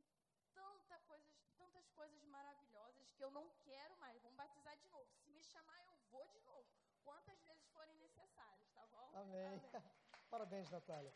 tanta 0.59 0.99
coisas, 1.09 1.31
tantas 1.57 1.87
coisas 1.99 2.23
maravilhosas 2.25 3.11
que 3.11 3.23
eu 3.23 3.31
não 3.31 3.49
quero 3.63 3.95
mais. 3.97 4.21
Vamos 4.21 4.37
batizar 4.37 4.75
de 4.77 4.87
novo. 4.89 5.09
Se 5.23 5.31
me 5.31 5.43
chamar, 5.43 5.79
eu 5.85 5.95
vou 6.11 6.27
de 6.27 6.39
novo. 6.41 6.67
Quantas 7.03 7.39
vezes 7.41 7.65
forem 7.69 7.95
necessárias, 7.97 8.69
tá 8.73 8.85
bom? 8.87 9.09
Amém. 9.13 9.47
Amém. 9.47 9.61
Parabéns, 10.29 10.69
Natália 10.69 11.13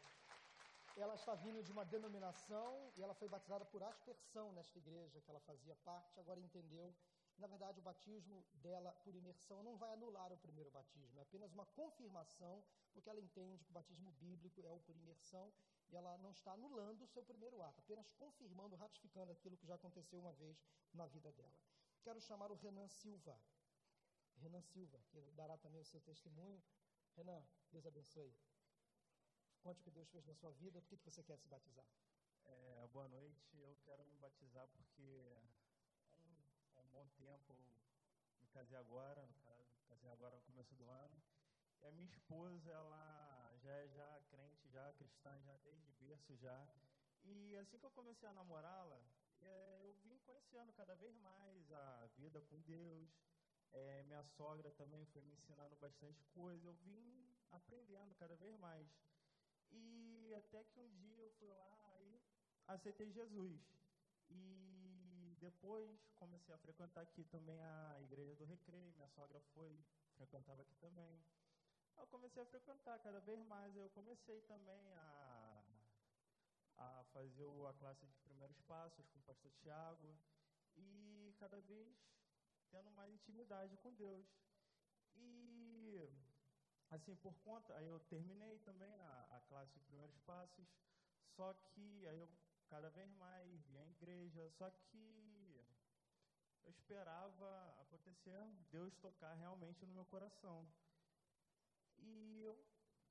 ela 0.98 1.16
está 1.16 1.34
vindo 1.36 1.64
de 1.64 1.72
uma 1.72 1.86
denominação 1.86 2.92
e 2.98 3.02
ela 3.02 3.14
foi 3.14 3.30
batizada 3.30 3.66
por 3.66 3.82
aspersão 3.84 4.52
nesta 4.52 4.78
igreja 4.78 5.22
que 5.22 5.30
ela 5.30 5.40
fazia 5.40 5.76
parte, 5.78 6.20
agora 6.20 6.40
entendeu. 6.40 6.94
Na 7.38 7.48
verdade, 7.48 7.80
o 7.80 7.84
batismo 7.84 8.46
dela 8.56 8.92
por 9.04 9.16
imersão 9.16 9.64
não 9.64 9.78
vai 9.78 9.92
anular 9.94 10.32
o 10.32 10.38
primeiro 10.38 10.70
batismo, 10.70 11.20
é 11.20 11.24
apenas 11.24 11.52
uma 11.54 11.66
confirmação, 11.66 12.64
porque 12.92 13.10
ela 13.10 13.22
entende 13.22 13.64
que 13.64 13.72
o 13.72 13.74
batismo 13.74 14.12
bíblico 14.12 14.62
é 14.66 14.72
o 14.72 14.80
por 14.80 14.96
imersão 14.96 15.52
ela 15.96 16.18
não 16.18 16.32
está 16.32 16.54
anulando 16.54 17.04
o 17.04 17.08
seu 17.08 17.24
primeiro 17.24 17.62
ato, 17.62 17.80
apenas 17.80 18.10
confirmando, 18.12 18.76
ratificando 18.76 19.32
aquilo 19.32 19.58
que 19.58 19.66
já 19.66 19.76
aconteceu 19.76 20.20
uma 20.20 20.34
vez 20.34 20.58
na 20.94 21.06
vida 21.08 21.32
dela. 21.32 21.58
Quero 22.04 22.20
chamar 22.22 22.52
o 22.52 22.56
Renan 22.56 22.88
Silva. 22.88 23.40
Renan 24.38 24.62
Silva, 24.62 25.00
que 25.10 25.20
dará 25.32 25.58
também 25.58 25.82
o 25.82 25.86
seu 25.86 26.02
testemunho. 26.02 26.62
Renan, 27.16 27.44
Deus 27.72 27.86
abençoe. 27.86 28.34
Conte 29.62 29.80
o 29.82 29.84
que 29.84 29.92
Deus 29.92 30.10
fez 30.10 30.26
na 30.26 30.34
sua 30.34 30.52
vida, 30.52 30.82
por 30.82 30.90
que, 30.90 30.98
que 30.98 31.04
você 31.04 31.24
quer 31.24 31.38
se 31.38 31.48
batizar? 31.48 31.86
É, 32.46 32.88
boa 32.88 33.08
noite, 33.08 33.58
eu 33.60 33.78
quero 33.84 34.04
me 34.06 34.18
batizar 34.18 34.68
porque 34.70 35.38
há 36.10 36.18
um, 36.18 36.36
há 36.76 36.80
um 36.82 36.88
bom 36.88 37.08
tempo 37.10 37.54
me 38.42 38.48
casei 38.48 38.78
agora, 38.78 39.24
no 39.28 39.36
caso, 39.36 39.64
casei 39.88 40.10
agora 40.10 40.36
no 40.36 40.42
começo 40.42 40.74
do 40.76 40.90
ano. 40.90 41.22
E 41.80 41.86
a 41.86 41.92
minha 41.92 42.08
esposa, 42.08 42.72
ela 42.72 43.21
já 43.62 43.88
já 43.88 44.22
crente, 44.30 44.68
já 44.70 44.94
cristã, 44.94 45.40
já 45.42 45.58
desde 45.58 45.92
berço 45.94 46.36
já. 46.36 46.68
E 47.24 47.56
assim 47.58 47.78
que 47.78 47.86
eu 47.86 47.92
comecei 47.92 48.28
a 48.28 48.34
namorá-la, 48.34 49.00
é, 49.42 49.82
eu 49.84 49.94
vim 50.04 50.18
conhecendo 50.20 50.74
cada 50.74 50.96
vez 50.96 51.16
mais 51.18 51.72
a 51.72 52.08
vida 52.18 52.42
com 52.42 52.60
Deus. 52.62 53.10
É, 53.74 54.04
minha 54.04 54.24
sogra 54.24 54.70
também 54.72 55.06
foi 55.06 55.22
me 55.22 55.34
ensinando 55.34 55.76
bastante 55.76 56.24
coisa. 56.34 56.68
Eu 56.68 56.74
vim 56.76 57.34
aprendendo 57.52 58.16
cada 58.16 58.36
vez 58.36 58.58
mais. 58.58 58.88
E 59.72 60.34
até 60.36 60.64
que 60.64 60.80
um 60.80 60.90
dia 60.96 61.24
eu 61.24 61.32
fui 61.32 61.48
lá 61.48 61.98
e 62.02 62.20
aceitei 62.68 63.12
Jesus. 63.12 63.62
E 64.30 65.36
depois 65.40 66.12
comecei 66.16 66.54
a 66.54 66.58
frequentar 66.58 67.02
aqui 67.02 67.24
também 67.26 67.62
a 67.62 67.98
igreja 68.02 68.36
do 68.36 68.46
Recreio. 68.46 68.94
Minha 68.94 69.10
sogra 69.10 69.40
foi, 69.54 69.80
frequentava 70.18 70.62
aqui 70.62 70.76
também. 70.76 71.24
Eu 71.98 72.08
comecei 72.08 72.42
a 72.42 72.46
frequentar 72.46 73.00
cada 73.00 73.20
vez 73.20 73.44
mais. 73.46 73.76
Eu 73.76 73.90
comecei 73.92 74.42
também 74.42 74.94
a, 74.94 75.64
a 76.78 77.04
fazer 77.14 77.48
a 77.68 77.74
classe 77.74 78.06
de 78.06 78.18
primeiros 78.20 78.60
passos 78.62 79.08
com 79.10 79.20
o 79.20 79.24
pastor 79.24 79.52
Tiago. 79.62 80.16
E 80.76 81.36
cada 81.40 81.60
vez 81.62 82.12
tendo 82.72 82.90
mais 82.92 83.14
intimidade 83.14 83.78
com 83.78 83.94
Deus. 83.94 84.26
E 85.16 86.10
assim, 86.90 87.16
por 87.18 87.36
conta, 87.40 87.76
aí 87.76 87.88
eu 87.88 88.00
terminei 88.00 88.60
também 88.60 88.94
a, 89.02 89.28
a 89.38 89.40
classe 89.42 89.74
de 89.74 89.80
primeiros 89.82 90.18
passos, 90.20 90.68
só 91.36 91.54
que 91.54 92.08
aí 92.08 92.20
eu 92.20 92.30
cada 92.70 92.90
vez 92.90 93.12
mais 93.16 93.62
via 93.66 93.82
a 93.82 93.88
igreja, 93.88 94.50
só 94.52 94.70
que 94.70 95.66
eu 96.64 96.72
esperava 96.72 97.76
acontecer, 97.82 98.42
Deus 98.72 98.96
tocar 98.98 99.34
realmente 99.34 99.86
no 99.86 99.94
meu 99.94 100.06
coração. 100.06 100.66
E 102.02 102.42
eu 102.44 102.58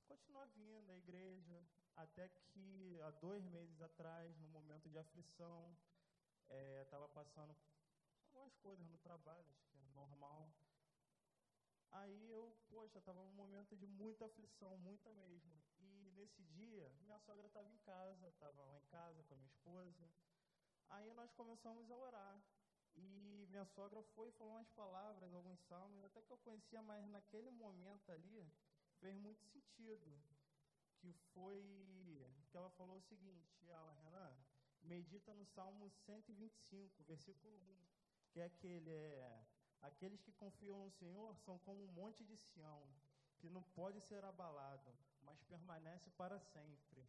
continuo 0.07 0.47
vindo 0.49 0.91
à 0.91 0.97
igreja, 0.97 1.65
até 1.97 2.29
que 2.29 3.01
há 3.03 3.11
dois 3.11 3.45
meses 3.47 3.81
atrás, 3.81 4.37
no 4.39 4.49
momento 4.49 4.89
de 4.89 4.99
aflição, 4.99 5.77
estava 6.83 7.05
é, 7.05 7.09
passando 7.09 7.57
algumas 8.27 8.55
coisas 8.57 8.87
no 8.89 8.99
trabalho, 8.99 9.47
acho 9.51 9.65
que 9.69 9.77
é 9.77 9.89
normal. 9.95 10.53
Aí 11.93 12.31
eu, 12.31 12.57
poxa, 12.69 12.99
estava 12.99 13.23
num 13.25 13.33
momento 13.33 13.77
de 13.77 13.87
muita 13.87 14.27
aflição, 14.27 14.77
muita 14.79 15.13
mesmo. 15.15 15.61
E 15.79 16.11
nesse 16.15 16.43
dia, 16.45 16.89
minha 17.01 17.19
sogra 17.19 17.47
estava 17.47 17.69
em 17.69 17.79
casa, 17.79 18.29
estava 18.29 18.63
lá 18.65 18.79
em 18.79 18.85
casa 18.87 19.23
com 19.25 19.35
a 19.35 19.37
minha 19.37 19.49
esposa. 19.49 20.09
Aí 20.89 21.13
nós 21.15 21.33
começamos 21.33 21.91
a 21.91 21.97
orar. 21.97 22.43
E 22.97 23.47
minha 23.51 23.65
sogra 23.65 24.03
foi 24.15 24.29
e 24.29 24.33
falou 24.33 24.55
umas 24.55 24.71
palavras, 24.71 25.33
alguns 25.33 25.61
salmos, 25.61 26.05
até 26.05 26.23
que 26.23 26.33
eu 26.33 26.39
conhecia, 26.39 26.83
mas 26.83 27.07
naquele 27.09 27.51
momento 27.51 28.11
ali 28.11 28.53
fez 29.01 29.17
muito 29.17 29.43
sentido. 29.47 30.11
Que 30.99 31.13
foi 31.33 31.61
que 32.51 32.57
ela 32.57 32.71
falou 32.71 32.99
o 32.99 33.03
seguinte, 33.03 33.71
ela, 33.71 33.93
Renan, 34.03 34.35
medita 34.83 35.33
no 35.35 35.47
Salmo 35.47 35.89
125, 35.89 37.05
versículo 37.05 37.57
1, 37.57 37.77
que 38.33 38.41
é 38.41 38.45
aquele, 38.45 38.91
é, 38.91 39.47
aqueles 39.81 40.21
que 40.21 40.33
confiam 40.33 40.85
no 40.85 40.91
Senhor 40.91 41.37
são 41.39 41.59
como 41.61 41.85
um 41.85 41.93
monte 41.93 42.25
de 42.25 42.37
Sião, 42.37 42.83
que 43.39 43.49
não 43.49 43.63
pode 43.63 44.01
ser 44.01 44.25
abalado, 44.25 44.93
mas 45.23 45.41
permanece 45.45 46.11
para 46.11 46.39
sempre. 46.41 47.09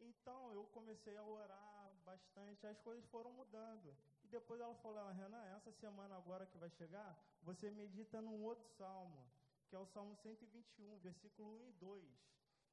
Então 0.00 0.52
eu 0.52 0.64
comecei 0.66 1.16
a 1.16 1.24
orar 1.24 1.92
bastante, 2.04 2.66
as 2.66 2.80
coisas 2.80 3.04
foram 3.10 3.32
mudando. 3.32 3.94
E 4.24 4.28
depois 4.28 4.60
ela 4.60 4.74
falou, 4.76 5.00
ah, 5.00 5.12
Renan, 5.12 5.44
essa 5.56 5.72
semana 5.72 6.16
agora 6.16 6.46
que 6.46 6.56
vai 6.56 6.70
chegar, 6.70 7.18
você 7.42 7.70
medita 7.70 8.20
num 8.22 8.42
outro 8.42 8.66
salmo, 8.76 9.30
que 9.68 9.76
é 9.76 9.78
o 9.78 9.86
Salmo 9.86 10.16
121, 10.16 10.98
versículo 10.98 11.60
1 11.60 11.68
e 11.68 11.72
2, 11.72 12.04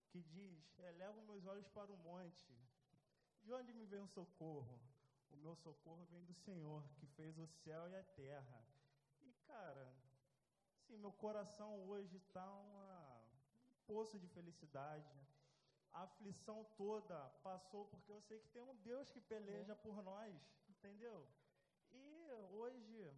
que 0.09 0.21
diz: 0.21 0.79
Elevo 0.79 1.21
meus 1.23 1.45
olhos 1.45 1.67
para 1.67 1.91
o 1.91 1.97
monte. 1.97 2.55
De 3.43 3.53
onde 3.53 3.73
me 3.73 3.85
vem 3.85 3.99
o 3.99 4.07
socorro? 4.07 4.79
O 5.29 5.37
meu 5.37 5.55
socorro 5.55 6.05
vem 6.05 6.23
do 6.23 6.33
Senhor, 6.33 6.83
que 6.97 7.05
fez 7.07 7.37
o 7.37 7.45
céu 7.47 7.87
e 7.89 7.95
a 7.95 8.03
terra. 8.03 8.65
E, 9.21 9.33
cara, 9.45 9.93
sim, 10.87 10.97
meu 10.97 11.11
coração 11.11 11.85
hoje 11.87 12.15
está 12.15 12.49
um 12.49 12.75
poço 13.85 14.17
de 14.17 14.27
felicidade. 14.29 15.13
A 15.91 16.03
aflição 16.03 16.63
toda 16.77 17.29
passou 17.43 17.85
porque 17.85 18.11
eu 18.11 18.21
sei 18.21 18.39
que 18.39 18.49
tem 18.49 18.61
um 18.61 18.75
Deus 18.77 19.09
que 19.09 19.19
peleja 19.21 19.75
por 19.75 20.01
nós, 20.01 20.33
entendeu? 20.69 21.27
E 21.91 22.31
hoje, 22.51 23.13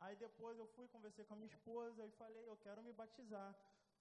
aí 0.00 0.16
depois 0.16 0.58
eu 0.58 0.66
fui, 0.68 0.86
conversei 0.88 1.24
com 1.24 1.34
a 1.34 1.36
minha 1.36 1.52
esposa 1.54 2.06
e 2.06 2.10
falei, 2.12 2.48
eu 2.48 2.56
quero 2.56 2.82
me 2.82 2.92
batizar. 2.92 3.54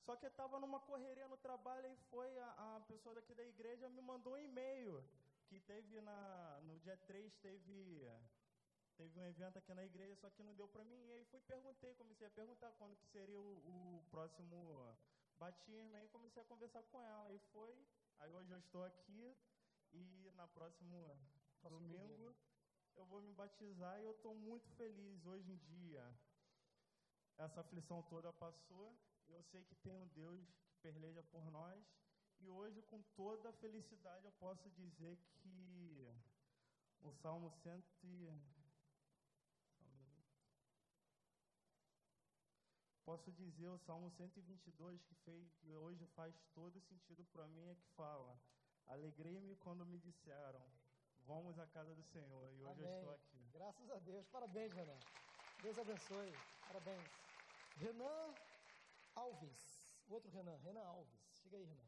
Só 0.05 0.15
que 0.15 0.25
eu 0.25 0.29
estava 0.29 0.59
numa 0.59 0.79
correria 0.79 1.27
no 1.27 1.37
trabalho 1.37 1.87
e 1.91 1.95
foi 2.09 2.37
a, 2.39 2.77
a 2.77 2.79
pessoa 2.87 3.15
daqui 3.15 3.33
da 3.33 3.43
igreja 3.43 3.89
me 3.89 4.01
mandou 4.01 4.33
um 4.33 4.37
e-mail 4.37 5.03
que 5.47 5.59
teve 5.59 5.99
na, 6.01 6.59
no 6.63 6.77
dia 6.79 6.97
3 7.07 7.33
teve 7.37 8.09
teve 8.95 9.19
um 9.19 9.25
evento 9.25 9.57
aqui 9.59 9.73
na 9.73 9.85
igreja, 9.85 10.15
só 10.15 10.29
que 10.29 10.41
não 10.43 10.55
deu 10.55 10.67
para 10.67 10.83
mim. 10.83 11.05
E 11.07 11.11
aí 11.11 11.25
fui 11.25 11.39
perguntei, 11.41 11.93
comecei 11.95 12.25
a 12.25 12.31
perguntar 12.31 12.71
quando 12.79 12.95
que 12.95 13.05
seria 13.07 13.39
o, 13.39 13.99
o 13.99 14.03
próximo 14.09 14.97
batismo, 15.37 15.95
aí 15.95 16.07
comecei 16.09 16.41
a 16.41 16.45
conversar 16.45 16.83
com 16.83 17.01
ela. 17.01 17.31
E 17.31 17.39
foi, 17.53 17.77
aí 18.19 18.31
hoje 18.31 18.51
eu 18.51 18.59
estou 18.59 18.83
aqui 18.83 19.37
e 19.93 20.31
na 20.35 20.47
próxima 20.47 20.97
domingo 21.69 22.35
eu 22.97 23.05
vou 23.05 23.21
me 23.21 23.31
batizar 23.33 23.99
e 23.99 24.05
eu 24.05 24.11
estou 24.11 24.33
muito 24.35 24.67
feliz 24.71 25.25
hoje 25.25 25.51
em 25.51 25.57
dia. 25.57 26.03
Essa 27.37 27.61
aflição 27.61 28.01
toda 28.03 28.33
passou, 28.33 28.97
eu 29.27 29.43
sei 29.43 29.63
que 29.63 29.75
tem 29.75 29.93
um 29.93 30.07
Deus 30.07 30.43
que 30.65 30.75
peleja 30.81 31.21
por 31.23 31.51
nós, 31.51 31.83
e 32.39 32.49
hoje, 32.49 32.81
com 32.83 33.01
toda 33.15 33.49
a 33.49 33.53
felicidade, 33.53 34.25
eu 34.25 34.31
posso 34.33 34.69
dizer 34.71 35.17
que 35.35 36.07
o 37.01 37.11
Salmo 37.11 37.51
100. 37.51 37.83
Posso 43.03 43.31
dizer 43.31 43.69
o 43.69 43.79
Salmo 43.79 44.11
122 44.11 45.01
que, 45.03 45.15
fez, 45.15 45.53
que 45.53 45.73
hoje 45.73 46.05
faz 46.07 46.35
todo 46.53 46.81
sentido 46.81 47.23
para 47.25 47.47
mim, 47.47 47.69
é 47.69 47.75
que 47.75 47.87
fala: 47.95 48.39
Alegrei-me 48.85 49.55
quando 49.55 49.85
me 49.85 49.97
disseram, 49.97 50.61
vamos 51.27 51.59
à 51.59 51.67
casa 51.67 51.93
do 51.93 52.03
Senhor. 52.03 52.53
E 52.53 52.63
hoje 52.63 52.81
Amém. 52.81 52.85
eu 52.85 52.99
estou 52.99 53.13
aqui. 53.13 53.49
Graças 53.51 53.89
a 53.91 53.99
Deus. 53.99 54.25
Parabéns, 54.29 54.73
Renan. 54.73 54.99
Deus 55.61 55.77
abençoe. 55.77 56.33
Parabéns. 56.65 57.09
Renan 57.75 58.33
Alves. 59.13 59.93
O 60.07 60.13
outro 60.13 60.31
Renan, 60.31 60.55
Renan 60.57 60.85
Alves. 60.85 61.19
Chega 61.43 61.57
aí, 61.57 61.65
Renan. 61.65 61.85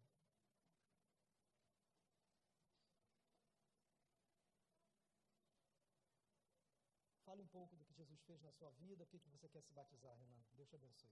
Fale 7.23 7.41
um 7.41 7.47
pouco 7.47 7.75
do 7.77 7.85
que 7.85 7.93
Jesus 7.93 8.21
fez 8.23 8.41
na 8.41 8.51
sua 8.51 8.71
vida, 8.71 9.03
o 9.03 9.07
que, 9.07 9.19
que 9.19 9.29
você 9.29 9.47
quer 9.47 9.61
se 9.61 9.71
batizar, 9.71 10.17
Renan. 10.17 10.43
Deus 10.53 10.67
te 10.67 10.75
abençoe. 10.75 11.11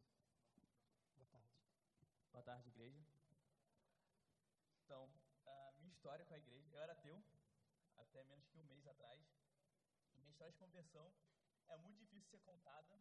Boa 1.16 1.28
tarde. 1.28 1.48
Boa 2.34 2.44
tarde, 2.44 2.70
igreja. 2.70 3.06
Então, 4.84 5.10
a 5.46 5.72
minha 5.78 5.92
história 5.92 6.26
com 6.26 6.34
a 6.34 6.38
igreja, 6.38 6.76
eu 6.76 6.82
era 6.82 6.92
ateu 6.92 7.24
até 8.18 8.24
menos 8.24 8.48
que 8.48 8.58
um 8.58 8.64
mês 8.64 8.88
atrás. 8.88 9.22
E 10.16 10.18
minha 10.18 10.32
história 10.32 10.52
de 10.52 10.58
conversão 10.58 11.14
é 11.68 11.78
muito 11.78 12.00
difícil 12.00 12.28
ser 12.32 12.40
contada 12.40 13.00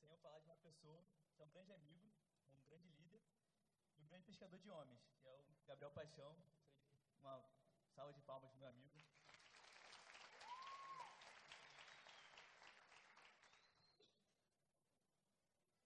sem 0.00 0.10
eu 0.10 0.18
falar 0.18 0.40
de 0.40 0.46
uma 0.46 0.56
pessoa 0.56 1.06
que 1.36 1.42
é 1.42 1.44
um 1.44 1.50
grande 1.50 1.72
amigo, 1.72 2.12
um 2.50 2.60
grande 2.62 2.88
líder 2.88 3.22
e 3.96 4.02
um 4.02 4.08
grande 4.08 4.24
pescador 4.24 4.58
de 4.58 4.68
homens, 4.68 5.00
que 5.20 5.28
é 5.28 5.30
o 5.30 5.44
Gabriel 5.64 5.92
Paixão. 5.92 6.36
Uma 7.20 7.40
salva 7.94 8.12
de 8.12 8.20
palmas 8.22 8.52
meu 8.56 8.66
amigo. 8.66 8.98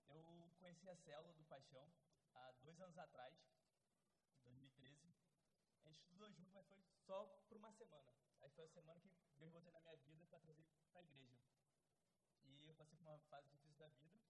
Eu 0.08 0.50
conheci 0.58 0.88
a 0.88 0.96
célula 0.96 1.34
do 1.34 1.44
Paixão 1.44 1.92
há 2.34 2.52
dois 2.62 2.80
anos 2.80 2.96
atrás, 2.96 3.36
em 4.46 4.52
2013. 4.54 5.14
A 5.84 5.88
gente 5.88 5.98
estudou 6.00 6.30
junto, 6.30 6.50
mas 6.54 6.66
foi 6.68 6.80
só 7.04 7.26
por 7.48 7.58
uma 7.58 7.70
semana. 7.72 8.12
Aí 8.42 8.50
foi 8.50 8.64
a 8.64 8.68
semana 8.68 9.00
que 9.00 9.08
Deus 9.38 9.52
botou 9.52 9.72
na 9.72 9.80
minha 9.80 9.96
vida 9.96 10.26
para 10.26 10.40
trazer 10.40 10.64
para 10.90 11.00
a 11.00 11.04
igreja. 11.04 11.38
E 12.42 12.66
eu 12.66 12.74
passei 12.74 12.98
por 12.98 13.06
uma 13.06 13.18
fase 13.30 13.48
difícil 13.50 13.78
da 13.78 13.88
vida. 13.88 14.20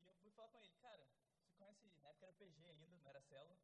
E 0.00 0.06
eu 0.06 0.14
fui 0.16 0.30
falar 0.32 0.48
com 0.48 0.60
ele, 0.60 0.74
cara, 0.76 1.06
você 1.46 1.54
conhece, 1.54 1.86
na 2.02 2.08
época 2.10 2.26
era 2.26 2.32
PG 2.34 2.66
ainda, 2.66 2.96
não 2.96 3.08
era 3.08 3.20
célula. 3.20 3.56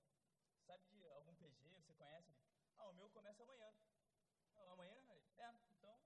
Sabe 0.66 0.84
de 0.86 1.06
algum 1.10 1.34
PG, 1.34 1.68
você 1.70 1.92
conhece? 1.94 2.32
Ah, 2.78 2.88
o 2.88 2.94
meu 2.94 3.10
começa 3.10 3.42
amanhã. 3.42 3.74
Ah, 4.56 4.72
amanhã? 4.72 4.94
É, 5.38 5.54
então, 5.68 5.98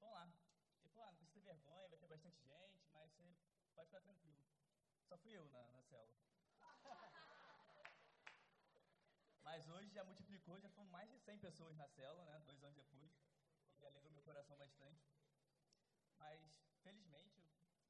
vamos 0.00 0.14
lá. 0.14 0.32
Ele 0.80 0.88
falou, 0.88 1.08
ah, 1.08 1.12
não 1.12 1.18
precisa 1.18 1.32
ter 1.34 1.40
vergonha, 1.40 1.88
vai 1.88 1.98
ter 1.98 2.08
bastante 2.08 2.42
gente, 2.42 2.88
mas 2.92 3.12
você 3.12 3.36
pode 3.74 3.88
ficar 3.88 4.00
tranquilo. 4.00 4.42
Só 5.06 5.18
fui 5.18 5.36
eu 5.36 5.48
na, 5.50 5.70
na 5.70 5.82
célula. 5.82 6.16
Mas 9.54 9.68
hoje 9.68 9.88
já 9.90 10.02
multiplicou, 10.02 10.58
já 10.58 10.68
foram 10.70 10.88
mais 10.88 11.08
de 11.08 11.16
100 11.16 11.38
pessoas 11.38 11.76
na 11.76 11.86
célula, 11.86 12.24
né? 12.24 12.40
Dois 12.40 12.60
anos 12.64 12.74
depois. 12.74 13.08
E 13.78 13.86
alegrou 13.86 14.10
meu 14.10 14.22
coração 14.24 14.56
bastante. 14.56 15.06
Mas, 16.18 16.60
felizmente, 16.82 17.40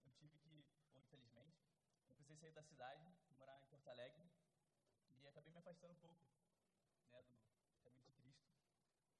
eu, 0.04 0.12
tive 0.12 0.36
que, 0.40 0.62
ou 0.92 1.00
infelizmente, 1.00 1.64
eu 2.10 2.16
precisei 2.16 2.36
sair 2.36 2.52
da 2.52 2.62
cidade, 2.62 3.16
morar 3.38 3.58
em 3.62 3.64
Porto 3.64 3.88
Alegre. 3.88 4.30
E 5.08 5.26
acabei 5.26 5.50
me 5.52 5.58
afastando 5.58 5.94
um 5.94 5.96
pouco, 5.96 6.20
né? 7.08 7.22
Do 7.72 7.80
caminho 7.80 8.04
de 8.04 8.12
Cristo. 8.12 8.44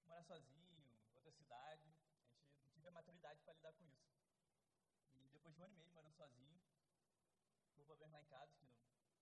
Morar 0.05 0.23
sozinho, 0.23 0.85
outra 1.15 1.33
cidade. 1.33 1.89
A 1.89 2.53
gente 2.53 2.61
não 2.61 2.69
tive 2.75 2.89
a 2.89 2.91
maturidade 2.91 3.41
para 3.41 3.55
lidar 3.55 3.73
com 3.73 3.87
isso. 3.87 4.13
E 5.15 5.31
depois 5.31 5.55
de 5.55 5.63
um 5.63 5.65
ano 5.65 5.73
e 5.73 5.79
meio 5.79 5.93
morando 5.93 6.15
sozinho, 6.15 6.61
por 7.75 7.87
problemas 7.87 8.13
lá 8.13 8.21
em 8.21 8.27
casa, 8.27 8.53
que 8.53 8.67
não, 8.67 8.77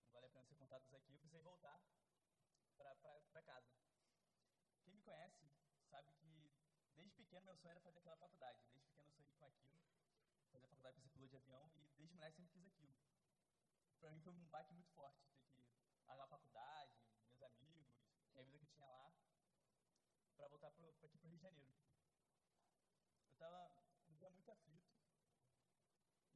não 0.06 0.10
vale 0.10 0.26
a 0.26 0.30
pena 0.30 0.44
ser 0.44 0.56
contados 0.56 0.92
aqui, 0.92 1.12
eu 1.12 1.18
precisei 1.18 1.40
voltar 1.40 1.80
para 2.83 3.43
casa. 3.43 3.70
Quem 4.83 4.93
me 4.95 5.03
conhece 5.03 5.49
sabe 5.89 6.12
que 6.14 6.51
desde 6.95 7.14
pequeno 7.14 7.47
meu 7.47 7.57
sonho 7.57 7.70
era 7.72 7.80
fazer 7.80 7.99
aquela 8.01 8.16
faculdade. 8.16 8.59
Desde 8.72 8.89
pequeno 8.89 9.09
eu 9.09 9.12
sonhei 9.12 9.35
com 9.35 9.47
aquilo, 9.47 9.80
fazer 10.51 10.66
a 10.66 10.68
faculdade 10.68 10.95
para 10.97 11.03
ser 11.03 11.11
piloto 11.11 11.30
de 11.30 11.37
avião 11.37 11.70
e 11.76 11.87
desde 11.97 12.14
moleque 12.14 12.37
sempre 12.37 12.53
quis 12.53 12.66
aquilo. 12.66 12.95
Para 14.01 14.11
mim 14.11 14.20
foi 14.20 14.33
um 14.33 14.45
baque 14.47 14.74
muito 14.74 14.91
forte 14.91 15.22
ter 15.22 16.01
que 16.01 16.07
largar 16.07 16.24
a 16.24 16.28
faculdade, 16.28 16.93
meus 17.28 17.43
amigos, 17.43 17.87
a 18.35 18.43
vida 18.43 18.59
que 18.59 18.64
eu 18.64 18.70
tinha 18.70 18.87
lá, 18.87 19.12
para 20.37 20.49
voltar 20.49 20.72
para 20.72 20.89
aqui 20.89 21.18
para 21.18 21.28
Rio 21.28 21.37
de 21.37 21.43
Janeiro. 21.43 21.72
Eu 23.28 23.33
estava 23.33 23.83
muito 24.30 24.51
aflito 24.51 24.91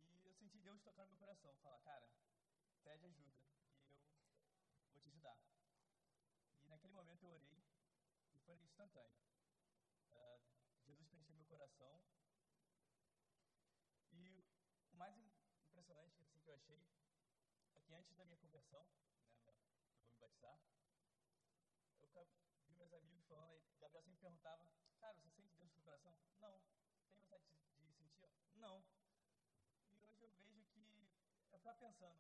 e 0.01 0.25
eu 0.25 0.33
senti 0.35 0.59
Deus 0.61 0.81
tocar 0.83 1.03
no 1.05 1.11
meu 1.11 1.19
coração, 1.19 1.57
falar, 1.57 1.81
cara, 1.81 2.09
pede 2.85 3.05
ajuda 3.07 3.35
e 4.79 4.87
eu 4.87 4.93
vou 4.93 5.01
te 5.01 5.09
ajudar. 5.09 5.56
Momento 6.97 7.25
eu 7.25 7.33
orei 7.33 7.63
e 8.33 8.39
foi 8.41 8.57
instantâneo. 8.57 9.21
Uh, 10.11 10.41
Jesus 10.87 11.07
preencheu 11.09 11.35
meu 11.35 11.45
coração. 11.45 12.01
E 14.13 14.43
o 14.91 14.97
mais 14.97 15.15
impressionante 15.69 16.23
assim, 16.23 16.41
que 16.41 16.49
eu 16.49 16.55
achei 16.55 16.83
é 17.75 17.81
que 17.81 17.93
antes 17.93 18.17
da 18.17 18.25
minha 18.25 18.39
conversão, 18.39 18.83
né, 19.45 19.53
eu 19.53 19.99
vou 19.99 20.09
me 20.09 20.17
batizar, 20.17 20.59
eu 22.15 22.27
vi 22.67 22.75
meus 22.75 22.93
amigos 22.95 23.27
falando, 23.27 23.63
e 23.71 23.77
Gabriel 23.77 24.03
sempre 24.03 24.21
perguntava, 24.21 24.67
cara, 24.99 25.15
você 25.19 25.29
sente 25.29 25.55
Deus 25.55 25.75
no 25.75 25.83
coração? 25.83 26.17
Não. 26.41 26.63
Tem 27.11 27.19
vontade 27.19 27.45
de, 27.45 27.93
de 27.93 28.11
sentir? 28.15 28.57
Não. 28.57 28.83
E 29.93 30.03
hoje 30.03 30.23
eu 30.23 30.31
vejo 30.31 30.65
que 30.73 31.13
eu 31.53 31.59
ficava 31.59 31.77
pensando, 31.77 32.19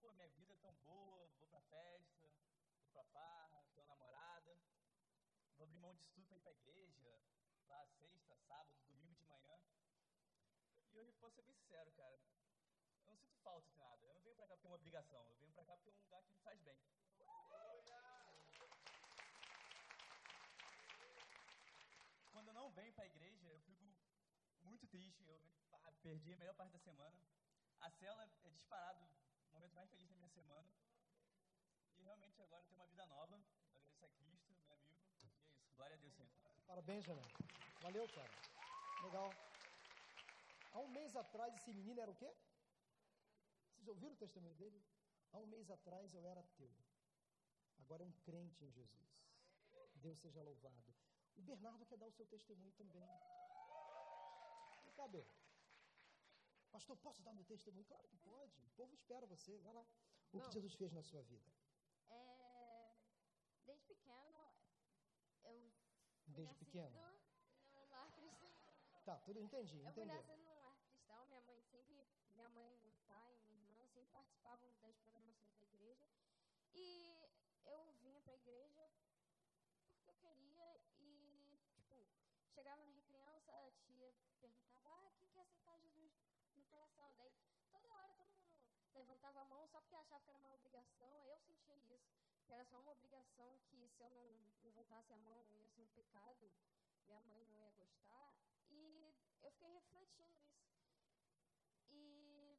pô, 0.00 0.12
minha 0.12 0.28
vida 0.28 0.52
é 0.52 0.56
tão 0.58 0.72
boa, 0.84 1.26
vou 1.38 1.48
pra 1.48 1.60
festa, 1.62 2.30
vou 2.80 2.90
pra 2.92 3.04
farra, 3.04 3.64
vou 5.58 5.66
abrir 5.66 5.78
mão 5.80 5.92
disso 5.92 6.08
tudo 6.12 6.28
pra 6.28 6.36
ir 6.36 6.40
pra 6.40 6.52
igreja, 6.52 7.20
lá 7.66 7.84
sexta, 7.86 8.36
sábado, 8.46 8.78
domingo 8.86 9.16
de 9.16 9.24
manhã. 9.24 9.60
E 10.92 10.98
hoje, 10.98 11.12
posso 11.18 11.34
ser 11.34 11.42
bem 11.42 11.54
sincero, 11.54 11.90
cara, 11.92 12.14
eu 12.14 12.20
não 13.04 13.16
sinto 13.16 13.40
falta 13.40 13.68
de 13.68 13.76
nada. 13.76 14.06
Eu 14.06 14.14
não 14.14 14.20
venho 14.22 14.36
pra 14.36 14.46
cá 14.46 14.54
porque 14.54 14.66
é 14.66 14.70
uma 14.70 14.76
obrigação, 14.76 15.28
eu 15.28 15.36
venho 15.36 15.52
pra 15.52 15.64
cá 15.64 15.76
porque 15.76 15.90
é 15.90 15.92
um 15.92 16.00
lugar 16.04 16.22
que 16.22 16.30
me 16.32 16.38
faz 16.38 16.60
bem. 16.60 16.78
Quando 22.30 22.48
eu 22.48 22.54
não 22.54 22.70
venho 22.70 22.92
pra 22.92 23.06
igreja, 23.06 23.48
eu 23.48 23.60
fico 23.62 23.84
muito 24.60 24.86
triste, 24.86 25.24
eu 25.24 25.42
perdi 26.02 26.32
a 26.32 26.36
melhor 26.36 26.54
parte 26.54 26.72
da 26.72 26.78
semana. 26.78 27.20
A 27.80 27.90
cela 27.90 28.30
é 28.44 28.50
disparado 28.50 29.04
o 29.50 29.54
momento 29.54 29.74
mais 29.74 29.90
feliz 29.90 30.08
da 30.08 30.14
minha 30.14 30.28
semana. 30.28 30.72
E 31.96 32.02
realmente 32.02 32.40
agora 32.40 32.62
eu 32.62 32.66
tenho 32.66 32.80
uma 32.80 32.86
vida 32.86 33.04
nova. 33.06 33.42
Agradeço 33.66 34.04
a 34.04 34.08
Cristo, 34.10 34.52
meu 34.52 34.72
amigo. 34.72 35.02
E 35.16 35.24
é 35.24 35.26
isso. 35.26 35.67
Glória 35.78 35.96
a 35.96 36.00
Deus 36.00 36.14
sempre. 36.14 36.34
Parabéns, 36.66 37.04
Janete. 37.04 37.36
Valeu, 37.82 38.06
cara. 38.08 38.32
Legal. 39.02 39.30
Há 40.72 40.78
um 40.80 40.88
mês 40.88 41.14
atrás, 41.14 41.54
esse 41.54 41.72
menino 41.72 42.00
era 42.00 42.10
o 42.10 42.16
quê? 42.16 42.30
Vocês 43.70 43.86
ouviram 43.88 44.14
o 44.14 44.18
testemunho 44.18 44.56
dele? 44.56 44.82
Há 45.32 45.38
um 45.38 45.46
mês 45.46 45.70
atrás 45.70 46.12
eu 46.14 46.26
era 46.26 46.40
ateu. 46.40 46.70
Agora 47.78 48.02
é 48.02 48.06
um 48.06 48.12
crente 48.26 48.64
em 48.64 48.72
Jesus. 48.72 49.24
Deus 49.94 50.18
seja 50.18 50.42
louvado. 50.42 50.94
O 51.36 51.42
Bernardo 51.42 51.86
quer 51.86 51.96
dar 51.96 52.06
o 52.06 52.12
seu 52.12 52.26
testemunho 52.26 52.72
também. 52.72 53.08
Vem 54.82 54.92
cá, 54.94 55.06
Bê. 55.06 55.24
Pastor, 56.72 56.96
posso 56.96 57.22
dar 57.22 57.32
meu 57.32 57.44
testemunho? 57.44 57.84
Claro 57.84 58.08
que 58.08 58.16
pode. 58.16 58.60
O 58.64 58.70
povo 58.70 58.92
espera 58.94 59.26
você. 59.26 59.56
Vai 59.58 59.72
lá. 59.72 59.86
O 60.32 60.40
que 60.40 60.46
Bom. 60.46 60.50
Jesus 60.50 60.74
fez 60.74 60.92
na 60.92 61.02
sua 61.02 61.22
vida? 61.22 61.50
É, 62.10 62.92
desde 63.64 63.84
pequeno, 63.86 64.52
eu 65.44 65.72
fui 66.24 66.27
Desde 66.38 66.54
pequeno? 66.54 66.96
num 67.72 67.88
lar 67.90 68.12
cristão. 68.12 68.52
Tá, 69.04 69.16
tudo 69.24 69.40
entendi, 69.40 69.78
Eu 69.78 69.92
fui 69.92 70.02
entendeu? 70.04 70.14
nascido 70.14 70.36
num 70.44 70.60
lar 70.60 70.76
cristão, 70.78 71.26
minha 71.26 71.40
mãe 71.40 71.60
sempre, 71.62 72.06
minha 72.30 72.48
mãe, 72.50 72.78
meu 72.78 72.92
pai, 73.08 73.40
minha 73.48 73.64
irmã 73.64 73.86
sempre 73.88 74.08
participavam 74.12 74.70
das 74.80 74.96
programações 74.98 75.58
da 75.58 75.64
igreja. 75.64 76.06
E 76.74 77.28
eu 77.64 77.92
vinha 77.94 78.20
pra 78.20 78.34
igreja 78.34 78.88
porque 80.04 80.06
eu 80.06 80.14
queria 80.14 80.80
e, 81.00 81.58
tipo, 81.72 82.06
chegava 82.54 82.84
na 82.86 82.92
criança, 83.02 83.52
a 83.52 83.70
tia 83.84 84.14
perguntava, 84.40 84.88
ah, 84.88 85.12
quem 85.18 85.28
quer 85.30 85.40
aceitar 85.40 85.76
Jesus 85.80 86.12
no 86.54 86.64
coração? 86.66 87.12
Daí, 87.16 87.34
toda 87.72 87.92
hora, 87.94 88.14
todo 88.14 88.30
mundo 88.30 88.62
levantava 88.94 89.40
a 89.40 89.44
mão 89.44 89.66
só 89.66 89.80
porque 89.80 89.96
achava 89.96 90.22
que 90.22 90.30
era 90.30 90.38
uma 90.38 90.54
obrigação, 90.54 91.26
eu 91.26 91.37
era 92.52 92.64
só 92.64 92.80
uma 92.80 92.92
obrigação 92.92 93.58
que 93.68 93.88
se 93.88 94.02
eu 94.02 94.10
não 94.10 94.42
levantasse 94.62 95.12
a 95.12 95.18
mão 95.18 95.46
ia 95.50 95.66
ser 95.68 95.82
um 95.82 95.88
pecado, 95.88 96.50
minha 97.06 97.20
mãe 97.22 97.44
não 97.46 97.56
ia 97.58 97.70
gostar, 97.70 98.34
e 98.68 99.14
eu 99.42 99.50
fiquei 99.52 99.68
refletindo 99.68 100.38
isso. 100.38 100.68
E 101.90 102.58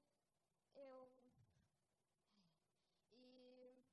eu. 0.76 1.12
E 3.12 3.86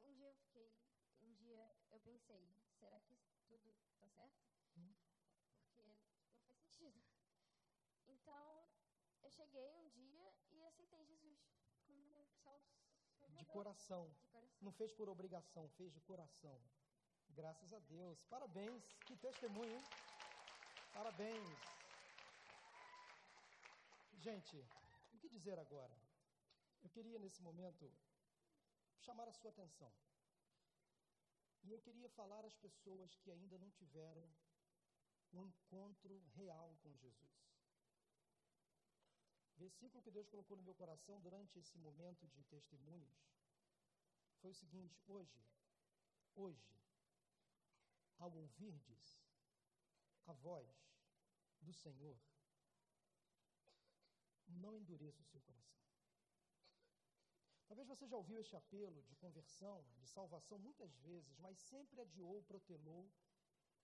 um 0.00 0.12
dia 0.14 0.26
eu 0.28 0.34
fiquei. 0.34 0.72
Um 1.22 1.32
dia 1.34 1.76
eu 1.90 2.00
pensei, 2.00 2.56
será 2.78 3.00
que 3.00 3.16
tudo 3.46 3.72
tá 3.98 4.08
certo? 4.10 4.44
Hum. 4.76 4.94
Porque 5.64 5.82
não 5.82 5.96
faz 6.44 6.58
sentido. 6.58 7.02
Então, 8.06 8.68
eu 9.22 9.30
cheguei 9.30 9.74
um 9.74 9.88
dia 9.88 10.34
e 10.50 10.64
aceitei 10.64 11.04
Jesus. 11.06 11.53
De 13.38 13.44
coração. 13.46 14.08
De 14.08 14.26
coração. 14.26 14.58
Não 14.60 14.72
fez 14.72 14.92
por 14.92 15.08
obrigação, 15.08 15.68
fez 15.76 15.92
de 15.92 16.00
coração. 16.00 16.58
Graças 17.30 17.72
a 17.72 17.78
Deus. 17.80 18.22
Parabéns. 18.24 18.84
Que 19.06 19.16
testemunho, 19.16 19.76
hein? 19.76 19.84
Parabéns. 20.92 21.58
Gente, 24.18 24.56
o 25.12 25.18
que 25.18 25.28
dizer 25.28 25.58
agora? 25.58 25.94
Eu 26.82 26.90
queria 26.90 27.18
nesse 27.18 27.42
momento 27.42 27.92
chamar 29.00 29.28
a 29.28 29.32
sua 29.32 29.50
atenção. 29.50 29.92
E 31.64 31.70
eu 31.72 31.80
queria 31.80 32.08
falar 32.10 32.44
às 32.44 32.56
pessoas 32.56 33.16
que 33.16 33.30
ainda 33.30 33.58
não 33.58 33.70
tiveram 33.70 34.26
um 35.32 35.44
encontro 35.44 36.22
real 36.34 36.76
com 36.82 36.94
Jesus. 36.96 37.53
Versículo 39.56 40.02
que 40.02 40.10
Deus 40.10 40.28
colocou 40.28 40.56
no 40.56 40.62
meu 40.62 40.74
coração 40.74 41.20
durante 41.20 41.58
esse 41.58 41.78
momento 41.78 42.26
de 42.28 42.42
testemunhos 42.44 43.16
foi 44.40 44.50
o 44.50 44.54
seguinte: 44.54 45.00
hoje, 45.06 45.44
hoje, 46.34 46.74
ao 48.18 48.32
ouvirdes 48.32 49.22
a 50.26 50.32
voz 50.32 50.68
do 51.60 51.72
Senhor, 51.72 52.18
não 54.48 54.76
endureça 54.76 55.22
o 55.22 55.26
seu 55.26 55.40
coração. 55.40 55.84
Talvez 57.66 57.88
você 57.88 58.06
já 58.06 58.16
ouviu 58.16 58.38
este 58.38 58.56
apelo 58.56 59.02
de 59.02 59.16
conversão, 59.16 59.84
de 59.96 60.06
salvação 60.06 60.58
muitas 60.58 60.94
vezes, 60.98 61.36
mas 61.38 61.58
sempre 61.58 62.00
adiou, 62.00 62.42
protelou 62.42 63.10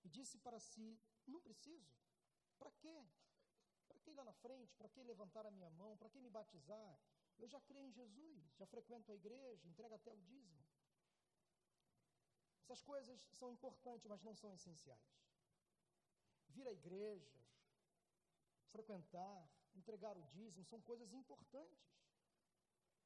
e 0.05 0.09
disse 0.09 0.39
para 0.39 0.59
si: 0.59 0.99
não 1.27 1.41
preciso. 1.41 1.91
Para 2.59 2.71
quê? 2.73 3.09
Para 4.01 4.05
que 4.05 4.11
ir 4.13 4.21
lá 4.21 4.25
na 4.25 4.33
frente? 4.33 4.75
Para 4.77 4.89
que 4.89 5.03
levantar 5.03 5.45
a 5.47 5.51
minha 5.51 5.71
mão? 5.71 5.95
Para 5.99 6.09
que 6.09 6.21
me 6.21 6.31
batizar? 6.31 6.99
Eu 7.39 7.47
já 7.47 7.61
creio 7.61 7.87
em 7.87 7.93
Jesus, 7.93 8.55
já 8.57 8.67
frequento 8.67 9.13
a 9.13 9.15
igreja, 9.15 9.69
entrego 9.69 9.95
até 9.95 10.11
o 10.11 10.21
dízimo. 10.21 10.65
Essas 12.63 12.83
coisas 12.83 13.21
são 13.35 13.51
importantes, 13.53 14.07
mas 14.07 14.23
não 14.23 14.35
são 14.35 14.55
essenciais. 14.55 15.13
Vir 16.49 16.67
à 16.67 16.73
igreja, 16.73 17.39
frequentar, 18.71 19.47
entregar 19.75 20.17
o 20.17 20.23
dízimo 20.23 20.65
são 20.65 20.81
coisas 20.81 21.13
importantes. 21.13 21.85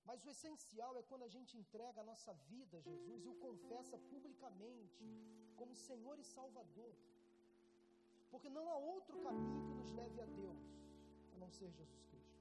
Mas 0.05 0.25
o 0.25 0.31
essencial 0.31 0.97
é 0.97 1.03
quando 1.03 1.25
a 1.25 1.33
gente 1.37 1.59
entrega 1.59 2.03
a 2.03 2.05
nossa 2.05 2.33
vida 2.53 2.77
a 2.77 2.81
Jesus 2.81 3.25
e 3.25 3.29
o 3.29 3.41
confessa 3.47 3.99
publicamente 3.99 5.05
como 5.57 5.75
Senhor 5.75 6.19
e 6.21 6.25
Salvador. 6.37 6.95
Porque 8.31 8.49
não 8.49 8.69
há 8.71 8.77
outro 8.77 9.19
caminho 9.23 9.67
que 9.67 9.75
nos 9.75 9.93
leve 9.93 10.21
a 10.21 10.27
Deus 10.27 10.84
a 11.35 11.39
não 11.39 11.51
ser 11.51 11.71
Jesus 11.71 12.05
Cristo. 12.11 12.35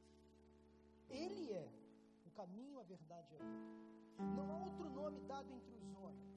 Ele 1.09 1.51
é 1.51 1.69
o 2.25 2.31
caminho, 2.31 2.79
a 2.79 2.83
verdade 2.83 3.27
e 3.33 3.37
a 3.37 3.39
vida. 3.39 3.83
Não 4.35 4.51
há 4.51 4.57
outro 4.57 4.89
nome 4.89 5.19
dado 5.21 5.51
entre 5.51 5.73
os 5.75 5.93
homens 5.95 6.33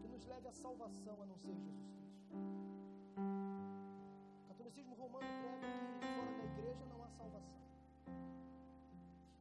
que 0.00 0.08
nos 0.08 0.24
leve 0.26 0.48
à 0.48 0.52
salvação 0.52 1.22
a 1.22 1.26
não 1.26 1.36
ser 1.38 1.54
Jesus 1.54 1.88
Cristo. 1.90 2.28
O 3.16 4.48
catolicismo 4.48 4.94
romano 4.94 5.26
prega 5.40 5.66
que 6.00 6.06
fora 6.06 6.32
da 6.36 6.44
igreja 6.44 6.86
não 6.86 7.02
há 7.02 7.08
salvação. 7.10 7.58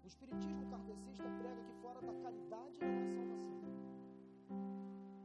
O 0.04 0.08
espiritismo 0.08 0.66
kardecista 0.70 1.30
prega 1.40 1.64
que 1.64 1.74
fora 1.82 2.02
da 2.02 2.14
caridade 2.24 2.76
não 2.80 2.90
há 2.94 3.08
salvação. 3.16 3.58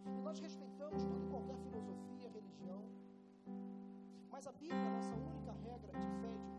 E 0.06 0.22
nós 0.22 0.38
respeitamos 0.40 1.04
toda 1.04 1.24
e 1.24 1.28
qualquer 1.28 1.56
filosofia, 1.58 2.11
mas 4.32 4.46
a 4.46 4.52
Bíblia, 4.52 4.80
a 4.80 4.90
nossa 4.90 5.14
única 5.14 5.52
regra 5.52 5.92
de 5.92 6.20
fé 6.22 6.28
e 6.34 6.38
de 6.38 6.51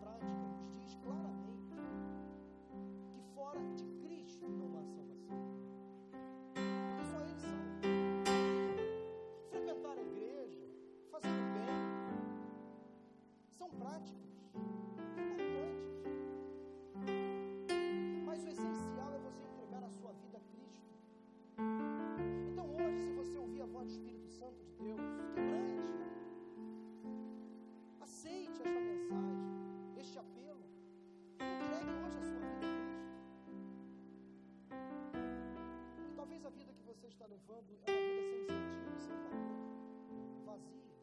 você 37.03 37.07
está 37.09 37.25
levando 37.25 37.57
a 37.57 37.61
vida 37.61 37.83
sem 37.85 38.47
sentido, 38.47 38.97
sem 38.97 39.13
valor, 39.17 40.45
vazia. 40.45 40.95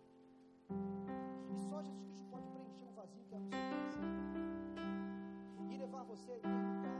E 1.51 1.59
só 1.68 1.82
Jesus 1.82 2.07
Cristo 2.07 2.26
pode 2.30 2.48
preencher 2.48 2.84
um 2.86 2.94
vazio 2.94 3.22
que 3.28 3.34
é 3.34 3.38
no 3.38 3.51
seu 3.51 3.61
coração 3.68 4.03
e 5.70 5.76
levar 5.76 6.03
você 6.05 6.32
a 6.32 6.38
perguntar. 6.38 6.99